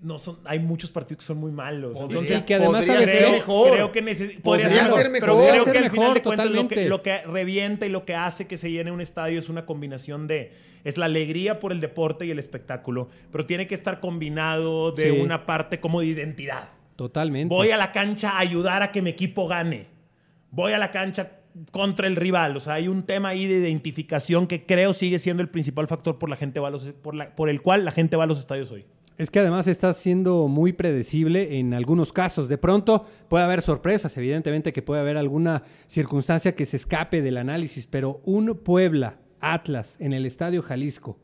No 0.00 0.18
son, 0.18 0.38
hay 0.46 0.58
muchos 0.58 0.90
partidos 0.90 1.18
que 1.18 1.26
son 1.26 1.36
muy 1.36 1.52
malos. 1.52 1.98
Podría- 1.98 2.20
Entonces, 2.20 2.44
que 2.46 2.54
además 2.54 2.76
podría 2.76 2.94
sabes 2.94 3.08
ser 3.10 3.18
creo, 3.18 3.30
qué? 3.30 3.36
mejor. 3.40 3.72
creo 3.72 3.92
que 3.92 4.02
neces- 4.02 4.40
Podría 4.40 4.68
podría 4.68 4.68
ser 4.86 4.94
ser 5.02 5.10
mejor. 5.10 5.28
Pero 5.28 5.36
creo 5.36 5.64
Ser 5.64 5.72
que 5.74 5.78
al 5.78 5.84
final 5.90 5.98
mejor, 6.00 6.14
de 6.14 6.22
cuentas 6.22 6.50
lo 6.50 6.68
que, 6.68 6.88
lo 6.88 7.02
que 7.02 7.18
revienta 7.24 7.84
y 7.84 7.88
lo 7.90 8.04
que 8.06 8.14
hace 8.14 8.46
que 8.46 8.56
se 8.56 8.70
llene 8.70 8.90
un 8.90 9.02
estadio 9.02 9.38
es 9.38 9.50
una 9.50 9.66
combinación 9.66 10.26
de... 10.28 10.54
Es 10.84 10.96
la 10.96 11.04
alegría 11.04 11.60
por 11.60 11.72
el 11.72 11.80
deporte 11.80 12.24
y 12.24 12.30
el 12.30 12.38
espectáculo, 12.38 13.10
pero 13.30 13.44
tiene 13.44 13.66
que 13.66 13.74
estar 13.74 14.00
combinado 14.00 14.92
de 14.92 15.10
Sí. 15.12 15.20
una 15.20 15.44
parte 15.44 15.78
como 15.78 16.00
de 16.00 16.06
identidad. 16.06 16.70
Totalmente. 16.96 17.54
Voy 17.54 17.70
a 17.70 17.76
la 17.76 17.92
cancha 17.92 18.30
a 18.30 18.38
ayudar 18.38 18.82
a 18.82 18.90
que 18.92 19.02
mi 19.02 19.10
equipo 19.10 19.46
gane. 19.46 19.91
Voy 20.52 20.72
a 20.72 20.78
la 20.78 20.90
cancha 20.90 21.40
contra 21.70 22.06
el 22.06 22.16
rival. 22.16 22.56
O 22.56 22.60
sea, 22.60 22.74
hay 22.74 22.88
un 22.88 23.02
tema 23.02 23.30
ahí 23.30 23.46
de 23.46 23.58
identificación 23.58 24.46
que 24.46 24.64
creo 24.64 24.92
sigue 24.92 25.18
siendo 25.18 25.42
el 25.42 25.48
principal 25.48 25.88
factor 25.88 26.18
por, 26.18 26.28
la 26.28 26.36
gente 26.36 26.60
va 26.60 26.70
por 27.34 27.48
el 27.48 27.62
cual 27.62 27.84
la 27.84 27.90
gente 27.90 28.16
va 28.16 28.24
a 28.24 28.26
los 28.26 28.38
estadios 28.38 28.70
hoy. 28.70 28.84
Es 29.18 29.30
que 29.30 29.40
además 29.40 29.66
está 29.66 29.92
siendo 29.94 30.48
muy 30.48 30.72
predecible 30.72 31.58
en 31.58 31.74
algunos 31.74 32.12
casos. 32.12 32.48
De 32.48 32.58
pronto 32.58 33.06
puede 33.28 33.44
haber 33.44 33.60
sorpresas, 33.60 34.16
evidentemente 34.16 34.72
que 34.72 34.82
puede 34.82 35.00
haber 35.00 35.16
alguna 35.16 35.62
circunstancia 35.86 36.54
que 36.54 36.66
se 36.66 36.76
escape 36.76 37.22
del 37.22 37.36
análisis, 37.36 37.86
pero 37.86 38.20
un 38.24 38.58
Puebla, 38.62 39.18
Atlas, 39.40 39.96
en 40.00 40.12
el 40.12 40.24
Estadio 40.24 40.62
Jalisco, 40.62 41.18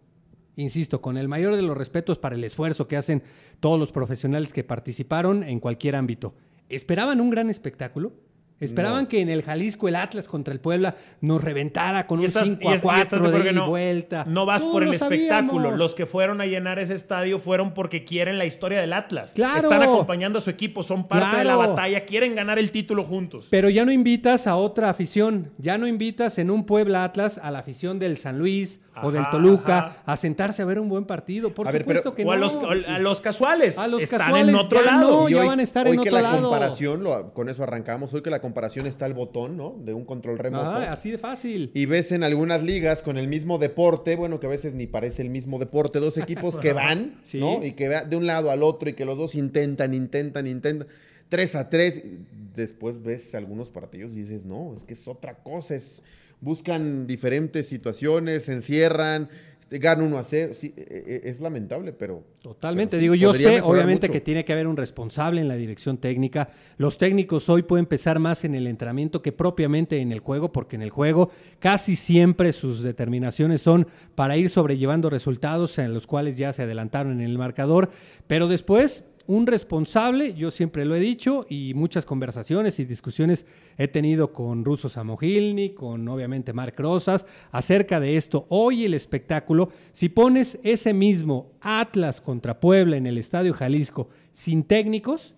insisto, 0.57 1.01
con 1.01 1.17
el 1.17 1.29
mayor 1.29 1.57
de 1.57 1.63
los 1.63 1.77
respetos 1.77 2.19
para 2.19 2.35
el 2.35 2.45
esfuerzo 2.45 2.89
que 2.89 2.97
hacen 2.97 3.23
todos 3.61 3.81
los 3.81 3.93
profesionales 3.93 4.53
que 4.53 4.65
participaron 4.65 5.43
en 5.43 5.61
cualquier 5.61 5.97
ámbito. 5.97 6.35
¿Esperaban 6.69 7.21
un 7.21 7.31
gran 7.31 7.49
espectáculo? 7.49 8.13
¿Esperaban 8.61 9.05
No. 9.05 9.09
que 9.09 9.21
en 9.21 9.29
el 9.29 9.43
Jalisco 9.43 9.87
el 9.89 9.97
Atlas 9.97 10.27
contra 10.27 10.53
el 10.53 10.61
Puebla 10.61 10.97
nos 11.21 11.43
reventara 11.45 12.07
con 12.07 12.19
un 12.19 12.25
estás- 12.27 12.45
5 12.45 12.61
y 12.63 12.67
a 12.67 12.75
es- 12.75 12.83
y 12.85 12.87
estás 12.89 13.21
4 13.21 13.31
de 13.45 13.53
no, 13.53 13.69
vuelta? 13.69 14.25
No 14.27 14.47
vas 14.47 14.61
Todos 14.63 14.73
por 14.73 14.83
el 14.83 14.89
lo 14.89 14.95
espectáculo. 14.95 15.53
sabíamos. 15.63 15.79
Los 15.79 15.95
que 15.95 16.07
fueron 16.07 16.41
a 16.41 16.47
llenar 16.47 16.79
ese 16.79 16.95
estadio 16.95 17.39
fueron 17.39 17.73
porque 17.73 18.05
quieren 18.05 18.37
la 18.39 18.47
historia 18.47 18.81
del 18.81 18.93
Atlas. 18.93 19.33
Claro. 19.35 19.59
Están 19.71 19.83
acompañando 19.83 20.39
a 20.39 20.43
su 20.43 20.51
equipo, 20.51 20.83
son 20.83 21.07
parte 21.07 21.39
de 21.39 21.45
la 21.45 21.57
batalla, 21.57 22.05
quieren 22.05 22.35
ganar 22.35 22.59
el 22.59 22.71
título 22.71 23.05
juntos. 23.05 23.47
Pero 23.51 23.69
ya 23.69 23.85
no 23.85 23.93
invitas 23.93 24.47
a 24.47 24.57
otra 24.57 24.91
afición, 24.91 25.53
ya 25.59 25.79
no 25.79 25.87
invitas 25.87 26.39
en 26.39 26.51
un 26.51 26.65
Puebla 26.65 27.05
Atlas 27.05 27.39
a 27.43 27.51
la 27.51 27.61
afición 27.61 27.99
del 27.99 28.17
San 28.17 28.39
Luis 28.39 28.81
o 29.03 29.11
del 29.13 29.23
Ajá, 29.23 29.31
Toluca 29.31 29.79
ajá. 29.79 30.03
a 30.07 30.17
sentarse 30.17 30.63
a 30.63 30.65
ver 30.65 30.79
un 30.79 30.89
buen 30.89 31.05
partido. 31.05 31.55
Por 31.55 31.69
A 31.69 31.71
ver, 31.71 31.83
supuesto 31.83 32.15
pero- 32.15 32.17
que 32.17 32.25
o 32.25 32.33
a 32.33 32.37
no. 32.37 32.43
los, 32.43 32.57
a 32.89 32.99
los 32.99 33.21
casuales. 33.21 33.79
A 33.79 33.87
los 33.87 34.03
Están 34.03 34.21
casuales 34.21 34.49
en 34.49 34.55
otro 34.55 34.81
ya 34.85 34.87
lado. 34.93 35.21
no. 35.23 35.29
Y 35.29 35.33
ya 35.33 35.45
van 35.45 35.61
a 35.61 35.63
estar 35.63 35.87
hoy 35.87 35.97
en 35.97 36.03
que 36.03 36.09
otro 36.11 36.23
la 36.23 36.31
lado. 36.33 36.43
comparación, 36.43 37.03
lo- 37.03 37.33
con 37.35 37.49
eso 37.49 37.63
arrancamos, 37.63 38.13
hoy 38.15 38.23
que 38.23 38.31
la 38.31 38.41
comparación 38.41 38.87
está 38.87 39.07
el 39.07 39.15
botón, 39.15 39.57
¿no? 39.57 39.77
De 39.79 39.95
un 39.95 40.05
control 40.05 40.39
remoto. 40.39 40.65
Ah, 40.65 40.93
así 40.93 41.11
de 41.11 41.19
fácil. 41.19 41.71
Y 41.75 41.87
ves 41.87 42.13
en 42.13 42.25
algunas 42.25 42.63
ligas 42.63 43.03
con 43.03 43.19
el 43.19 43.29
mismo 43.29 43.59
deporte, 43.59 44.17
bueno, 44.17 44.41
que 44.41 44.47
a 44.47 44.51
veces 44.51 44.75
ni 44.75 44.87
parece 44.87 45.23
el 45.23 45.31
mismo 45.31 45.59
deporte, 45.59 45.99
dos 45.99 46.17
equipos 46.19 46.59
que 46.59 46.73
van, 46.73 47.21
Sí. 47.23 47.39
¿no? 47.41 47.63
Y 47.65 47.73
que 47.73 47.89
va 47.89 48.03
de 48.05 48.17
un 48.17 48.27
lado 48.27 48.51
al 48.51 48.63
otro 48.63 48.89
y 48.89 48.95
que 48.95 49.05
los 49.05 49.17
dos 49.19 49.35
intentan, 49.35 49.95
intentan, 49.95 50.47
intentan. 50.47 50.89
Tres 51.29 51.55
a 51.55 51.69
tres. 51.69 51.97
y 51.99 52.19
Después 52.55 53.03
ves 53.03 53.35
algunos 53.37 53.71
partidos 53.71 54.13
y 54.15 54.23
dices, 54.23 54.45
no, 54.45 54.75
es 54.75 54.83
que 54.83 54.95
es 54.95 55.07
otra 55.07 55.35
cosa. 55.43 55.75
Es, 55.77 56.03
buscan 56.41 57.07
diferentes 57.07 57.67
situaciones, 57.69 58.45
se 58.45 58.53
encierran, 58.53 59.29
este, 59.61 59.79
ganan 59.81 60.07
uno 60.07 60.19
a 60.19 60.25
cero. 60.25 60.55
Sí, 60.55 60.73
e- 60.77 61.21
e- 61.25 61.29
es 61.31 61.41
lamentable, 61.41 61.93
pero. 61.93 62.25
Totalmente. 62.41 62.93
pero 62.97 63.01
sí, 63.01 63.03
Digo, 63.03 63.15
yo 63.15 63.35
sé, 63.35 63.61
obviamente, 63.61 64.07
mucho. 64.07 64.13
que 64.15 64.21
tiene 64.23 64.45
que 64.45 64.53
haber 64.55 64.67
un 64.67 64.77
responsable 64.79 65.41
en 65.43 65.49
la 65.49 65.57
dirección 65.57 65.99
técnica. 65.99 66.49
Los 66.79 66.97
técnicos 66.97 67.49
hoy 67.51 67.63
pueden 67.63 67.85
pensar 67.85 68.19
más 68.19 68.45
en 68.45 68.55
el 68.55 68.67
entrenamiento 68.67 69.21
que 69.21 69.33
propiamente 69.33 69.99
en 69.99 70.11
el 70.13 70.21
juego, 70.21 70.53
porque 70.53 70.77
en 70.77 70.83
el 70.83 70.91
juego 70.91 71.31
casi 71.59 71.97
siempre 71.97 72.53
sus 72.55 72.81
determinaciones 72.83 73.61
son 73.61 73.87
para 74.15 74.37
ir 74.39 74.49
sobrellevando 74.49 75.11
resultados 75.11 75.79
en 75.79 75.93
los 75.93 76.07
cuales 76.07 76.39
ya 76.39 76.53
se 76.55 76.63
adelantaron 76.63 77.21
en 77.21 77.27
el 77.29 77.37
marcador. 77.37 77.91
Pero 78.27 78.49
después, 78.49 79.05
un 79.29 79.47
responsable, 79.47 80.33
yo 80.33 80.51
siempre 80.51 80.87
lo 80.87 80.95
he 80.95 81.01
dicho, 81.01 81.45
y 81.51 81.75
muchas 81.75 82.07
conversaciones 82.07 82.81
y 82.81 82.87
discusiones 82.87 83.45
he 83.77 83.87
tenido 83.87 84.33
con 84.33 84.65
Russo 84.65 84.89
Samogilny, 84.89 85.75
con 85.75 86.09
obviamente 86.09 86.55
Marc 86.55 86.81
Rosas, 86.81 87.27
acerca 87.53 88.01
de 88.01 88.17
esto. 88.17 88.47
Hoy 88.49 88.87
el 88.87 88.95
espectáculo, 88.95 89.69
si 89.93 90.09
pones 90.09 90.59
ese 90.63 90.95
mismo 90.95 91.53
Atlas 91.61 92.23
contra 92.23 92.59
Puebla 92.59 92.97
en 92.97 93.07
el 93.07 93.19
Estadio 93.19 93.53
Jalisco 93.53 94.09
sin 94.33 94.65
técnicos, 94.65 95.35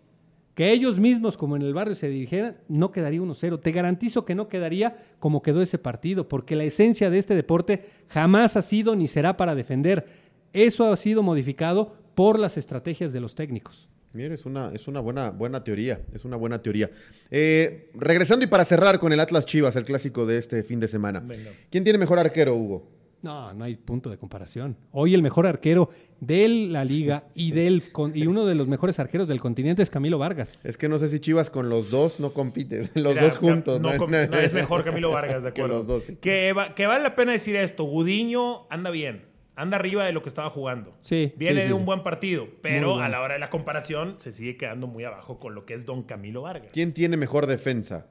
que 0.55 0.70
ellos 0.70 1.00
mismos 1.00 1.37
como 1.37 1.57
en 1.57 1.62
el 1.62 1.74
barrio 1.74 1.96
se 1.96 2.09
dirigieran, 2.09 2.59
no 2.68 2.92
quedaría 2.92 3.20
1-0. 3.20 3.61
Te 3.61 3.72
garantizo 3.72 4.24
que 4.24 4.37
no 4.37 4.46
quedaría 4.46 4.98
como 5.18 5.42
quedó 5.42 5.62
ese 5.62 5.79
partido, 5.79 6.29
porque 6.29 6.55
la 6.55 6.62
esencia 6.62 7.11
de 7.11 7.18
este 7.18 7.35
deporte 7.35 7.87
jamás 8.07 8.57
ha 8.57 8.62
sido 8.62 8.94
ni 8.94 9.09
será 9.09 9.37
para 9.37 9.57
defender. 9.57 10.07
Eso 10.53 10.92
ha 10.92 10.96
sido 10.96 11.24
modificado 11.24 11.96
por 12.20 12.38
las 12.38 12.59
estrategias 12.59 13.14
de 13.14 13.20
los 13.20 13.35
técnicos. 13.35 13.88
Mira, 14.12 14.35
es 14.35 14.44
una, 14.44 14.70
es 14.74 14.87
una 14.88 15.00
buena, 15.00 15.30
buena 15.30 15.64
teoría. 15.64 16.02
Es 16.12 16.26
una 16.26 16.37
buena 16.37 16.61
teoría. 16.61 16.90
Eh, 17.30 17.90
regresando 17.94 18.44
y 18.44 18.46
para 18.46 18.66
cerrar 18.66 18.98
con 18.98 19.14
el 19.14 19.20
Atlas 19.20 19.46
Chivas, 19.46 19.74
el 19.76 19.87
clásico 19.87 20.26
de 20.26 20.37
este 20.37 20.62
fin 20.62 20.80
de 20.80 20.88
semana. 20.88 21.20
Venga. 21.20 21.50
¿Quién 21.70 21.83
tiene 21.83 21.98
mejor 21.98 22.18
arquero, 22.18 22.54
Hugo? 22.54 22.87
No, 23.22 23.54
no 23.54 23.64
hay 23.64 23.76
punto 23.76 24.11
de 24.11 24.18
comparación. 24.18 24.76
Hoy 24.92 25.14
el 25.14 25.22
mejor 25.22 25.46
arquero 25.46 25.88
de 26.20 26.46
la 26.50 26.85
liga 26.85 27.24
y, 27.35 27.52
del, 27.61 27.90
con- 27.90 28.14
y 28.14 28.26
uno 28.26 28.44
de 28.44 28.54
los 28.54 28.68
mejores 28.68 28.98
arqueros 28.98 29.26
del 29.26 29.40
continente 29.40 29.83
es 29.83 29.88
Camilo 29.88 30.18
Vargas. 30.18 30.59
Es 30.62 30.76
que 30.76 30.90
no 30.90 30.98
sé 30.98 31.09
si 31.09 31.20
Chivas 31.20 31.48
con 31.48 31.70
los 31.70 31.90
dos 31.90 32.20
no 32.20 32.35
compite. 32.35 32.90
Los 32.96 33.14
Mira, 33.14 33.22
dos 33.22 33.38
juntos. 33.38 33.80
No, 33.80 33.94
no, 33.96 34.18
es 34.38 34.52
mejor 34.52 34.85
Camilo 34.85 35.11
Vargas, 35.14 35.42
de 35.42 35.54
Que 35.54 35.62
acuerdo. 35.62 35.78
los 35.78 35.87
dos, 35.87 36.02
que, 36.20 36.52
va- 36.52 36.74
que 36.74 36.87
vale 36.87 37.02
la 37.02 37.16
pena 37.16 37.33
decir 37.33 37.56
esto. 37.56 37.85
Gudiño 37.85 38.66
anda 38.68 38.90
bien. 38.90 39.29
Anda 39.61 39.77
arriba 39.77 40.05
de 40.07 40.12
lo 40.12 40.23
que 40.23 40.31
estaba 40.31 40.49
jugando. 40.49 40.94
Sí, 41.03 41.35
Viene 41.37 41.57
sí, 41.57 41.61
de 41.62 41.66
sí, 41.66 41.73
un 41.73 41.81
sí. 41.81 41.85
buen 41.85 42.03
partido. 42.03 42.49
Pero 42.62 42.92
bueno. 42.92 43.05
a 43.05 43.09
la 43.11 43.20
hora 43.20 43.35
de 43.35 43.40
la 43.40 43.51
comparación 43.51 44.14
se 44.18 44.33
sigue 44.33 44.57
quedando 44.57 44.87
muy 44.87 45.05
abajo 45.05 45.38
con 45.38 45.55
lo 45.55 45.66
que 45.66 45.75
es 45.75 45.85
Don 45.85 46.03
Camilo 46.03 46.42
Vargas. 46.42 46.70
¿Quién 46.73 46.94
tiene 46.94 47.18
mejor 47.18 47.46
defensa? 47.46 48.07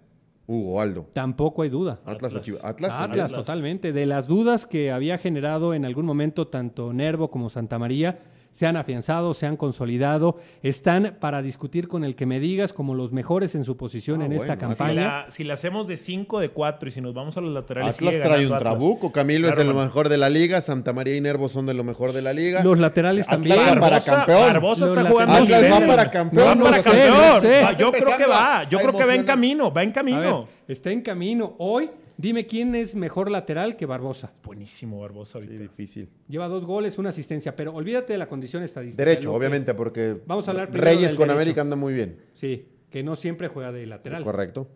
Hugo 0.46 0.80
Aldo. 0.82 1.08
Tampoco 1.14 1.64
hay 1.64 1.70
duda. 1.70 2.02
Atlas. 2.06 2.34
Atlas. 2.36 2.64
Atlas, 2.64 2.92
Atlas. 2.92 3.32
totalmente. 3.32 3.94
De 3.94 4.06
las 4.06 4.28
dudas 4.28 4.68
que 4.68 4.92
había 4.92 5.18
generado 5.18 5.74
en 5.74 5.86
algún 5.86 6.06
momento 6.06 6.48
tanto 6.48 6.94
Nervo 6.94 7.32
como 7.32 7.50
Santa 7.50 7.78
María, 7.80 8.20
se 8.52 8.66
han 8.66 8.76
afianzado, 8.78 9.34
se 9.34 9.46
han 9.46 9.56
consolidado, 9.58 10.38
están 10.64 11.18
para 11.20 11.42
discutir 11.42 11.88
con 11.88 12.04
el 12.04 12.16
que 12.16 12.26
me 12.26 12.40
digas 12.40 12.74
como 12.74 12.96
los 12.96 13.12
mejores 13.12 13.56
en 13.56 13.64
su 13.64 13.78
posición 13.78 14.22
Ah, 14.22 14.26
en 14.26 14.34
esta 14.34 14.54
Si 14.54 14.60
campaña. 14.60 15.02
la, 15.02 15.26
si 15.30 15.44
la 15.44 15.54
hacemos 15.54 15.88
de 15.88 15.98
5 15.98 16.40
de 16.40 16.50
4 16.50 16.90
y 16.90 16.92
si 16.92 17.00
nos 17.02 17.14
vamos 17.14 17.38
a 17.38 17.42
los 17.42 17.54
laterales. 17.54 17.96
Atlas 17.96 18.14
sigue 18.16 18.24
trae 18.24 18.40
un 18.48 18.54
Atlas. 18.54 18.60
trabuco. 18.60 19.12
Camilo 19.12 19.48
es 19.50 19.56
de 19.56 19.64
lo 19.64 19.74
mejor 19.74 20.10
de 20.10 20.18
la 20.18 20.30
liga. 20.30 20.62
Santa 20.62 20.94
María 20.94 21.16
y 21.16 21.22
Nervo 21.22 21.48
son 21.50 21.66
de 21.66 21.74
lo 21.74 21.84
mejor 21.84 22.12
de 22.12 22.22
la 22.22 22.34
liga. 22.34 22.64
Los 22.64 22.80
laterales 22.80 23.28
Atlas 23.30 23.38
también. 23.58 23.78
va 23.78 23.80
para 23.80 24.02
campeón. 24.02 24.42
Barbosa 24.54 24.86
Los 24.88 24.98
está 24.98 25.10
jugando 25.10 25.34
Atlas 25.36 25.62
bien. 25.62 25.74
va 25.74 25.88
para 25.88 26.12
campeón. 26.12 26.48
Va 26.48 26.56
No 26.56 26.64
para 26.66 26.78
sé, 26.78 26.84
campeón. 26.84 27.18
no 27.18 27.42
sé. 27.42 27.62
Va, 27.64 27.74
Yo 27.78 27.92
creo 27.92 28.18
que 28.18 28.26
va. 28.26 28.64
Yo 28.70 28.80
creo 28.80 28.98
que 28.98 29.06
va 29.06 29.16
en 29.16 29.24
camino. 29.24 29.72
Va 29.72 29.84
en 29.84 29.90
ver, 29.90 29.94
camino. 29.96 30.48
está 30.68 30.92
en 30.92 31.02
camino. 31.02 31.56
Hoy, 31.60 31.90
dime 32.20 32.46
quién 32.46 32.76
es 32.76 32.96
mejor 32.96 33.32
lateral 33.32 33.78
que 33.78 33.86
Barbosa. 33.86 34.32
Buenísimo 34.44 35.00
Barbosa 35.00 35.40
Sí, 35.40 35.46
ahorita. 35.46 35.64
difícil. 35.64 36.10
Lleva 36.28 36.48
dos 36.50 36.66
goles, 36.66 36.98
una 36.98 37.10
asistencia, 37.10 37.56
pero 37.56 37.74
olvídate 37.74 38.14
de 38.14 38.20
la 38.20 38.28
condición 38.28 38.62
estadística. 38.64 39.04
Derecho, 39.04 39.34
obviamente, 39.34 39.74
porque 39.74 40.18
Vamos 40.26 40.48
a 40.48 40.52
hablar 40.52 40.70
primero 40.70 40.86
Reyes 40.92 41.16
con 41.16 41.28
derecho. 41.28 41.34
América 41.34 41.62
anda 41.62 41.76
muy 41.76 41.94
bien. 41.94 42.18
Sí, 42.34 42.68
que 42.90 43.02
no 43.04 43.16
siempre 43.16 43.48
juega 43.48 43.72
de 43.72 43.86
lateral. 43.86 44.24
Correcto. 44.24 44.68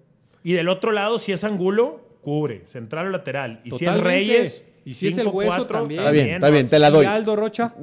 Y 0.44 0.54
del 0.54 0.70
otro 0.70 0.92
lado, 0.92 1.20
si 1.20 1.32
es 1.34 1.44
Angulo, 1.44 2.18
cubre. 2.22 2.64
Central 2.66 3.08
o 3.08 3.10
lateral. 3.10 3.62
Y 3.64 3.72
si 3.72 3.86
es. 3.86 3.98
Reyes. 4.00 4.66
Y 4.86 4.94
si 4.96 5.10
es 5.10 5.18
el 5.18 5.28
5-4, 5.28 5.34
Hueso, 5.34 5.68
también. 5.68 6.00
Está 6.02 6.12
bien, 6.12 6.28
está 6.30 6.50
bien, 6.50 6.70
te 6.70 6.80
la 6.80 6.90
¿Y 6.90 6.92
doy. 6.92 7.06
Aldo 7.06 7.36
Rocha? 7.36 7.74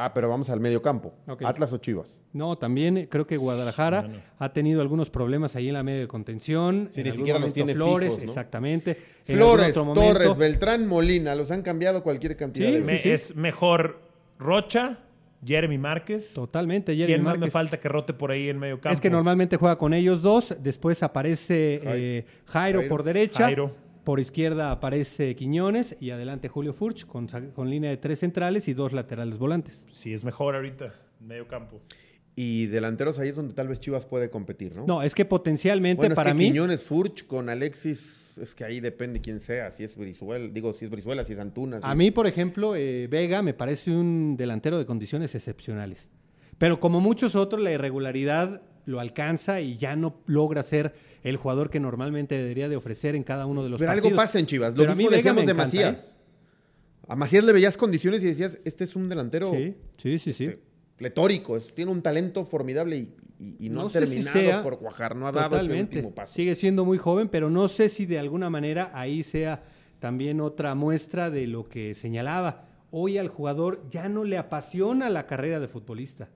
Ah, 0.00 0.14
pero 0.14 0.28
vamos 0.28 0.48
al 0.48 0.60
medio 0.60 0.80
campo. 0.80 1.12
Atlas 1.44 1.72
o 1.72 1.78
Chivas. 1.78 2.20
No, 2.32 2.56
también 2.56 3.08
creo 3.10 3.26
que 3.26 3.36
Guadalajara 3.36 4.02
No, 4.02 4.08
no. 4.10 4.18
ha 4.38 4.52
tenido 4.52 4.80
algunos 4.80 5.10
problemas 5.10 5.56
ahí 5.56 5.66
en 5.68 5.74
la 5.74 5.82
media 5.82 5.98
de 6.02 6.06
contención. 6.06 6.90
Sí, 6.94 7.00
en 7.00 7.04
ni 7.04 7.10
algún 7.10 7.18
siquiera 7.26 7.38
los 7.40 7.52
tiene 7.52 7.74
Flores, 7.74 8.12
fijos, 8.12 8.18
¿no? 8.26 8.30
exactamente. 8.30 8.96
Flores, 9.24 9.70
otro 9.70 9.84
momento- 9.86 10.12
Torres, 10.12 10.36
Beltrán, 10.36 10.86
Molina. 10.86 11.34
Los 11.34 11.50
han 11.50 11.62
cambiado 11.62 12.04
cualquier 12.04 12.36
cantidad 12.36 12.68
Sí, 12.68 12.78
de 12.78 12.98
sí. 12.98 13.10
Es 13.10 13.34
mejor 13.34 13.98
Rocha, 14.38 14.98
Jeremy 15.44 15.78
Márquez. 15.78 16.32
Totalmente, 16.32 16.92
Jeremy 16.94 17.14
¿Quién 17.14 17.24
más 17.24 17.34
me 17.34 17.38
Márquez. 17.40 17.52
falta 17.52 17.80
que 17.80 17.88
rote 17.88 18.12
por 18.12 18.30
ahí 18.30 18.48
en 18.48 18.58
medio 18.58 18.80
campo? 18.80 18.94
Es 18.94 19.00
que 19.00 19.10
normalmente 19.10 19.56
juega 19.56 19.76
con 19.78 19.94
ellos 19.94 20.22
dos, 20.22 20.56
después 20.62 21.02
aparece 21.02 21.80
eh, 21.82 22.24
Jairo, 22.46 22.78
Jairo. 22.78 22.88
por 22.88 23.02
derecha, 23.02 23.44
Jairo. 23.44 23.74
Por 24.08 24.20
izquierda 24.20 24.70
aparece 24.70 25.34
Quiñones 25.36 25.94
y 26.00 26.12
adelante 26.12 26.48
Julio 26.48 26.72
Furch 26.72 27.04
con, 27.04 27.26
con 27.54 27.68
línea 27.68 27.90
de 27.90 27.98
tres 27.98 28.20
centrales 28.20 28.66
y 28.66 28.72
dos 28.72 28.94
laterales 28.94 29.36
volantes. 29.36 29.86
Sí, 29.92 30.14
es 30.14 30.24
mejor 30.24 30.54
ahorita, 30.56 30.94
medio 31.20 31.46
campo. 31.46 31.82
Y 32.34 32.68
delanteros 32.68 33.18
ahí 33.18 33.28
es 33.28 33.36
donde 33.36 33.52
tal 33.52 33.68
vez 33.68 33.80
Chivas 33.80 34.06
puede 34.06 34.30
competir, 34.30 34.74
¿no? 34.74 34.86
No, 34.86 35.02
es 35.02 35.14
que 35.14 35.26
potencialmente 35.26 35.98
bueno, 36.00 36.14
para 36.14 36.30
es 36.30 36.36
que 36.36 36.42
mí... 36.42 36.48
Quiñones, 36.48 36.82
Furch 36.84 37.26
con 37.26 37.50
Alexis, 37.50 38.38
es 38.40 38.54
que 38.54 38.64
ahí 38.64 38.80
depende 38.80 39.20
quién 39.20 39.40
sea. 39.40 39.70
Si 39.72 39.84
es 39.84 39.94
Brizuela, 39.94 40.48
digo, 40.50 40.72
si 40.72 40.86
es 40.86 40.90
Brizuela, 40.90 41.22
si 41.22 41.34
es 41.34 41.38
Antuna. 41.38 41.82
si 41.82 41.86
A 41.86 41.90
es- 41.90 41.96
mí, 41.98 42.10
por 42.10 42.26
ejemplo, 42.26 42.76
eh, 42.76 43.08
Vega 43.10 43.42
me 43.42 43.52
parece 43.52 43.90
un 43.90 44.38
delantero 44.38 44.78
de 44.78 44.86
condiciones 44.86 45.34
excepcionales. 45.34 46.08
Pero 46.56 46.80
como 46.80 47.00
muchos 47.00 47.34
otros, 47.34 47.60
la 47.60 47.72
irregularidad 47.72 48.62
lo 48.88 49.00
alcanza 49.00 49.60
y 49.60 49.76
ya 49.76 49.96
no 49.96 50.20
logra 50.26 50.62
ser 50.62 50.94
el 51.22 51.36
jugador 51.36 51.68
que 51.70 51.78
normalmente 51.78 52.36
debería 52.36 52.68
de 52.68 52.76
ofrecer 52.76 53.14
en 53.14 53.22
cada 53.22 53.44
uno 53.46 53.62
de 53.62 53.68
los 53.68 53.78
Pero 53.78 53.90
partidos. 53.90 54.06
algo 54.12 54.16
pasa 54.16 54.38
en 54.38 54.46
Chivas. 54.46 54.72
Lo 54.74 54.82
Pero 54.84 54.96
mismo 54.96 55.10
decíamos 55.10 55.44
de 55.46 55.52
encanta, 55.52 55.76
¿eh? 55.76 55.84
Macías. 55.90 56.14
A 57.06 57.16
Macías 57.16 57.44
le 57.44 57.52
veías 57.52 57.76
condiciones 57.76 58.22
y 58.22 58.26
decías, 58.26 58.58
este 58.64 58.84
es 58.84 58.96
un 58.96 59.08
delantero 59.08 59.50
Sí, 59.50 59.74
sí, 59.96 60.18
sí, 60.18 60.32
sí. 60.32 60.44
este, 60.46 60.60
pletórico, 60.96 61.56
es- 61.56 61.74
tiene 61.74 61.90
un 61.90 62.02
talento 62.02 62.44
formidable 62.44 62.96
y, 62.96 63.14
y- 63.38 63.66
y 63.66 63.68
no, 63.68 63.86
ha 63.86 63.90
sé 63.90 64.06
si 64.06 64.14
terminado 64.24 64.38
sea 64.40 64.62
por 64.62 64.78
cuajar, 64.78 65.14
no 65.16 65.26
ha 65.26 65.32
dado 65.32 65.58
ese 65.58 65.80
último 65.80 66.14
paso. 66.14 66.34
Sigue 66.34 66.54
siendo 66.54 66.84
muy 66.84 66.98
joven, 66.98 67.28
pero 67.28 67.50
no 67.50 67.68
sé 67.68 67.88
si 67.88 68.04
de 68.06 68.18
alguna 68.18 68.50
manera 68.50 68.90
ahí 68.94 69.22
sea 69.22 69.62
también 70.00 70.40
otra 70.40 70.74
muestra 70.74 71.30
de 71.30 71.46
lo 71.46 71.68
que 71.68 71.94
señalaba. 71.94 72.66
Hoy 72.90 73.18
al 73.18 73.28
jugador 73.28 73.82
ya 73.90 74.08
no 74.08 74.24
le 74.24 74.38
apasiona 74.38 75.10
la 75.10 75.26
carrera 75.26 75.60
de 75.60 75.68
futbolista. 75.68 76.28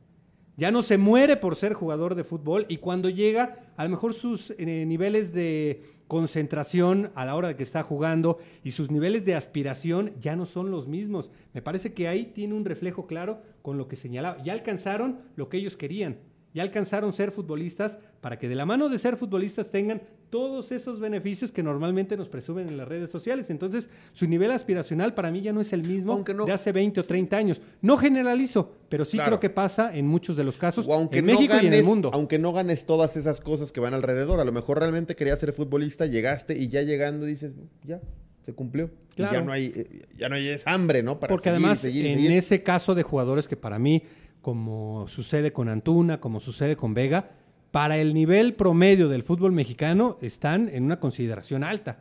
Ya 0.63 0.71
no 0.71 0.83
se 0.83 0.97
muere 0.97 1.37
por 1.37 1.57
ser 1.57 1.73
jugador 1.73 2.15
de 2.15 2.23
fútbol 2.23 2.67
y 2.69 2.77
cuando 2.77 3.09
llega, 3.09 3.59
a 3.77 3.83
lo 3.83 3.91
mejor 3.91 4.15
sus 4.15 4.55
eh, 4.59 4.85
niveles 4.87 5.33
de 5.33 5.83
concentración 6.07 7.11
a 7.17 7.25
la 7.25 7.35
hora 7.35 7.49
de 7.49 7.57
que 7.57 7.65
está 7.65 7.83
jugando 7.83 8.39
y 8.63 8.71
sus 8.71 8.89
niveles 8.89 9.25
de 9.25 9.35
aspiración 9.35 10.13
ya 10.21 10.37
no 10.37 10.47
son 10.47 10.71
los 10.71 10.87
mismos. 10.87 11.33
Me 11.53 11.63
parece 11.63 11.95
que 11.95 12.07
ahí 12.07 12.27
tiene 12.27 12.55
un 12.55 12.65
reflejo 12.65 13.09
claro 13.09 13.43
con 13.61 13.77
lo 13.77 13.89
que 13.89 13.97
señalaba. 13.97 14.41
Ya 14.45 14.53
alcanzaron 14.53 15.23
lo 15.35 15.49
que 15.49 15.57
ellos 15.57 15.77
querían. 15.77 16.19
Ya 16.55 16.63
alcanzaron 16.63 17.13
ser 17.15 17.33
futbolistas 17.33 17.99
para 18.21 18.39
que 18.39 18.49
de 18.49 18.55
la 18.55 18.67
mano 18.67 18.89
de 18.91 18.99
ser 18.99 19.17
futbolistas 19.17 19.71
tengan 19.71 20.03
todos 20.29 20.71
esos 20.73 21.01
beneficios 21.01 21.51
que 21.51 21.63
normalmente 21.63 22.17
nos 22.17 22.29
presumen 22.29 22.69
en 22.69 22.77
las 22.77 22.87
redes 22.89 23.11
sociales. 23.11 23.49
Entonces, 23.51 23.89
su 24.13 24.27
nivel 24.27 24.51
aspiracional 24.51 25.15
para 25.15 25.31
mí 25.31 25.41
ya 25.41 25.53
no 25.53 25.61
es 25.61 25.73
el 25.73 25.83
mismo 25.83 26.23
no- 26.35 26.45
de 26.45 26.53
hace 26.53 26.73
20 26.73 27.01
o 27.01 27.05
30 27.05 27.37
años. 27.37 27.61
No 27.81 27.97
generalizo, 27.99 28.71
pero 28.89 29.05
sí 29.05 29.17
Claro. 29.17 29.31
creo 29.33 29.41
que 29.41 29.51
pasa 29.51 29.97
en 29.97 30.07
muchos 30.07 30.37
de 30.37 30.45
los 30.45 30.57
casos 30.59 30.87
O 30.87 30.95
aunque 30.95 31.19
en 31.19 31.27
no 31.27 31.33
México 31.33 31.55
y 31.55 31.67
en 31.67 31.73
el 31.73 31.81
ganes- 31.81 31.85
mundo. 31.87 32.11
Aunque 32.13 32.39
no 32.39 32.53
ganes 32.53 32.85
todas 32.87 33.17
esas 33.17 33.41
cosas 33.41 33.73
que 33.73 33.81
van 33.81 33.95
alrededor. 33.95 34.39
A 34.41 34.45
lo 34.45 34.53
mejor 34.53 34.79
realmente 34.79 35.17
querías 35.17 35.39
ser 35.41 35.53
futbolista, 35.53 36.07
llegaste 36.07 36.57
y 36.57 36.69
ya 36.69 36.83
llegando 36.83 37.25
dices, 37.27 37.53
ya, 37.85 38.01
se 38.45 38.53
cumplió. 38.55 38.91
Y 39.13 39.17
Claro. 39.17 39.35
ya 39.35 39.41
no 39.43 39.53
hay, 39.53 39.73
eh, 39.75 40.03
ya 40.17 40.29
no 40.29 40.37
hay 40.37 40.57
hambre, 40.65 41.03
¿no? 41.03 41.21
Para 41.21 41.31
Porque 41.31 41.51
seguir 41.51 41.65
además, 41.65 41.79
seguir 41.79 42.07
en 42.07 42.15
seguir. 42.17 42.33
ese 42.33 42.63
caso 42.63 42.95
de 42.95 43.03
jugadores 43.03 43.47
que 43.49 43.57
para 43.57 43.79
mí, 43.79 44.03
como 44.43 45.07
sucede 45.09 45.53
con 45.53 45.69
Antuna, 45.69 46.21
como 46.21 46.41
sucede 46.41 46.77
con 46.77 46.93
Vega, 46.93 47.31
para 47.71 47.97
el 47.97 48.13
nivel 48.13 48.55
promedio 48.55 49.09
del 49.09 49.23
fútbol 49.23 49.53
mexicano 49.53 50.19
están 50.21 50.69
en 50.69 50.85
una 50.85 51.01
consideración 51.01 51.65
alta. 51.65 52.01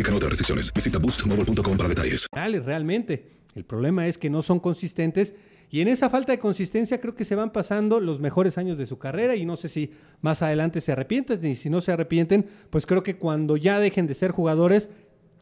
Aplican 0.01 0.15
otras 0.15 0.31
restricciones. 0.31 0.73
Visita 0.73 0.97
boostmobile.com 0.97 1.77
para 1.77 1.87
detalles. 1.87 2.25
realmente. 2.65 3.23
El 3.53 3.65
problema 3.65 4.07
es 4.07 4.17
que 4.17 4.31
no 4.31 4.41
son 4.41 4.59
consistentes 4.59 5.35
y 5.69 5.81
en 5.81 5.87
esa 5.87 6.09
falta 6.09 6.31
de 6.31 6.39
consistencia 6.39 6.99
creo 6.99 7.13
que 7.13 7.23
se 7.23 7.35
van 7.35 7.51
pasando 7.51 7.99
los 7.99 8.19
mejores 8.19 8.57
años 8.57 8.79
de 8.79 8.87
su 8.87 8.97
carrera 8.97 9.35
y 9.35 9.45
no 9.45 9.57
sé 9.57 9.69
si 9.69 9.91
más 10.21 10.41
adelante 10.41 10.81
se 10.81 10.93
arrepienten 10.93 11.45
y 11.45 11.53
si 11.53 11.69
no 11.69 11.81
se 11.81 11.91
arrepienten, 11.91 12.47
pues 12.71 12.87
creo 12.87 13.03
que 13.03 13.17
cuando 13.17 13.57
ya 13.57 13.79
dejen 13.79 14.07
de 14.07 14.15
ser 14.15 14.31
jugadores, 14.31 14.89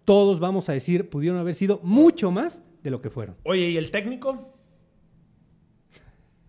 todos 0.03 0.41
vamos 0.41 0.67
a 0.67 0.73
decir 0.73 1.09
pudieron 1.09 1.39
haber 1.39 1.53
sido 1.53 1.79
mucho 1.81 2.29
más 2.29 2.61
de 2.83 2.91
lo 2.91 3.01
que 3.01 3.09
fueron. 3.09 3.37
Oye, 3.43 3.69
¿y 3.69 3.77
el 3.77 3.91
técnico? 3.91 4.57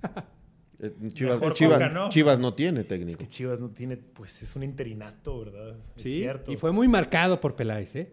Eh, 0.82 0.92
Chivas, 1.12 1.34
Mejor 1.40 1.54
Chivas- 1.54 1.74
Coca, 1.74 1.88
¿no? 1.90 2.08
Chivas 2.08 2.38
no 2.38 2.54
tiene 2.54 2.80
Es 2.80 2.88
técnico. 2.88 3.18
que 3.18 3.26
Chivas 3.26 3.60
no 3.60 3.70
tiene, 3.70 3.96
pues 3.96 4.40
es 4.42 4.56
un 4.56 4.62
interinato, 4.62 5.40
¿verdad? 5.44 5.76
Es 5.96 6.02
Sí, 6.02 6.14
cierto. 6.14 6.50
y 6.50 6.56
fue 6.56 6.72
muy 6.72 6.88
marcado 6.88 7.40
por 7.40 7.54
Peláez, 7.56 7.96
¿eh? 7.96 8.12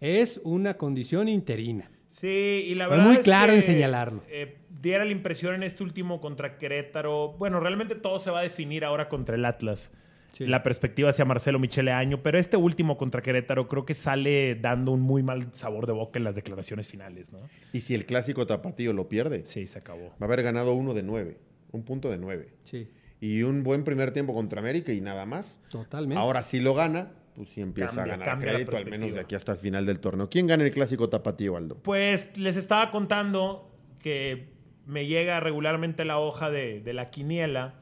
Es 0.00 0.40
una 0.44 0.74
condición 0.74 1.28
interina. 1.28 1.90
Sí, 2.06 2.64
y 2.68 2.74
la 2.74 2.86
Fue 2.86 2.96
verdad 2.96 3.06
muy 3.08 3.16
es 3.16 3.24
claro 3.24 3.52
que, 3.52 3.56
en 3.56 3.62
señalarlo. 3.62 4.22
eh, 4.28 4.58
diera 4.82 5.04
la 5.04 5.12
impresión 5.12 5.54
en 5.54 5.62
este 5.62 5.82
último 5.82 6.20
contra 6.20 6.58
Querétaro. 6.58 7.32
Bueno, 7.38 7.58
realmente 7.58 7.94
todo 7.94 8.18
se 8.18 8.30
va 8.30 8.40
a 8.40 8.42
definir 8.42 8.84
ahora 8.84 9.08
contra 9.08 9.34
el 9.34 9.44
Atlas. 9.44 9.92
Sí. 10.32 10.46
La 10.46 10.62
perspectiva 10.64 11.10
hacia 11.10 11.24
Marcelo 11.24 11.58
Michele 11.60 11.92
Año, 11.92 12.22
pero 12.22 12.38
este 12.38 12.56
último 12.56 12.96
contra 12.98 13.22
Querétaro 13.22 13.68
creo 13.68 13.86
que 13.86 13.94
sale 13.94 14.56
dando 14.56 14.90
un 14.92 15.00
muy 15.00 15.22
mal 15.22 15.52
sabor 15.52 15.86
de 15.86 15.92
boca 15.92 16.18
en 16.18 16.24
las 16.24 16.34
declaraciones 16.34 16.88
finales, 16.88 17.32
¿no? 17.32 17.38
Y 17.72 17.80
si 17.82 17.94
el 17.94 18.04
clásico 18.04 18.44
tapatío 18.46 18.92
lo 18.92 19.08
pierde, 19.08 19.44
Sí, 19.46 19.66
se 19.68 19.78
acabó. 19.78 20.08
va 20.10 20.16
a 20.20 20.24
haber 20.24 20.42
ganado 20.42 20.74
uno 20.74 20.92
de 20.92 21.02
nueve. 21.04 21.38
Un 21.76 21.84
punto 21.84 22.10
de 22.10 22.18
nueve. 22.18 22.54
Sí, 22.64 22.88
Y 23.20 23.42
un 23.42 23.62
buen 23.62 23.84
primer 23.84 24.12
tiempo 24.12 24.34
contra 24.34 24.60
América 24.60 24.92
y 24.92 25.00
nada 25.00 25.26
más. 25.26 25.60
totalmente. 25.68 26.20
Ahora 26.20 26.42
si 26.42 26.60
lo 26.60 26.74
gana, 26.74 27.12
pues 27.34 27.48
sí 27.48 27.60
empieza 27.60 27.96
Cambia, 27.96 28.14
a 28.14 28.16
ganar 28.18 28.38
crédito, 28.38 28.76
al 28.76 28.86
menos 28.86 29.14
de 29.14 29.20
aquí 29.20 29.34
hasta 29.34 29.52
el 29.52 29.58
final 29.58 29.86
del 29.86 29.98
torneo. 30.00 30.28
¿Quién 30.30 30.46
gana 30.46 30.64
el 30.64 30.70
clásico 30.70 31.08
tapatío, 31.08 31.56
Aldo? 31.56 31.76
Pues 31.82 32.36
les 32.36 32.56
estaba 32.56 32.90
contando 32.90 33.70
que 33.98 34.52
me 34.86 35.06
llega 35.06 35.40
regularmente 35.40 36.04
la 36.04 36.18
hoja 36.18 36.50
de, 36.50 36.80
de 36.80 36.92
la 36.92 37.10
quiniela 37.10 37.74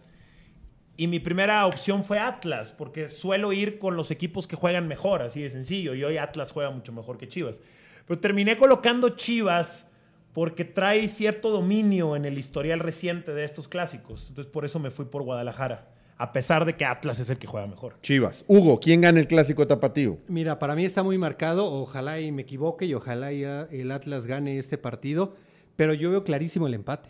y 0.96 1.06
mi 1.08 1.18
primera 1.20 1.66
opción 1.66 2.04
fue 2.04 2.18
Atlas, 2.18 2.72
porque 2.72 3.08
suelo 3.08 3.52
ir 3.52 3.78
con 3.78 3.96
los 3.96 4.10
equipos 4.10 4.46
que 4.46 4.56
juegan 4.56 4.86
mejor, 4.88 5.22
así 5.22 5.42
de 5.42 5.50
sencillo, 5.50 5.94
y 5.94 6.04
hoy 6.04 6.18
Atlas 6.18 6.52
juega 6.52 6.70
mucho 6.70 6.92
mejor 6.92 7.18
que 7.18 7.28
Chivas. 7.28 7.60
Pero 8.06 8.20
terminé 8.20 8.56
colocando 8.56 9.10
Chivas 9.10 9.90
porque 10.32 10.64
trae 10.64 11.08
cierto 11.08 11.50
dominio 11.50 12.16
en 12.16 12.24
el 12.24 12.38
historial 12.38 12.80
reciente 12.80 13.32
de 13.32 13.44
estos 13.44 13.68
clásicos, 13.68 14.28
entonces 14.28 14.50
por 14.50 14.64
eso 14.64 14.78
me 14.78 14.90
fui 14.90 15.04
por 15.04 15.22
Guadalajara. 15.22 15.88
a 16.18 16.32
pesar 16.32 16.64
de 16.64 16.76
que 16.76 16.84
Atlas 16.84 17.18
es 17.18 17.30
el 17.30 17.38
que 17.38 17.48
juega 17.48 17.66
mejor. 17.66 17.96
Chivas. 18.00 18.44
Hugo, 18.46 18.78
¿quién 18.78 19.00
gana 19.00 19.18
el 19.18 19.26
clásico 19.26 19.66
tapatío? 19.66 20.18
Mira, 20.28 20.56
para 20.58 20.76
mí 20.76 20.84
está 20.84 21.02
muy 21.02 21.18
marcado. 21.18 21.64
Ojalá 21.66 22.20
y 22.20 22.30
me 22.30 22.42
equivoque 22.42 22.84
y 22.86 22.94
ojalá 22.94 23.32
y 23.32 23.42
ah, 23.42 23.66
el 23.72 23.90
Atlas 23.90 24.28
gane 24.28 24.56
este 24.56 24.78
partido. 24.78 25.34
Pero 25.74 25.94
yo 25.94 26.10
veo 26.10 26.22
clarísimo 26.22 26.68
el 26.68 26.74
empate. 26.74 27.08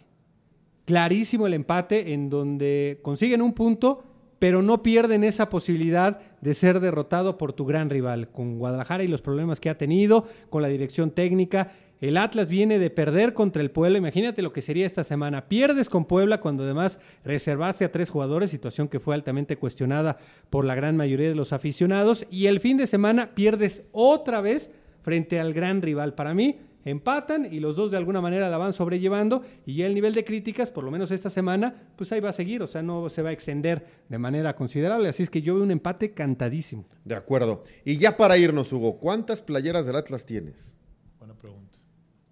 Clarísimo 0.86 1.46
el 1.46 1.52
empate 1.52 2.14
en 2.14 2.30
donde 2.30 3.00
consiguen 3.02 3.42
un 3.42 3.52
punto, 3.52 4.02
pero 4.38 4.62
no 4.62 4.82
pierden 4.82 5.24
esa 5.24 5.50
posibilidad 5.50 6.18
de 6.40 6.54
ser 6.54 6.80
derrotado 6.80 7.36
por 7.36 7.52
tu 7.52 7.66
gran 7.66 7.90
rival. 7.90 8.30
Con 8.30 8.58
Guadalajara 8.58 9.04
y 9.04 9.08
los 9.08 9.20
problemas 9.20 9.60
que 9.60 9.68
ha 9.68 9.76
tenido, 9.76 10.26
con 10.48 10.62
la 10.62 10.68
dirección 10.68 11.10
técnica. 11.10 11.72
El 12.02 12.16
Atlas 12.16 12.48
viene 12.48 12.80
de 12.80 12.90
perder 12.90 13.32
contra 13.32 13.62
el 13.62 13.70
Puebla. 13.70 13.96
Imagínate 13.96 14.42
lo 14.42 14.52
que 14.52 14.60
sería 14.60 14.86
esta 14.86 15.04
semana. 15.04 15.46
Pierdes 15.46 15.88
con 15.88 16.04
Puebla 16.04 16.40
cuando 16.40 16.64
además 16.64 16.98
reservaste 17.24 17.84
a 17.84 17.92
tres 17.92 18.10
jugadores, 18.10 18.50
situación 18.50 18.88
que 18.88 18.98
fue 18.98 19.14
altamente 19.14 19.56
cuestionada 19.56 20.18
por 20.50 20.64
la 20.64 20.74
gran 20.74 20.96
mayoría 20.96 21.28
de 21.28 21.36
los 21.36 21.52
aficionados. 21.52 22.26
Y 22.28 22.46
el 22.46 22.58
fin 22.58 22.76
de 22.76 22.88
semana 22.88 23.36
pierdes 23.36 23.84
otra 23.92 24.40
vez 24.40 24.72
frente 25.02 25.38
al 25.38 25.54
gran 25.54 25.80
rival. 25.80 26.14
Para 26.14 26.34
mí, 26.34 26.58
empatan 26.84 27.46
y 27.48 27.60
los 27.60 27.76
dos 27.76 27.92
de 27.92 27.98
alguna 27.98 28.20
manera 28.20 28.50
la 28.50 28.58
van 28.58 28.72
sobrellevando 28.72 29.44
y 29.64 29.76
ya 29.76 29.86
el 29.86 29.94
nivel 29.94 30.12
de 30.12 30.24
críticas, 30.24 30.72
por 30.72 30.82
lo 30.82 30.90
menos 30.90 31.12
esta 31.12 31.30
semana, 31.30 31.72
pues 31.94 32.10
ahí 32.10 32.18
va 32.18 32.30
a 32.30 32.32
seguir, 32.32 32.64
o 32.64 32.66
sea, 32.66 32.82
no 32.82 33.08
se 33.10 33.22
va 33.22 33.30
a 33.30 33.32
extender 33.32 33.86
de 34.08 34.18
manera 34.18 34.56
considerable, 34.56 35.08
así 35.08 35.22
es 35.22 35.30
que 35.30 35.40
yo 35.40 35.54
veo 35.54 35.62
un 35.62 35.70
empate 35.70 36.14
cantadísimo. 36.14 36.84
De 37.04 37.14
acuerdo. 37.14 37.62
Y 37.84 37.98
ya 37.98 38.16
para 38.16 38.36
irnos, 38.36 38.72
Hugo, 38.72 38.98
¿cuántas 38.98 39.40
playeras 39.40 39.86
del 39.86 39.94
Atlas 39.94 40.26
tienes? 40.26 40.72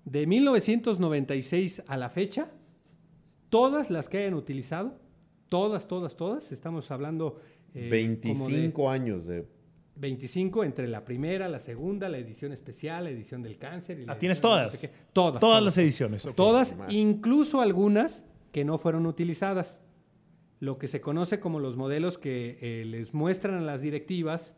De 0.04 0.26
1996 0.26 1.82
a 1.86 1.96
la 1.96 2.08
fecha, 2.10 2.50
todas 3.48 3.90
las 3.90 4.08
que 4.08 4.18
hayan 4.18 4.34
utilizado, 4.34 4.98
todas, 5.48 5.86
todas, 5.88 6.16
todas, 6.16 6.52
estamos 6.52 6.90
hablando... 6.90 7.40
eh, 7.74 8.18
como 8.22 8.46
de 8.48 8.52
25 8.54 8.90
años 8.90 9.26
de... 9.26 9.46
25 9.96 10.64
entre 10.64 10.88
la 10.88 11.04
primera, 11.04 11.48
la 11.48 11.58
segunda, 11.58 12.08
la 12.08 12.16
edición 12.18 12.52
especial, 12.52 13.04
la 13.04 13.10
edición 13.10 13.42
del 13.42 13.58
cáncer. 13.58 13.98
Y 14.00 14.06
la 14.06 14.12
Ah, 14.14 14.18
¿tienes 14.18 14.38
edición 14.38 14.52
de 14.52 14.56
no 14.56 14.62
todas? 14.68 14.80
sé 14.80 14.88
qué. 14.88 14.94
Todas. 15.12 15.40
Todas 15.40 15.62
las 15.62 15.76
ediciones. 15.76 16.24
ok. 16.24 16.34
Todas, 16.34 16.76
incluso 16.88 17.60
algunas 17.60 18.24
que 18.50 18.64
no 18.64 18.78
fueron 18.78 19.04
utilizadas. 19.06 19.82
Lo 20.58 20.78
que 20.78 20.88
se 20.88 21.00
conoce 21.02 21.38
como 21.38 21.58
los 21.60 21.76
modelos 21.76 22.16
que 22.16 22.58
eh, 22.62 22.84
les 22.86 23.12
muestran 23.12 23.56
a 23.56 23.60
las 23.60 23.82
directivas 23.82 24.56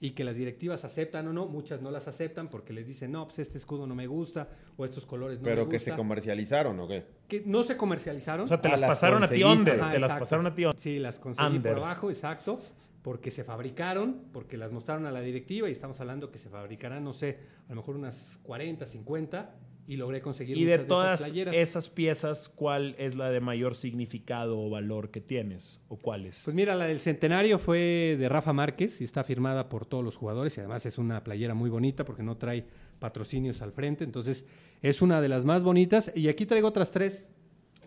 y 0.00 0.10
que 0.10 0.24
las 0.24 0.36
directivas 0.36 0.84
aceptan 0.84 1.26
o 1.28 1.32
no, 1.32 1.46
muchas 1.46 1.80
no 1.80 1.90
las 1.90 2.06
aceptan 2.06 2.48
porque 2.48 2.72
les 2.72 2.86
dicen, 2.86 3.12
no, 3.12 3.26
pues 3.26 3.38
este 3.38 3.56
escudo 3.58 3.86
no 3.86 3.94
me 3.94 4.06
gusta 4.06 4.48
o 4.76 4.84
estos 4.84 5.06
colores 5.06 5.38
no 5.38 5.44
pero 5.44 5.64
me 5.64 5.70
que 5.70 5.78
se 5.78 5.94
comercializaron, 5.94 6.78
¿o 6.80 6.86
qué? 6.88 7.04
que 7.28 7.42
no 7.46 7.62
se 7.64 7.76
comercializaron. 7.76 8.44
O 8.44 8.48
sea, 8.48 8.60
te 8.60 8.68
Ah, 8.68 8.72
las 8.72 8.80
las 8.80 8.88
pasaron 8.90 9.24
a 9.24 9.28
ti 9.28 9.42
under. 9.42 9.80
Te 9.90 9.98
las 9.98 10.18
pasaron 10.18 10.46
a 10.46 10.54
ti 10.54 10.64
under. 10.64 10.78
Sí, 10.80 10.98
las 10.98 11.18
conseguí 11.18 11.56
Under. 11.56 11.74
por 11.74 11.82
abajo, 11.82 12.10
exacto, 12.10 12.60
porque 13.02 13.30
se 13.30 13.42
fabricaron, 13.44 14.24
porque 14.32 14.56
las 14.56 14.70
mostraron 14.70 15.06
a 15.06 15.10
la 15.10 15.20
directiva 15.20 15.68
y 15.68 15.72
estamos 15.72 15.98
hablando 16.00 16.30
que 16.30 16.38
se 16.38 16.48
fabricarán, 16.50 17.02
no 17.04 17.12
sé, 17.12 17.38
a 17.66 17.70
lo 17.70 17.76
mejor 17.76 17.96
unas 17.96 18.38
40, 18.42 18.86
50 18.86 19.54
y 19.88 19.96
logré 19.96 20.20
conseguir 20.20 20.56
Y 20.58 20.64
de 20.64 20.78
todas 20.78 21.20
esas 21.20 21.30
playeras. 21.30 21.54
esas 21.54 21.90
piezas, 21.90 22.48
¿cuál 22.48 22.94
es 22.98 23.14
la 23.14 23.30
de 23.30 23.40
mayor 23.40 23.74
significado 23.74 24.58
o 24.60 24.68
valor 24.68 25.10
que 25.10 25.20
tienes? 25.20 25.78
¿O 25.88 25.96
cuáles? 25.96 26.42
Pues 26.44 26.54
mira, 26.54 26.74
la 26.74 26.86
del 26.86 26.98
centenario 26.98 27.58
fue 27.58 28.16
de 28.18 28.28
Rafa 28.28 28.52
Márquez 28.52 29.00
y 29.00 29.04
está 29.04 29.22
firmada 29.24 29.68
por 29.68 29.86
todos 29.86 30.02
los 30.04 30.16
jugadores 30.16 30.56
y 30.56 30.60
además 30.60 30.86
es 30.86 30.98
una 30.98 31.22
playera 31.22 31.54
muy 31.54 31.70
bonita 31.70 32.04
porque 32.04 32.22
no 32.22 32.36
trae 32.36 32.64
patrocinios 32.98 33.62
al 33.62 33.72
frente, 33.72 34.04
entonces 34.04 34.44
es 34.82 35.02
una 35.02 35.20
de 35.20 35.28
las 35.28 35.44
más 35.44 35.62
bonitas 35.62 36.10
y 36.16 36.28
aquí 36.28 36.46
traigo 36.46 36.68
otras 36.68 36.90
tres. 36.90 37.28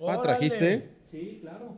Ah, 0.07 0.21
¿trajiste? 0.21 0.89
Sí, 1.11 1.39
claro. 1.41 1.75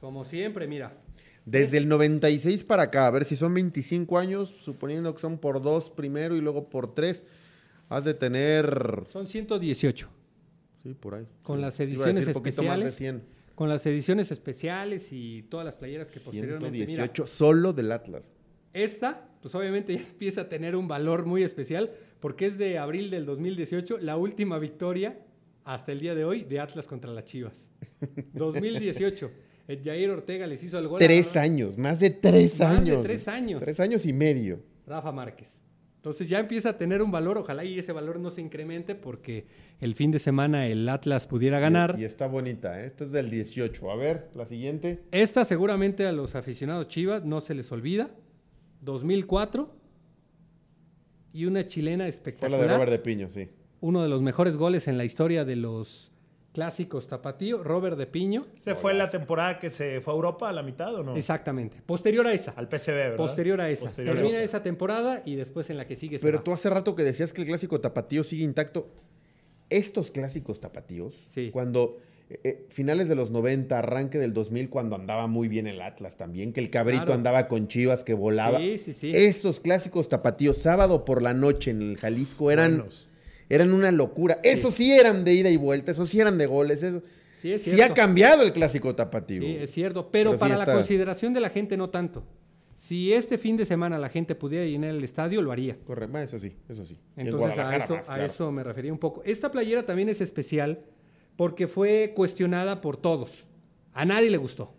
Como 0.00 0.24
siempre, 0.24 0.68
mira. 0.68 0.96
Desde 1.44 1.78
el 1.78 1.88
96 1.88 2.62
para 2.62 2.84
acá, 2.84 3.06
a 3.06 3.10
ver 3.10 3.24
si 3.24 3.34
son 3.34 3.54
25 3.54 4.18
años, 4.18 4.54
suponiendo 4.60 5.14
que 5.14 5.20
son 5.20 5.38
por 5.38 5.62
dos 5.62 5.88
primero 5.90 6.36
y 6.36 6.40
luego 6.42 6.68
por 6.68 6.94
tres, 6.94 7.24
has 7.88 8.04
de 8.04 8.14
tener... 8.14 9.04
Son 9.10 9.26
118. 9.26 10.08
Sí, 10.82 10.94
por 10.94 11.14
ahí. 11.16 11.26
Con 11.42 11.56
Sí, 11.56 11.62
las 11.62 11.76
te 11.76 11.84
iba 11.84 11.90
a 11.90 11.92
ediciones 12.10 12.16
decir 12.26 12.32
poquito 12.34 12.62
más 12.62 12.78
de 12.78 12.86
especiales. 12.86 13.22
100. 13.24 13.38
Con 13.54 13.68
las 13.68 13.84
ediciones 13.86 14.30
especiales 14.30 15.08
y 15.12 15.42
todas 15.50 15.66
las 15.66 15.76
playeras 15.76 16.10
que 16.10 16.20
posteriormente. 16.20 16.70
Mira, 16.70 16.86
118 17.04 17.26
solo 17.26 17.72
del 17.72 17.90
Atlas. 17.90 18.22
esta, 18.72 19.28
pues 19.42 19.54
obviamente 19.54 19.94
ya 19.96 20.00
empieza 20.00 20.42
a 20.42 20.48
tener 20.48 20.76
un 20.76 20.86
valor 20.86 21.26
muy 21.26 21.42
especial 21.42 21.90
porque 22.20 22.46
es 22.46 22.58
de 22.58 22.78
abril 22.78 23.10
del 23.10 23.26
2018, 23.26 23.98
la 23.98 24.16
última 24.16 24.58
victoria 24.58 25.18
hasta 25.64 25.92
el 25.92 26.00
día 26.00 26.14
de 26.14 26.24
hoy 26.24 26.44
de 26.44 26.60
Atlas 26.60 26.86
contra 26.86 27.10
las 27.12 27.24
Chivas. 27.24 27.68
2018. 28.34 29.30
El 29.66 29.82
Jair 29.82 30.08
Ortega 30.10 30.46
les 30.46 30.62
hizo 30.62 30.78
el 30.78 30.88
gol. 30.88 30.98
Tres 30.98 31.36
años, 31.36 31.76
más 31.76 32.00
de 32.00 32.08
tres 32.10 32.58
Más 32.58 32.70
de 32.84 32.90
años. 32.92 33.02
tres 33.02 33.28
años. 33.28 33.60
Tres 33.60 33.78
años 33.80 34.06
y 34.06 34.12
medio. 34.14 34.62
Rafa 34.86 35.12
Márquez. 35.12 35.60
Entonces 35.98 36.28
ya 36.28 36.38
empieza 36.38 36.70
a 36.70 36.78
tener 36.78 37.02
un 37.02 37.10
valor, 37.10 37.38
ojalá 37.38 37.64
y 37.64 37.76
ese 37.78 37.92
valor 37.92 38.20
no 38.20 38.30
se 38.30 38.40
incremente 38.40 38.94
porque 38.94 39.46
el 39.80 39.94
fin 39.96 40.10
de 40.12 40.20
semana 40.20 40.66
el 40.68 40.88
Atlas 40.88 41.26
pudiera 41.26 41.58
ganar. 41.58 41.96
Y, 41.98 42.02
y 42.02 42.04
está 42.04 42.28
bonita, 42.28 42.80
¿eh? 42.80 42.86
Esta 42.86 43.04
es 43.04 43.10
del 43.10 43.30
18. 43.30 43.90
A 43.90 43.96
ver, 43.96 44.30
la 44.34 44.46
siguiente. 44.46 45.02
Esta 45.10 45.44
seguramente 45.44 46.06
a 46.06 46.12
los 46.12 46.36
aficionados 46.36 46.86
Chivas 46.88 47.24
no 47.24 47.40
se 47.40 47.54
les 47.54 47.70
olvida. 47.72 48.10
2004 48.82 49.74
y 51.32 51.44
una 51.46 51.66
chilena 51.66 52.04
Fue 52.04 52.04
la 52.04 52.08
espectacular. 52.08 52.60
de 52.60 52.68
Robert 52.68 52.90
de 52.92 52.98
Piño, 53.00 53.28
sí. 53.30 53.48
Uno 53.80 54.02
de 54.02 54.08
los 54.08 54.22
mejores 54.22 54.56
goles 54.56 54.88
en 54.88 54.98
la 54.98 55.04
historia 55.04 55.44
de 55.44 55.56
los 55.56 56.12
clásicos 56.62 57.06
tapatío, 57.06 57.62
Robert 57.62 57.96
de 57.96 58.08
Piño. 58.08 58.46
¿Se 58.58 58.74
fue 58.74 58.92
la 58.92 59.08
temporada 59.08 59.60
que 59.60 59.70
se 59.70 60.00
fue 60.00 60.12
a 60.12 60.16
Europa 60.16 60.48
a 60.48 60.52
la 60.52 60.64
mitad 60.64 60.92
o 60.92 61.04
no? 61.04 61.14
Exactamente. 61.14 61.76
Posterior 61.86 62.26
a 62.26 62.32
esa. 62.32 62.50
Al 62.56 62.68
PCB, 62.68 62.90
¿verdad? 62.94 63.16
Posterior 63.16 63.60
a 63.60 63.70
esa. 63.70 63.84
Posterior 63.84 64.16
a 64.16 64.20
Termina 64.20 64.38
esa. 64.38 64.56
esa 64.56 64.62
temporada 64.64 65.22
y 65.24 65.36
después 65.36 65.70
en 65.70 65.76
la 65.76 65.86
que 65.86 65.94
sigue 65.94 66.18
se 66.18 66.26
Pero 66.26 66.38
va. 66.38 66.42
tú 66.44 66.50
hace 66.52 66.68
rato 66.68 66.96
que 66.96 67.04
decías 67.04 67.32
que 67.32 67.42
el 67.42 67.46
clásico 67.46 67.80
tapatío 67.80 68.24
sigue 68.24 68.42
intacto. 68.42 68.88
Estos 69.70 70.10
clásicos 70.10 70.60
tapatíos, 70.60 71.14
Sí. 71.26 71.50
cuando 71.52 71.98
eh, 72.30 72.40
eh, 72.42 72.66
finales 72.70 73.08
de 73.08 73.14
los 73.14 73.30
90, 73.30 73.78
arranque 73.78 74.18
del 74.18 74.34
2000, 74.34 74.68
cuando 74.68 74.96
andaba 74.96 75.28
muy 75.28 75.46
bien 75.46 75.66
el 75.68 75.80
Atlas 75.80 76.16
también, 76.16 76.52
que 76.52 76.58
el 76.60 76.70
cabrito 76.70 77.04
Claro. 77.04 77.14
andaba 77.14 77.46
con 77.48 77.68
Chivas, 77.68 78.02
que 78.02 78.14
volaba. 78.14 78.58
Sí, 78.58 78.78
sí, 78.78 78.92
sí. 78.92 79.12
Estos 79.14 79.60
clásicos 79.60 80.08
tapatíos, 80.08 80.58
sábado 80.58 81.04
por 81.06 81.22
la 81.22 81.34
noche 81.34 81.70
en 81.70 81.82
el 81.82 81.96
Jalisco, 81.98 82.50
eran, 82.50 82.78
Buenos. 82.78 83.07
Eran 83.48 83.72
una 83.72 83.90
locura. 83.90 84.38
Esos 84.42 84.74
sí 84.74 84.92
eran 84.92 85.24
de 85.24 85.34
ida 85.34 85.50
y 85.50 85.56
vuelta, 85.56 85.92
esos 85.92 86.08
sí 86.08 86.20
eran 86.20 86.38
de 86.38 86.46
goles. 86.46 86.82
Eso. 86.82 87.02
Sí, 87.38 87.52
es 87.52 87.62
Sí 87.62 87.80
ha 87.80 87.94
cambiado 87.94 88.42
el 88.42 88.52
clásico 88.52 88.94
tapatío. 88.94 89.42
Sí, 89.42 89.56
es 89.60 89.70
cierto. 89.70 90.10
Pero, 90.10 90.30
Pero 90.30 90.32
sí 90.32 90.38
para 90.40 90.66
la 90.66 90.72
consideración 90.72 91.32
de 91.32 91.40
la 91.40 91.50
gente 91.50 91.76
no 91.76 91.90
tanto. 91.90 92.24
Si 92.76 93.12
este 93.12 93.38
fin 93.38 93.56
de 93.56 93.64
semana 93.64 93.98
la 93.98 94.08
gente 94.08 94.34
pudiera 94.34 94.64
llenar 94.64 94.90
el 94.90 95.02
estadio, 95.02 95.42
lo 95.42 95.50
haría. 95.50 95.76
Correcto, 95.84 96.18
eso 96.18 96.38
sí, 96.38 96.56
eso 96.68 96.84
sí. 96.84 96.96
Entonces 97.16 97.58
a 97.58 97.76
eso, 97.76 97.96
más, 97.96 98.08
a 98.08 98.14
claro. 98.14 98.24
eso 98.24 98.52
me 98.52 98.62
refería 98.62 98.92
un 98.92 98.98
poco. 98.98 99.22
Esta 99.24 99.50
playera 99.50 99.84
también 99.84 100.08
es 100.08 100.20
especial 100.20 100.80
porque 101.36 101.66
fue 101.66 102.12
cuestionada 102.14 102.80
por 102.80 102.96
todos. 102.96 103.48
A 103.92 104.04
nadie 104.04 104.30
le 104.30 104.36
gustó. 104.36 104.74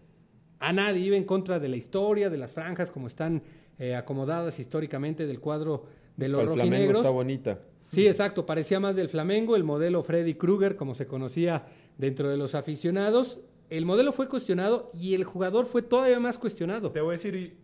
A 0.59 0.71
nadie 0.71 1.01
iba 1.01 1.17
en 1.17 1.25
contra 1.25 1.59
de 1.59 1.67
la 1.67 1.75
historia, 1.75 2.29
de 2.29 2.37
las 2.37 2.53
franjas, 2.53 2.89
como 2.89 3.07
están 3.07 3.43
eh, 3.77 3.95
acomodadas 3.95 4.59
históricamente 4.59 5.25
del 5.25 5.39
cuadro 5.39 5.85
de 6.15 6.27
los 6.29 6.41
El 6.41 6.47
Flamengo 6.49 6.71
rojinegros. 6.71 6.99
está 7.01 7.09
bonita. 7.09 7.59
Sí, 7.89 8.07
exacto. 8.07 8.45
Parecía 8.45 8.79
más 8.79 8.95
del 8.95 9.09
Flamengo, 9.09 9.55
el 9.55 9.63
modelo 9.63 10.03
Freddy 10.03 10.35
Krueger, 10.35 10.75
como 10.75 10.93
se 10.93 11.07
conocía 11.07 11.67
dentro 11.97 12.29
de 12.29 12.37
los 12.37 12.55
aficionados. 12.55 13.39
El 13.69 13.85
modelo 13.85 14.11
fue 14.11 14.27
cuestionado 14.27 14.91
y 14.93 15.13
el 15.15 15.23
jugador 15.23 15.65
fue 15.65 15.81
todavía 15.81 16.19
más 16.19 16.37
cuestionado. 16.37 16.91
Te 16.91 17.01
voy 17.01 17.09
a 17.09 17.11
decir 17.13 17.57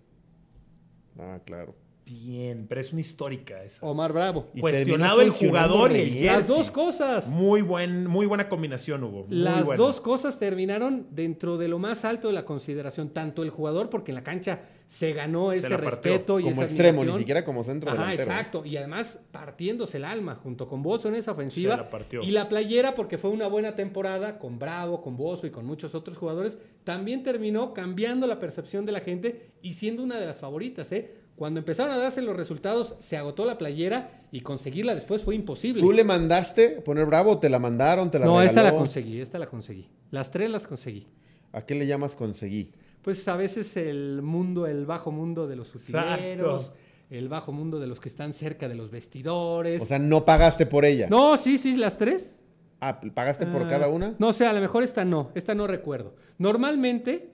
Ah, 1.18 1.40
claro. 1.46 1.76
Bien, 2.06 2.68
pero 2.70 2.80
es 2.82 2.92
una 2.92 3.02
histórica 3.02 3.64
esa. 3.64 3.86
Omar 3.86 4.14
Bravo. 4.14 4.48
Y 4.54 4.62
Cuestionado 4.62 5.22
el 5.22 5.32
jugador 5.32 5.92
y 5.92 6.00
el 6.02 6.10
jersey. 6.12 6.26
Las 6.28 6.48
dos 6.48 6.72
cosas. 6.72 7.28
Muy, 7.28 7.62
buen, 7.62 8.06
muy 8.08 8.26
buena 8.28 8.48
combinación. 8.48 9.02
Muy 9.02 9.26
Las 9.30 9.66
buena. 9.66 9.78
dos 9.84 10.00
cosas 10.02 10.38
terminaron 10.38 11.08
dentro 11.12 11.58
de 11.58 11.68
lo 11.68 11.80
más 11.80 12.06
alto 12.06 12.28
de 12.28 12.34
la 12.34 12.46
consideración, 12.46 13.10
tanto 13.10 13.44
el 13.44 13.50
jugador, 13.50 13.90
porque 13.90 14.12
en 14.12 14.16
la 14.16 14.24
cancha 14.24 14.60
se 14.88 15.14
ganó 15.14 15.52
ese 15.52 15.76
respeto 15.76 16.40
y 16.40 16.44
Como 16.44 16.54
esa 16.62 16.64
extremo, 16.66 17.04
ni 17.04 17.18
siquiera 17.18 17.44
como 17.44 17.64
centro 17.64 17.90
Ajá, 17.90 18.02
delantero. 18.04 18.32
exacto. 18.32 18.66
Y 18.66 18.78
además 18.78 19.20
partiéndose 19.32 19.98
el 19.98 20.06
alma 20.06 20.36
junto 20.36 20.68
con 20.68 20.84
Bozo 20.84 21.08
en 21.08 21.16
esa 21.16 21.32
ofensiva. 21.32 21.76
Se 21.76 21.82
la 21.82 21.90
partió. 21.90 22.22
Y 22.22 22.30
la 22.32 22.48
playera, 22.48 22.94
porque 22.94 23.18
fue 23.18 23.32
una 23.32 23.48
buena 23.48 23.74
temporada 23.74 24.38
con 24.38 24.60
Bravo, 24.60 25.02
con 25.02 25.18
Bozo 25.18 25.48
y 25.48 25.50
con 25.50 25.66
muchos 25.66 25.96
otros 25.96 26.18
jugadores, 26.18 26.60
también 26.84 27.24
terminó 27.24 27.74
cambiando 27.74 28.28
la 28.28 28.40
percepción 28.40 28.86
de 28.86 28.92
la 28.92 29.00
gente 29.00 29.50
y 29.64 29.74
siendo 29.74 30.04
una 30.04 30.20
de 30.20 30.28
las 30.28 30.40
favoritas. 30.40 30.92
¿eh? 30.92 31.25
Cuando 31.36 31.60
empezaron 31.60 31.94
a 31.94 31.98
darse 31.98 32.22
los 32.22 32.36
resultados, 32.36 32.96
se 33.00 33.18
agotó 33.18 33.46
la 33.46 33.58
playera 33.58 34.22
y 34.32 34.40
conseguirla 34.42 34.96
después 34.96 35.22
fue 35.24 35.36
imposible. 35.36 35.82
¿Tú 35.82 35.92
le 35.92 36.04
mandaste 36.06 36.70
poner 36.82 37.06
bravo? 37.06 37.32
o 37.32 37.38
¿Te 37.40 37.50
la 37.50 37.60
mandaron? 37.60 38.10
¿Te 38.10 38.20
la 38.20 38.26
no, 38.26 38.42
esta 38.42 38.64
la 38.64 38.72
conseguí, 38.74 39.20
esta 39.20 39.38
la 39.38 39.46
conseguí. 39.48 39.90
Las 40.12 40.32
tres 40.32 40.50
las 40.50 40.66
conseguí. 40.66 41.08
¿A 41.52 41.62
qué 41.66 41.76
le 41.76 41.88
llamas 41.88 42.16
conseguí? 42.16 42.72
Pues 43.02 43.28
a 43.28 43.36
veces 43.36 43.76
el 43.78 44.22
mundo, 44.22 44.66
el 44.66 44.86
bajo 44.86 45.12
mundo 45.12 45.46
de 45.48 45.56
los 45.58 45.76
utileros, 45.76 46.62
Exacto. 46.62 46.78
el 47.10 47.28
bajo 47.30 47.52
mundo 47.52 47.80
de 47.80 47.88
los 47.88 48.00
que 48.00 48.10
están 48.10 48.34
cerca 48.34 48.68
de 48.70 48.76
los 48.76 48.90
vestidores. 48.90 49.82
O 49.82 49.86
sea, 49.86 50.00
no 50.00 50.24
pagaste 50.26 50.66
por 50.66 50.86
ella. 50.86 51.08
no, 51.10 51.36
sí, 51.38 51.58
sí, 51.58 51.76
las 51.76 51.98
tres. 51.98 52.42
Ah, 52.82 53.00
¿pagaste 53.14 53.46
por 53.46 53.64
Ah, 53.64 53.68
cada 53.70 53.88
una? 53.90 54.16
No 54.20 54.32
sé, 54.34 54.46
a 54.46 54.54
lo 54.54 54.60
mejor 54.62 54.84
esta 54.84 55.04
no, 55.06 55.32
esta 55.36 55.54
no 55.56 55.68
recuerdo. 55.68 56.16
Normalmente, 56.38 57.32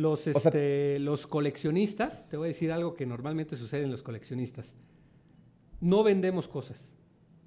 Los, 0.00 0.20
sea- 0.20 0.32
este, 0.34 0.98
los 0.98 1.26
coleccionistas, 1.26 2.26
te 2.28 2.38
voy 2.38 2.46
a 2.46 2.48
decir 2.48 2.72
algo 2.72 2.94
que 2.94 3.04
normalmente 3.04 3.54
sucede 3.54 3.82
en 3.82 3.90
los 3.90 4.02
coleccionistas. 4.02 4.74
No 5.80 6.02
vendemos 6.02 6.48
cosas. 6.48 6.90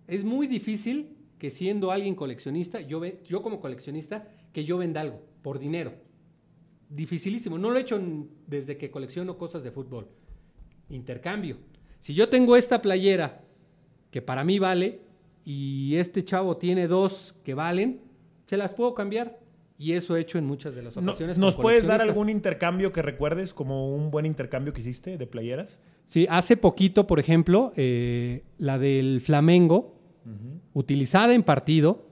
Es 0.08 0.24
muy 0.24 0.45
difícil 0.45 1.18
que 1.39 1.49
siendo 1.49 1.89
alguien 1.89 2.14
coleccionista, 2.14 2.80
yo, 2.80 3.04
yo 3.24 3.41
como 3.41 3.60
coleccionista, 3.60 4.28
que 4.51 4.66
yo 4.66 4.78
venda 4.78 5.01
algo 5.01 5.22
por 5.41 5.58
dinero. 5.58 5.93
Dificilísimo. 6.89 7.58
No 7.58 7.72
lo 7.72 7.80
he 7.80 7.82
hecho 7.82 7.99
desde 8.45 8.78
que 8.78 8.91
colecciono 8.91 9.36
cosas 9.36 9.64
de 9.64 9.72
fútbol. 9.72 10.08
Intercambio. 10.89 11.58
Si 12.01 12.14
yo 12.14 12.30
tengo 12.30 12.56
esta 12.56 12.84
playera 12.84 13.41
que 14.12 14.22
para 14.22 14.43
mí 14.43 14.60
vale 14.60 15.01
y 15.43 15.95
este 15.95 16.24
chavo 16.24 16.58
tiene 16.58 16.88
dos 16.88 17.34
que 17.43 17.56
valen, 17.56 18.01
se 18.45 18.58
las 18.58 18.74
puedo 18.74 18.93
cambiar. 18.93 19.39
Y 19.78 19.94
eso 19.94 20.16
he 20.16 20.22
hecho 20.22 20.38
en 20.38 20.46
muchas 20.46 20.76
de 20.76 20.84
las 20.84 20.96
No- 20.96 21.12
ocasiones. 21.12 21.38
¿Nos 21.38 21.56
puedes 21.56 21.86
dar 21.86 22.02
algún 22.02 22.30
intercambio 22.30 22.92
que 22.94 23.02
recuerdes 23.02 23.54
como 23.54 23.94
un 23.96 24.12
buen 24.12 24.26
intercambio 24.26 24.72
que 24.72 24.82
hiciste 24.82 25.18
de 25.18 25.28
playeras? 25.28 25.82
Sí, 26.06 26.28
hace 26.30 26.58
poquito, 26.58 27.08
por 27.08 27.20
ejemplo, 27.20 27.74
eh, 27.76 28.44
la 28.60 28.78
del 28.78 29.20
Flamengo, 29.22 29.96
utilizada 30.74 31.34
en 31.34 31.44
partido, 31.44 32.06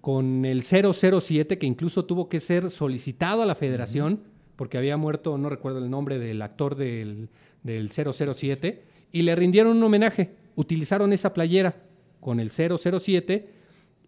con 0.00 0.44
el 0.44 0.62
007, 0.62 1.58
que 1.58 1.66
incluso 1.66 2.04
tuvo 2.04 2.28
que 2.28 2.40
ser 2.40 2.70
solicitado 2.70 3.42
a 3.42 3.46
la 3.46 3.54
federación, 3.54 4.22
porque 4.56 4.78
había 4.78 4.96
muerto, 4.96 5.36
no 5.38 5.48
recuerdo 5.50 5.78
el 5.78 5.90
nombre 5.90 6.18
del 6.18 6.40
actor 6.40 6.76
del, 6.76 7.28
del 7.62 7.90
007, 7.90 8.84
y 9.12 9.22
le 9.22 9.34
rindieron 9.34 9.76
un 9.76 9.82
homenaje. 9.82 10.30
Utilizaron 10.54 11.12
esa 11.12 11.34
playera 11.34 11.82
con 12.20 12.40
el 12.40 12.50
007, 12.50 13.50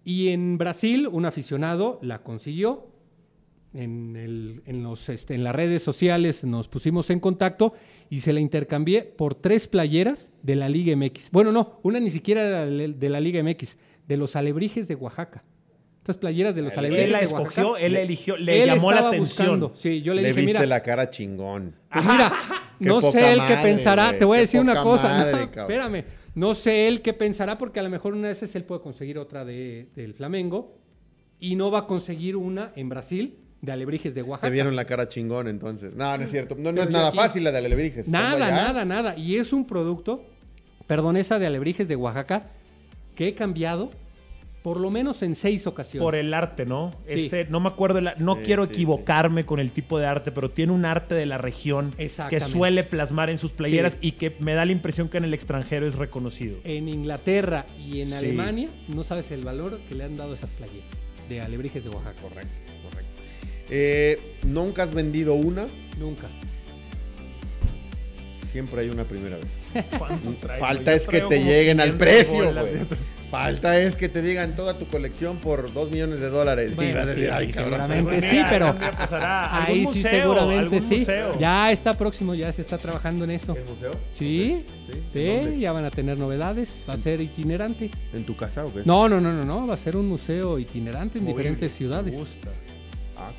y 0.04 0.28
en 0.28 0.56
Brasil 0.58 1.06
un 1.08 1.26
aficionado 1.26 1.98
la 2.02 2.22
consiguió, 2.22 2.86
en, 3.72 4.16
el- 4.16 4.62
en 4.66 4.82
los, 4.82 5.08
este, 5.08 5.34
en 5.34 5.44
las 5.44 5.54
redes 5.54 5.82
sociales 5.82 6.44
nos 6.44 6.68
pusimos 6.68 7.08
en 7.10 7.20
contacto 7.20 7.74
y 8.08 8.20
se 8.20 8.32
la 8.32 8.40
intercambié 8.40 9.02
por 9.02 9.34
tres 9.34 9.68
playeras 9.68 10.32
de 10.42 10.56
la 10.56 10.68
Liga 10.68 10.94
MX. 10.96 11.30
Bueno, 11.30 11.52
no, 11.52 11.78
una 11.82 12.00
ni 12.00 12.10
siquiera 12.10 12.42
era 12.42 12.66
de 12.66 13.08
la 13.08 13.20
Liga 13.20 13.42
MX, 13.42 13.76
de 14.08 14.16
los 14.16 14.34
alebrijes 14.36 14.88
de 14.88 14.96
Oaxaca. 14.96 15.44
Estas 15.98 16.16
playeras 16.16 16.54
de 16.54 16.62
los 16.62 16.76
alebrijes 16.76 17.06
Él 17.06 17.12
la 17.12 17.18
de 17.18 17.24
escogió, 17.26 17.62
Oaxaca. 17.68 17.86
él 17.86 17.92
la 17.92 18.00
eligió, 18.00 18.36
le 18.36 18.62
Él 18.62 18.70
llamó 18.70 18.90
la 18.90 18.96
estaba 18.96 19.08
atención. 19.10 19.60
buscando. 19.60 19.72
Sí, 19.76 20.02
yo 20.02 20.14
le, 20.14 20.22
Le, 20.22 20.28
dije, 20.28 20.40
viste 20.40 20.54
mira, 20.58 20.66
la 20.66 20.82
cara 20.82 21.10
chingón. 21.10 21.74
pues 21.92 22.04
mira, 22.04 22.32
no 22.80 23.00
sé 23.02 23.32
él 23.32 23.40
qué 23.46 23.54
pensará. 23.62 24.18
Te 24.18 24.24
voy 24.24 24.38
a 24.38 24.40
decir 24.40 24.60
una 24.60 24.82
cosa. 24.82 25.08
madre, 25.10 25.32
no, 25.54 25.60
espérame. 25.62 26.04
No 26.34 26.54
sé 26.54 26.88
él 26.88 27.02
qué 27.02 27.12
pensará 27.12 27.58
porque 27.58 27.80
a 27.80 27.82
lo 27.82 27.90
mejor 27.90 28.14
una 28.14 28.28
de 28.28 28.32
esas 28.32 28.52
él 28.56 28.64
puede 28.64 28.80
conseguir 28.80 29.18
otra 29.18 29.44
de, 29.44 29.88
del 29.94 30.14
Flamengo 30.14 30.78
y 31.38 31.54
no 31.54 31.70
va 31.70 31.80
a 31.80 31.86
conseguir 31.86 32.34
una 32.36 32.72
en 32.76 32.88
Brasil 32.88 33.36
de 33.62 33.72
alebrijes 33.72 34.14
de 34.14 34.22
Oaxaca. 34.22 34.46
Te 34.48 34.52
vieron 34.52 34.74
la 34.76 34.84
cara 34.86 35.08
chingón 35.08 35.48
entonces. 35.48 35.94
No, 35.94 36.16
no 36.16 36.24
es 36.24 36.30
cierto. 36.30 36.54
No, 36.58 36.70
es 36.70 36.90
nada 36.90 37.08
aquí- 37.08 37.16
fácil 37.18 37.44
la 37.44 37.52
de 37.52 37.58
Alebrijes. 37.58 38.08
Nada, 38.08 38.50
nada, 38.50 38.84
nada. 38.84 39.16
Y 39.16 39.36
es 39.36 39.52
un 39.52 39.66
producto, 39.66 40.24
perdón, 40.86 41.16
esa 41.16 41.38
de 41.38 41.46
alebrijes 41.46 41.86
de 41.88 41.96
Oaxaca, 41.96 42.44
que 43.14 43.28
he 43.28 43.34
cambiado 43.34 43.90
por 44.62 44.78
lo 44.78 44.90
menos 44.90 45.22
en 45.22 45.34
seis 45.34 45.66
ocasiones. 45.66 46.04
Por 46.04 46.14
el 46.14 46.34
arte, 46.34 46.66
¿no? 46.66 46.90
Sí. 47.08 47.26
Ese, 47.26 47.44
no 47.46 47.60
me 47.60 47.68
acuerdo, 47.68 47.98
el- 47.98 48.10
no 48.18 48.36
Sí, 48.36 48.42
quiero 48.44 48.66
sí, 48.66 48.72
equivocarme 48.72 49.46
con 49.46 49.58
el 49.58 49.72
tipo 49.72 49.98
de 49.98 50.04
arte, 50.06 50.32
pero 50.32 50.50
tiene 50.50 50.72
un 50.72 50.84
arte 50.84 51.14
de 51.14 51.24
la 51.24 51.38
región 51.38 51.94
que 52.28 52.40
suele 52.40 52.84
plasmar 52.84 53.30
en 53.30 53.38
sus 53.38 53.52
playeras 53.52 53.92
Sí. 53.94 53.98
y 54.08 54.12
que 54.12 54.36
me 54.40 54.52
da 54.52 54.66
la 54.66 54.72
impresión 54.72 55.08
que 55.08 55.16
en 55.18 55.24
el 55.24 55.32
extranjero 55.32 55.86
es 55.86 55.94
reconocido. 55.94 56.58
En 56.64 56.88
Inglaterra 56.88 57.64
y 57.78 58.00
en 58.02 58.08
Sí. 58.08 58.14
Alemania, 58.14 58.68
no 58.88 59.02
sabes 59.02 59.30
el 59.30 59.42
valor 59.42 59.80
que 59.88 59.94
le 59.94 60.04
han 60.04 60.16
dado 60.18 60.34
esas 60.34 60.50
playeras 60.50 60.88
de 61.30 61.40
alebrijes 61.40 61.82
de 61.82 61.88
Oaxaca. 61.90 62.20
Correcto. 62.20 62.50
Eh, 63.70 64.18
Nunca 64.44 64.82
has 64.84 64.92
vendido 64.94 65.34
una, 65.34 65.66
Nunca. 65.98 66.28
siempre 68.50 68.80
hay 68.82 68.88
una 68.90 69.04
primera 69.04 69.36
vez. 69.36 69.46
¿Cuánto 69.98 70.32
traigo? 70.40 70.66
Falta 70.66 70.90
Yo 70.90 70.96
es 70.96 71.06
que 71.06 71.20
te 71.20 71.44
lleguen 71.44 71.80
al 71.80 71.96
500 71.96 71.98
precio, 71.98 72.52
güey. 72.54 72.86
Falta 73.30 73.78
es 73.80 73.94
que 73.94 74.08
te 74.08 74.22
digan 74.22 74.56
toda 74.56 74.76
tu 74.76 74.88
colección 74.88 75.36
por 75.36 75.72
2 75.72 75.90
millones 75.92 76.18
de 76.18 76.30
dólares. 76.30 76.74
Bueno, 76.74 76.90
Y 76.90 76.94
vas 76.94 77.02
a 77.04 77.06
decir, 77.10 77.24
sí, 77.26 77.30
"Ay, 77.32 77.46
cabrón". 77.52 77.64
seguramente 77.70 78.20
sí, 78.28 78.40
pero 78.50 78.76
ahí 79.20 79.86
sí 79.92 80.00
seguramente 80.02 80.80
sí. 80.80 80.98
museo. 80.98 81.38
Ya 81.38 81.70
está 81.70 81.96
próximo, 81.96 82.34
ya 82.34 82.50
se 82.50 82.62
está 82.62 82.78
trabajando 82.78 83.22
en 83.22 83.30
eso. 83.30 83.54
¿El 83.56 83.64
museo? 83.72 83.92
Sí, 84.14 84.64
sí, 85.06 85.60
ya 85.60 85.70
van 85.70 85.84
a 85.84 85.92
tener 85.92 86.18
novedades, 86.18 86.84
va 86.90 86.94
a 86.94 86.96
ser 86.96 87.20
itinerante. 87.20 87.88
¿En 88.12 88.24
tu 88.24 88.34
casa 88.36 88.64
o 88.64 88.74
qué? 88.74 88.82
No, 88.84 89.08
no, 89.08 89.20
no, 89.20 89.32
no, 89.32 89.44
no, 89.44 89.64
va 89.64 89.74
a 89.74 89.76
ser 89.76 89.96
un 89.96 90.08
museo 90.08 90.58
itinerante 90.58 91.18
en 91.18 91.24
Muy 91.24 91.32
diferentes 91.34 91.60
bien, 91.60 91.78
ciudades. 91.92 92.12
Me 92.12 92.18
gusta. 92.18 92.48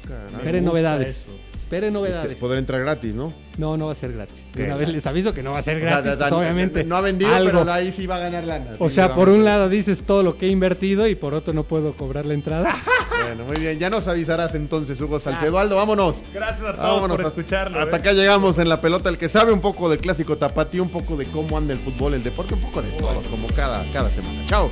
Ah. 0.10 0.28
Esperen 0.34 0.66
novedades. 0.66 1.10
eso. 1.10 1.38
Esperen 1.56 1.94
novedades. 1.94 2.38
Podrá 2.38 2.60
entrar 2.60 2.82
gratis, 2.82 3.16
¿no? 3.16 3.34
No, 3.58 3.78
no 3.78 3.86
va 3.86 3.92
a 3.94 3.96
ser 3.96 4.12
gratis. 4.12 4.48
De 4.54 4.66
una 4.66 4.76
vez 4.76 4.90
les 4.90 5.06
aviso 5.08 5.34
que 5.34 5.42
no 5.42 5.52
va 5.52 5.60
a 5.60 5.64
ser 5.64 5.78
O 5.78 5.80
sea, 5.80 6.02
gratis, 6.02 6.18
pues, 6.20 6.32
obviamente. 6.34 6.84
No 6.84 6.98
ha 6.98 7.02
vendido, 7.02 7.34
algo. 7.34 7.60
pero 7.60 7.72
ahí 7.72 7.94
sí 7.94 8.08
va 8.08 8.18
a 8.18 8.20
ganar 8.20 8.44
lana. 8.44 8.72
O 8.80 8.90
sea, 8.90 9.16
por 9.16 9.30
un 9.30 9.46
lado 9.46 9.70
dices 9.70 10.02
todo 10.02 10.22
lo 10.22 10.38
que 10.38 10.48
he 10.48 10.50
invertido 10.50 11.08
y 11.08 11.16
por 11.16 11.34
otro 11.34 11.54
no 11.54 11.64
puedo 11.64 11.94
cobrar 11.94 12.26
la 12.26 12.34
entrada. 12.34 12.70
Bueno, 13.22 13.46
muy 13.46 13.58
bien. 13.58 13.78
Ya 13.78 13.90
nos 13.90 14.08
avisarás 14.08 14.56
entonces, 14.56 15.00
Hugo 15.00 15.20
Salcedo. 15.20 15.60
Aldo, 15.60 15.76
vámonos. 15.76 16.16
Gracias 16.34 16.68
a 16.68 16.74
todos 16.74 16.96
Vámonos 16.96 17.18
por 17.18 17.26
escucharlo. 17.28 17.80
Hasta 17.80 17.98
¿eh? 17.98 18.00
acá 18.00 18.14
llegamos 18.14 18.58
en 18.58 18.68
la 18.68 18.82
pelota. 18.82 19.10
El 19.10 19.20
que 19.20 19.30
sabe 19.30 19.52
un 19.52 19.62
poco 19.62 19.90
del 19.90 20.00
clásico 20.00 20.38
tapatío, 20.38 20.82
un 20.82 20.90
poco 20.90 21.16
de 21.16 21.26
cómo 21.28 21.56
anda 21.56 21.74
el 21.74 21.80
fútbol, 21.80 22.16
el 22.16 22.24
deporte, 22.24 22.56
un 22.56 22.62
poco 22.62 22.82
de 22.82 22.90
todo, 22.94 23.22
como 23.30 23.48
cada, 23.50 23.86
cada 23.94 24.10
semana. 24.10 24.44
Chao. 24.48 24.72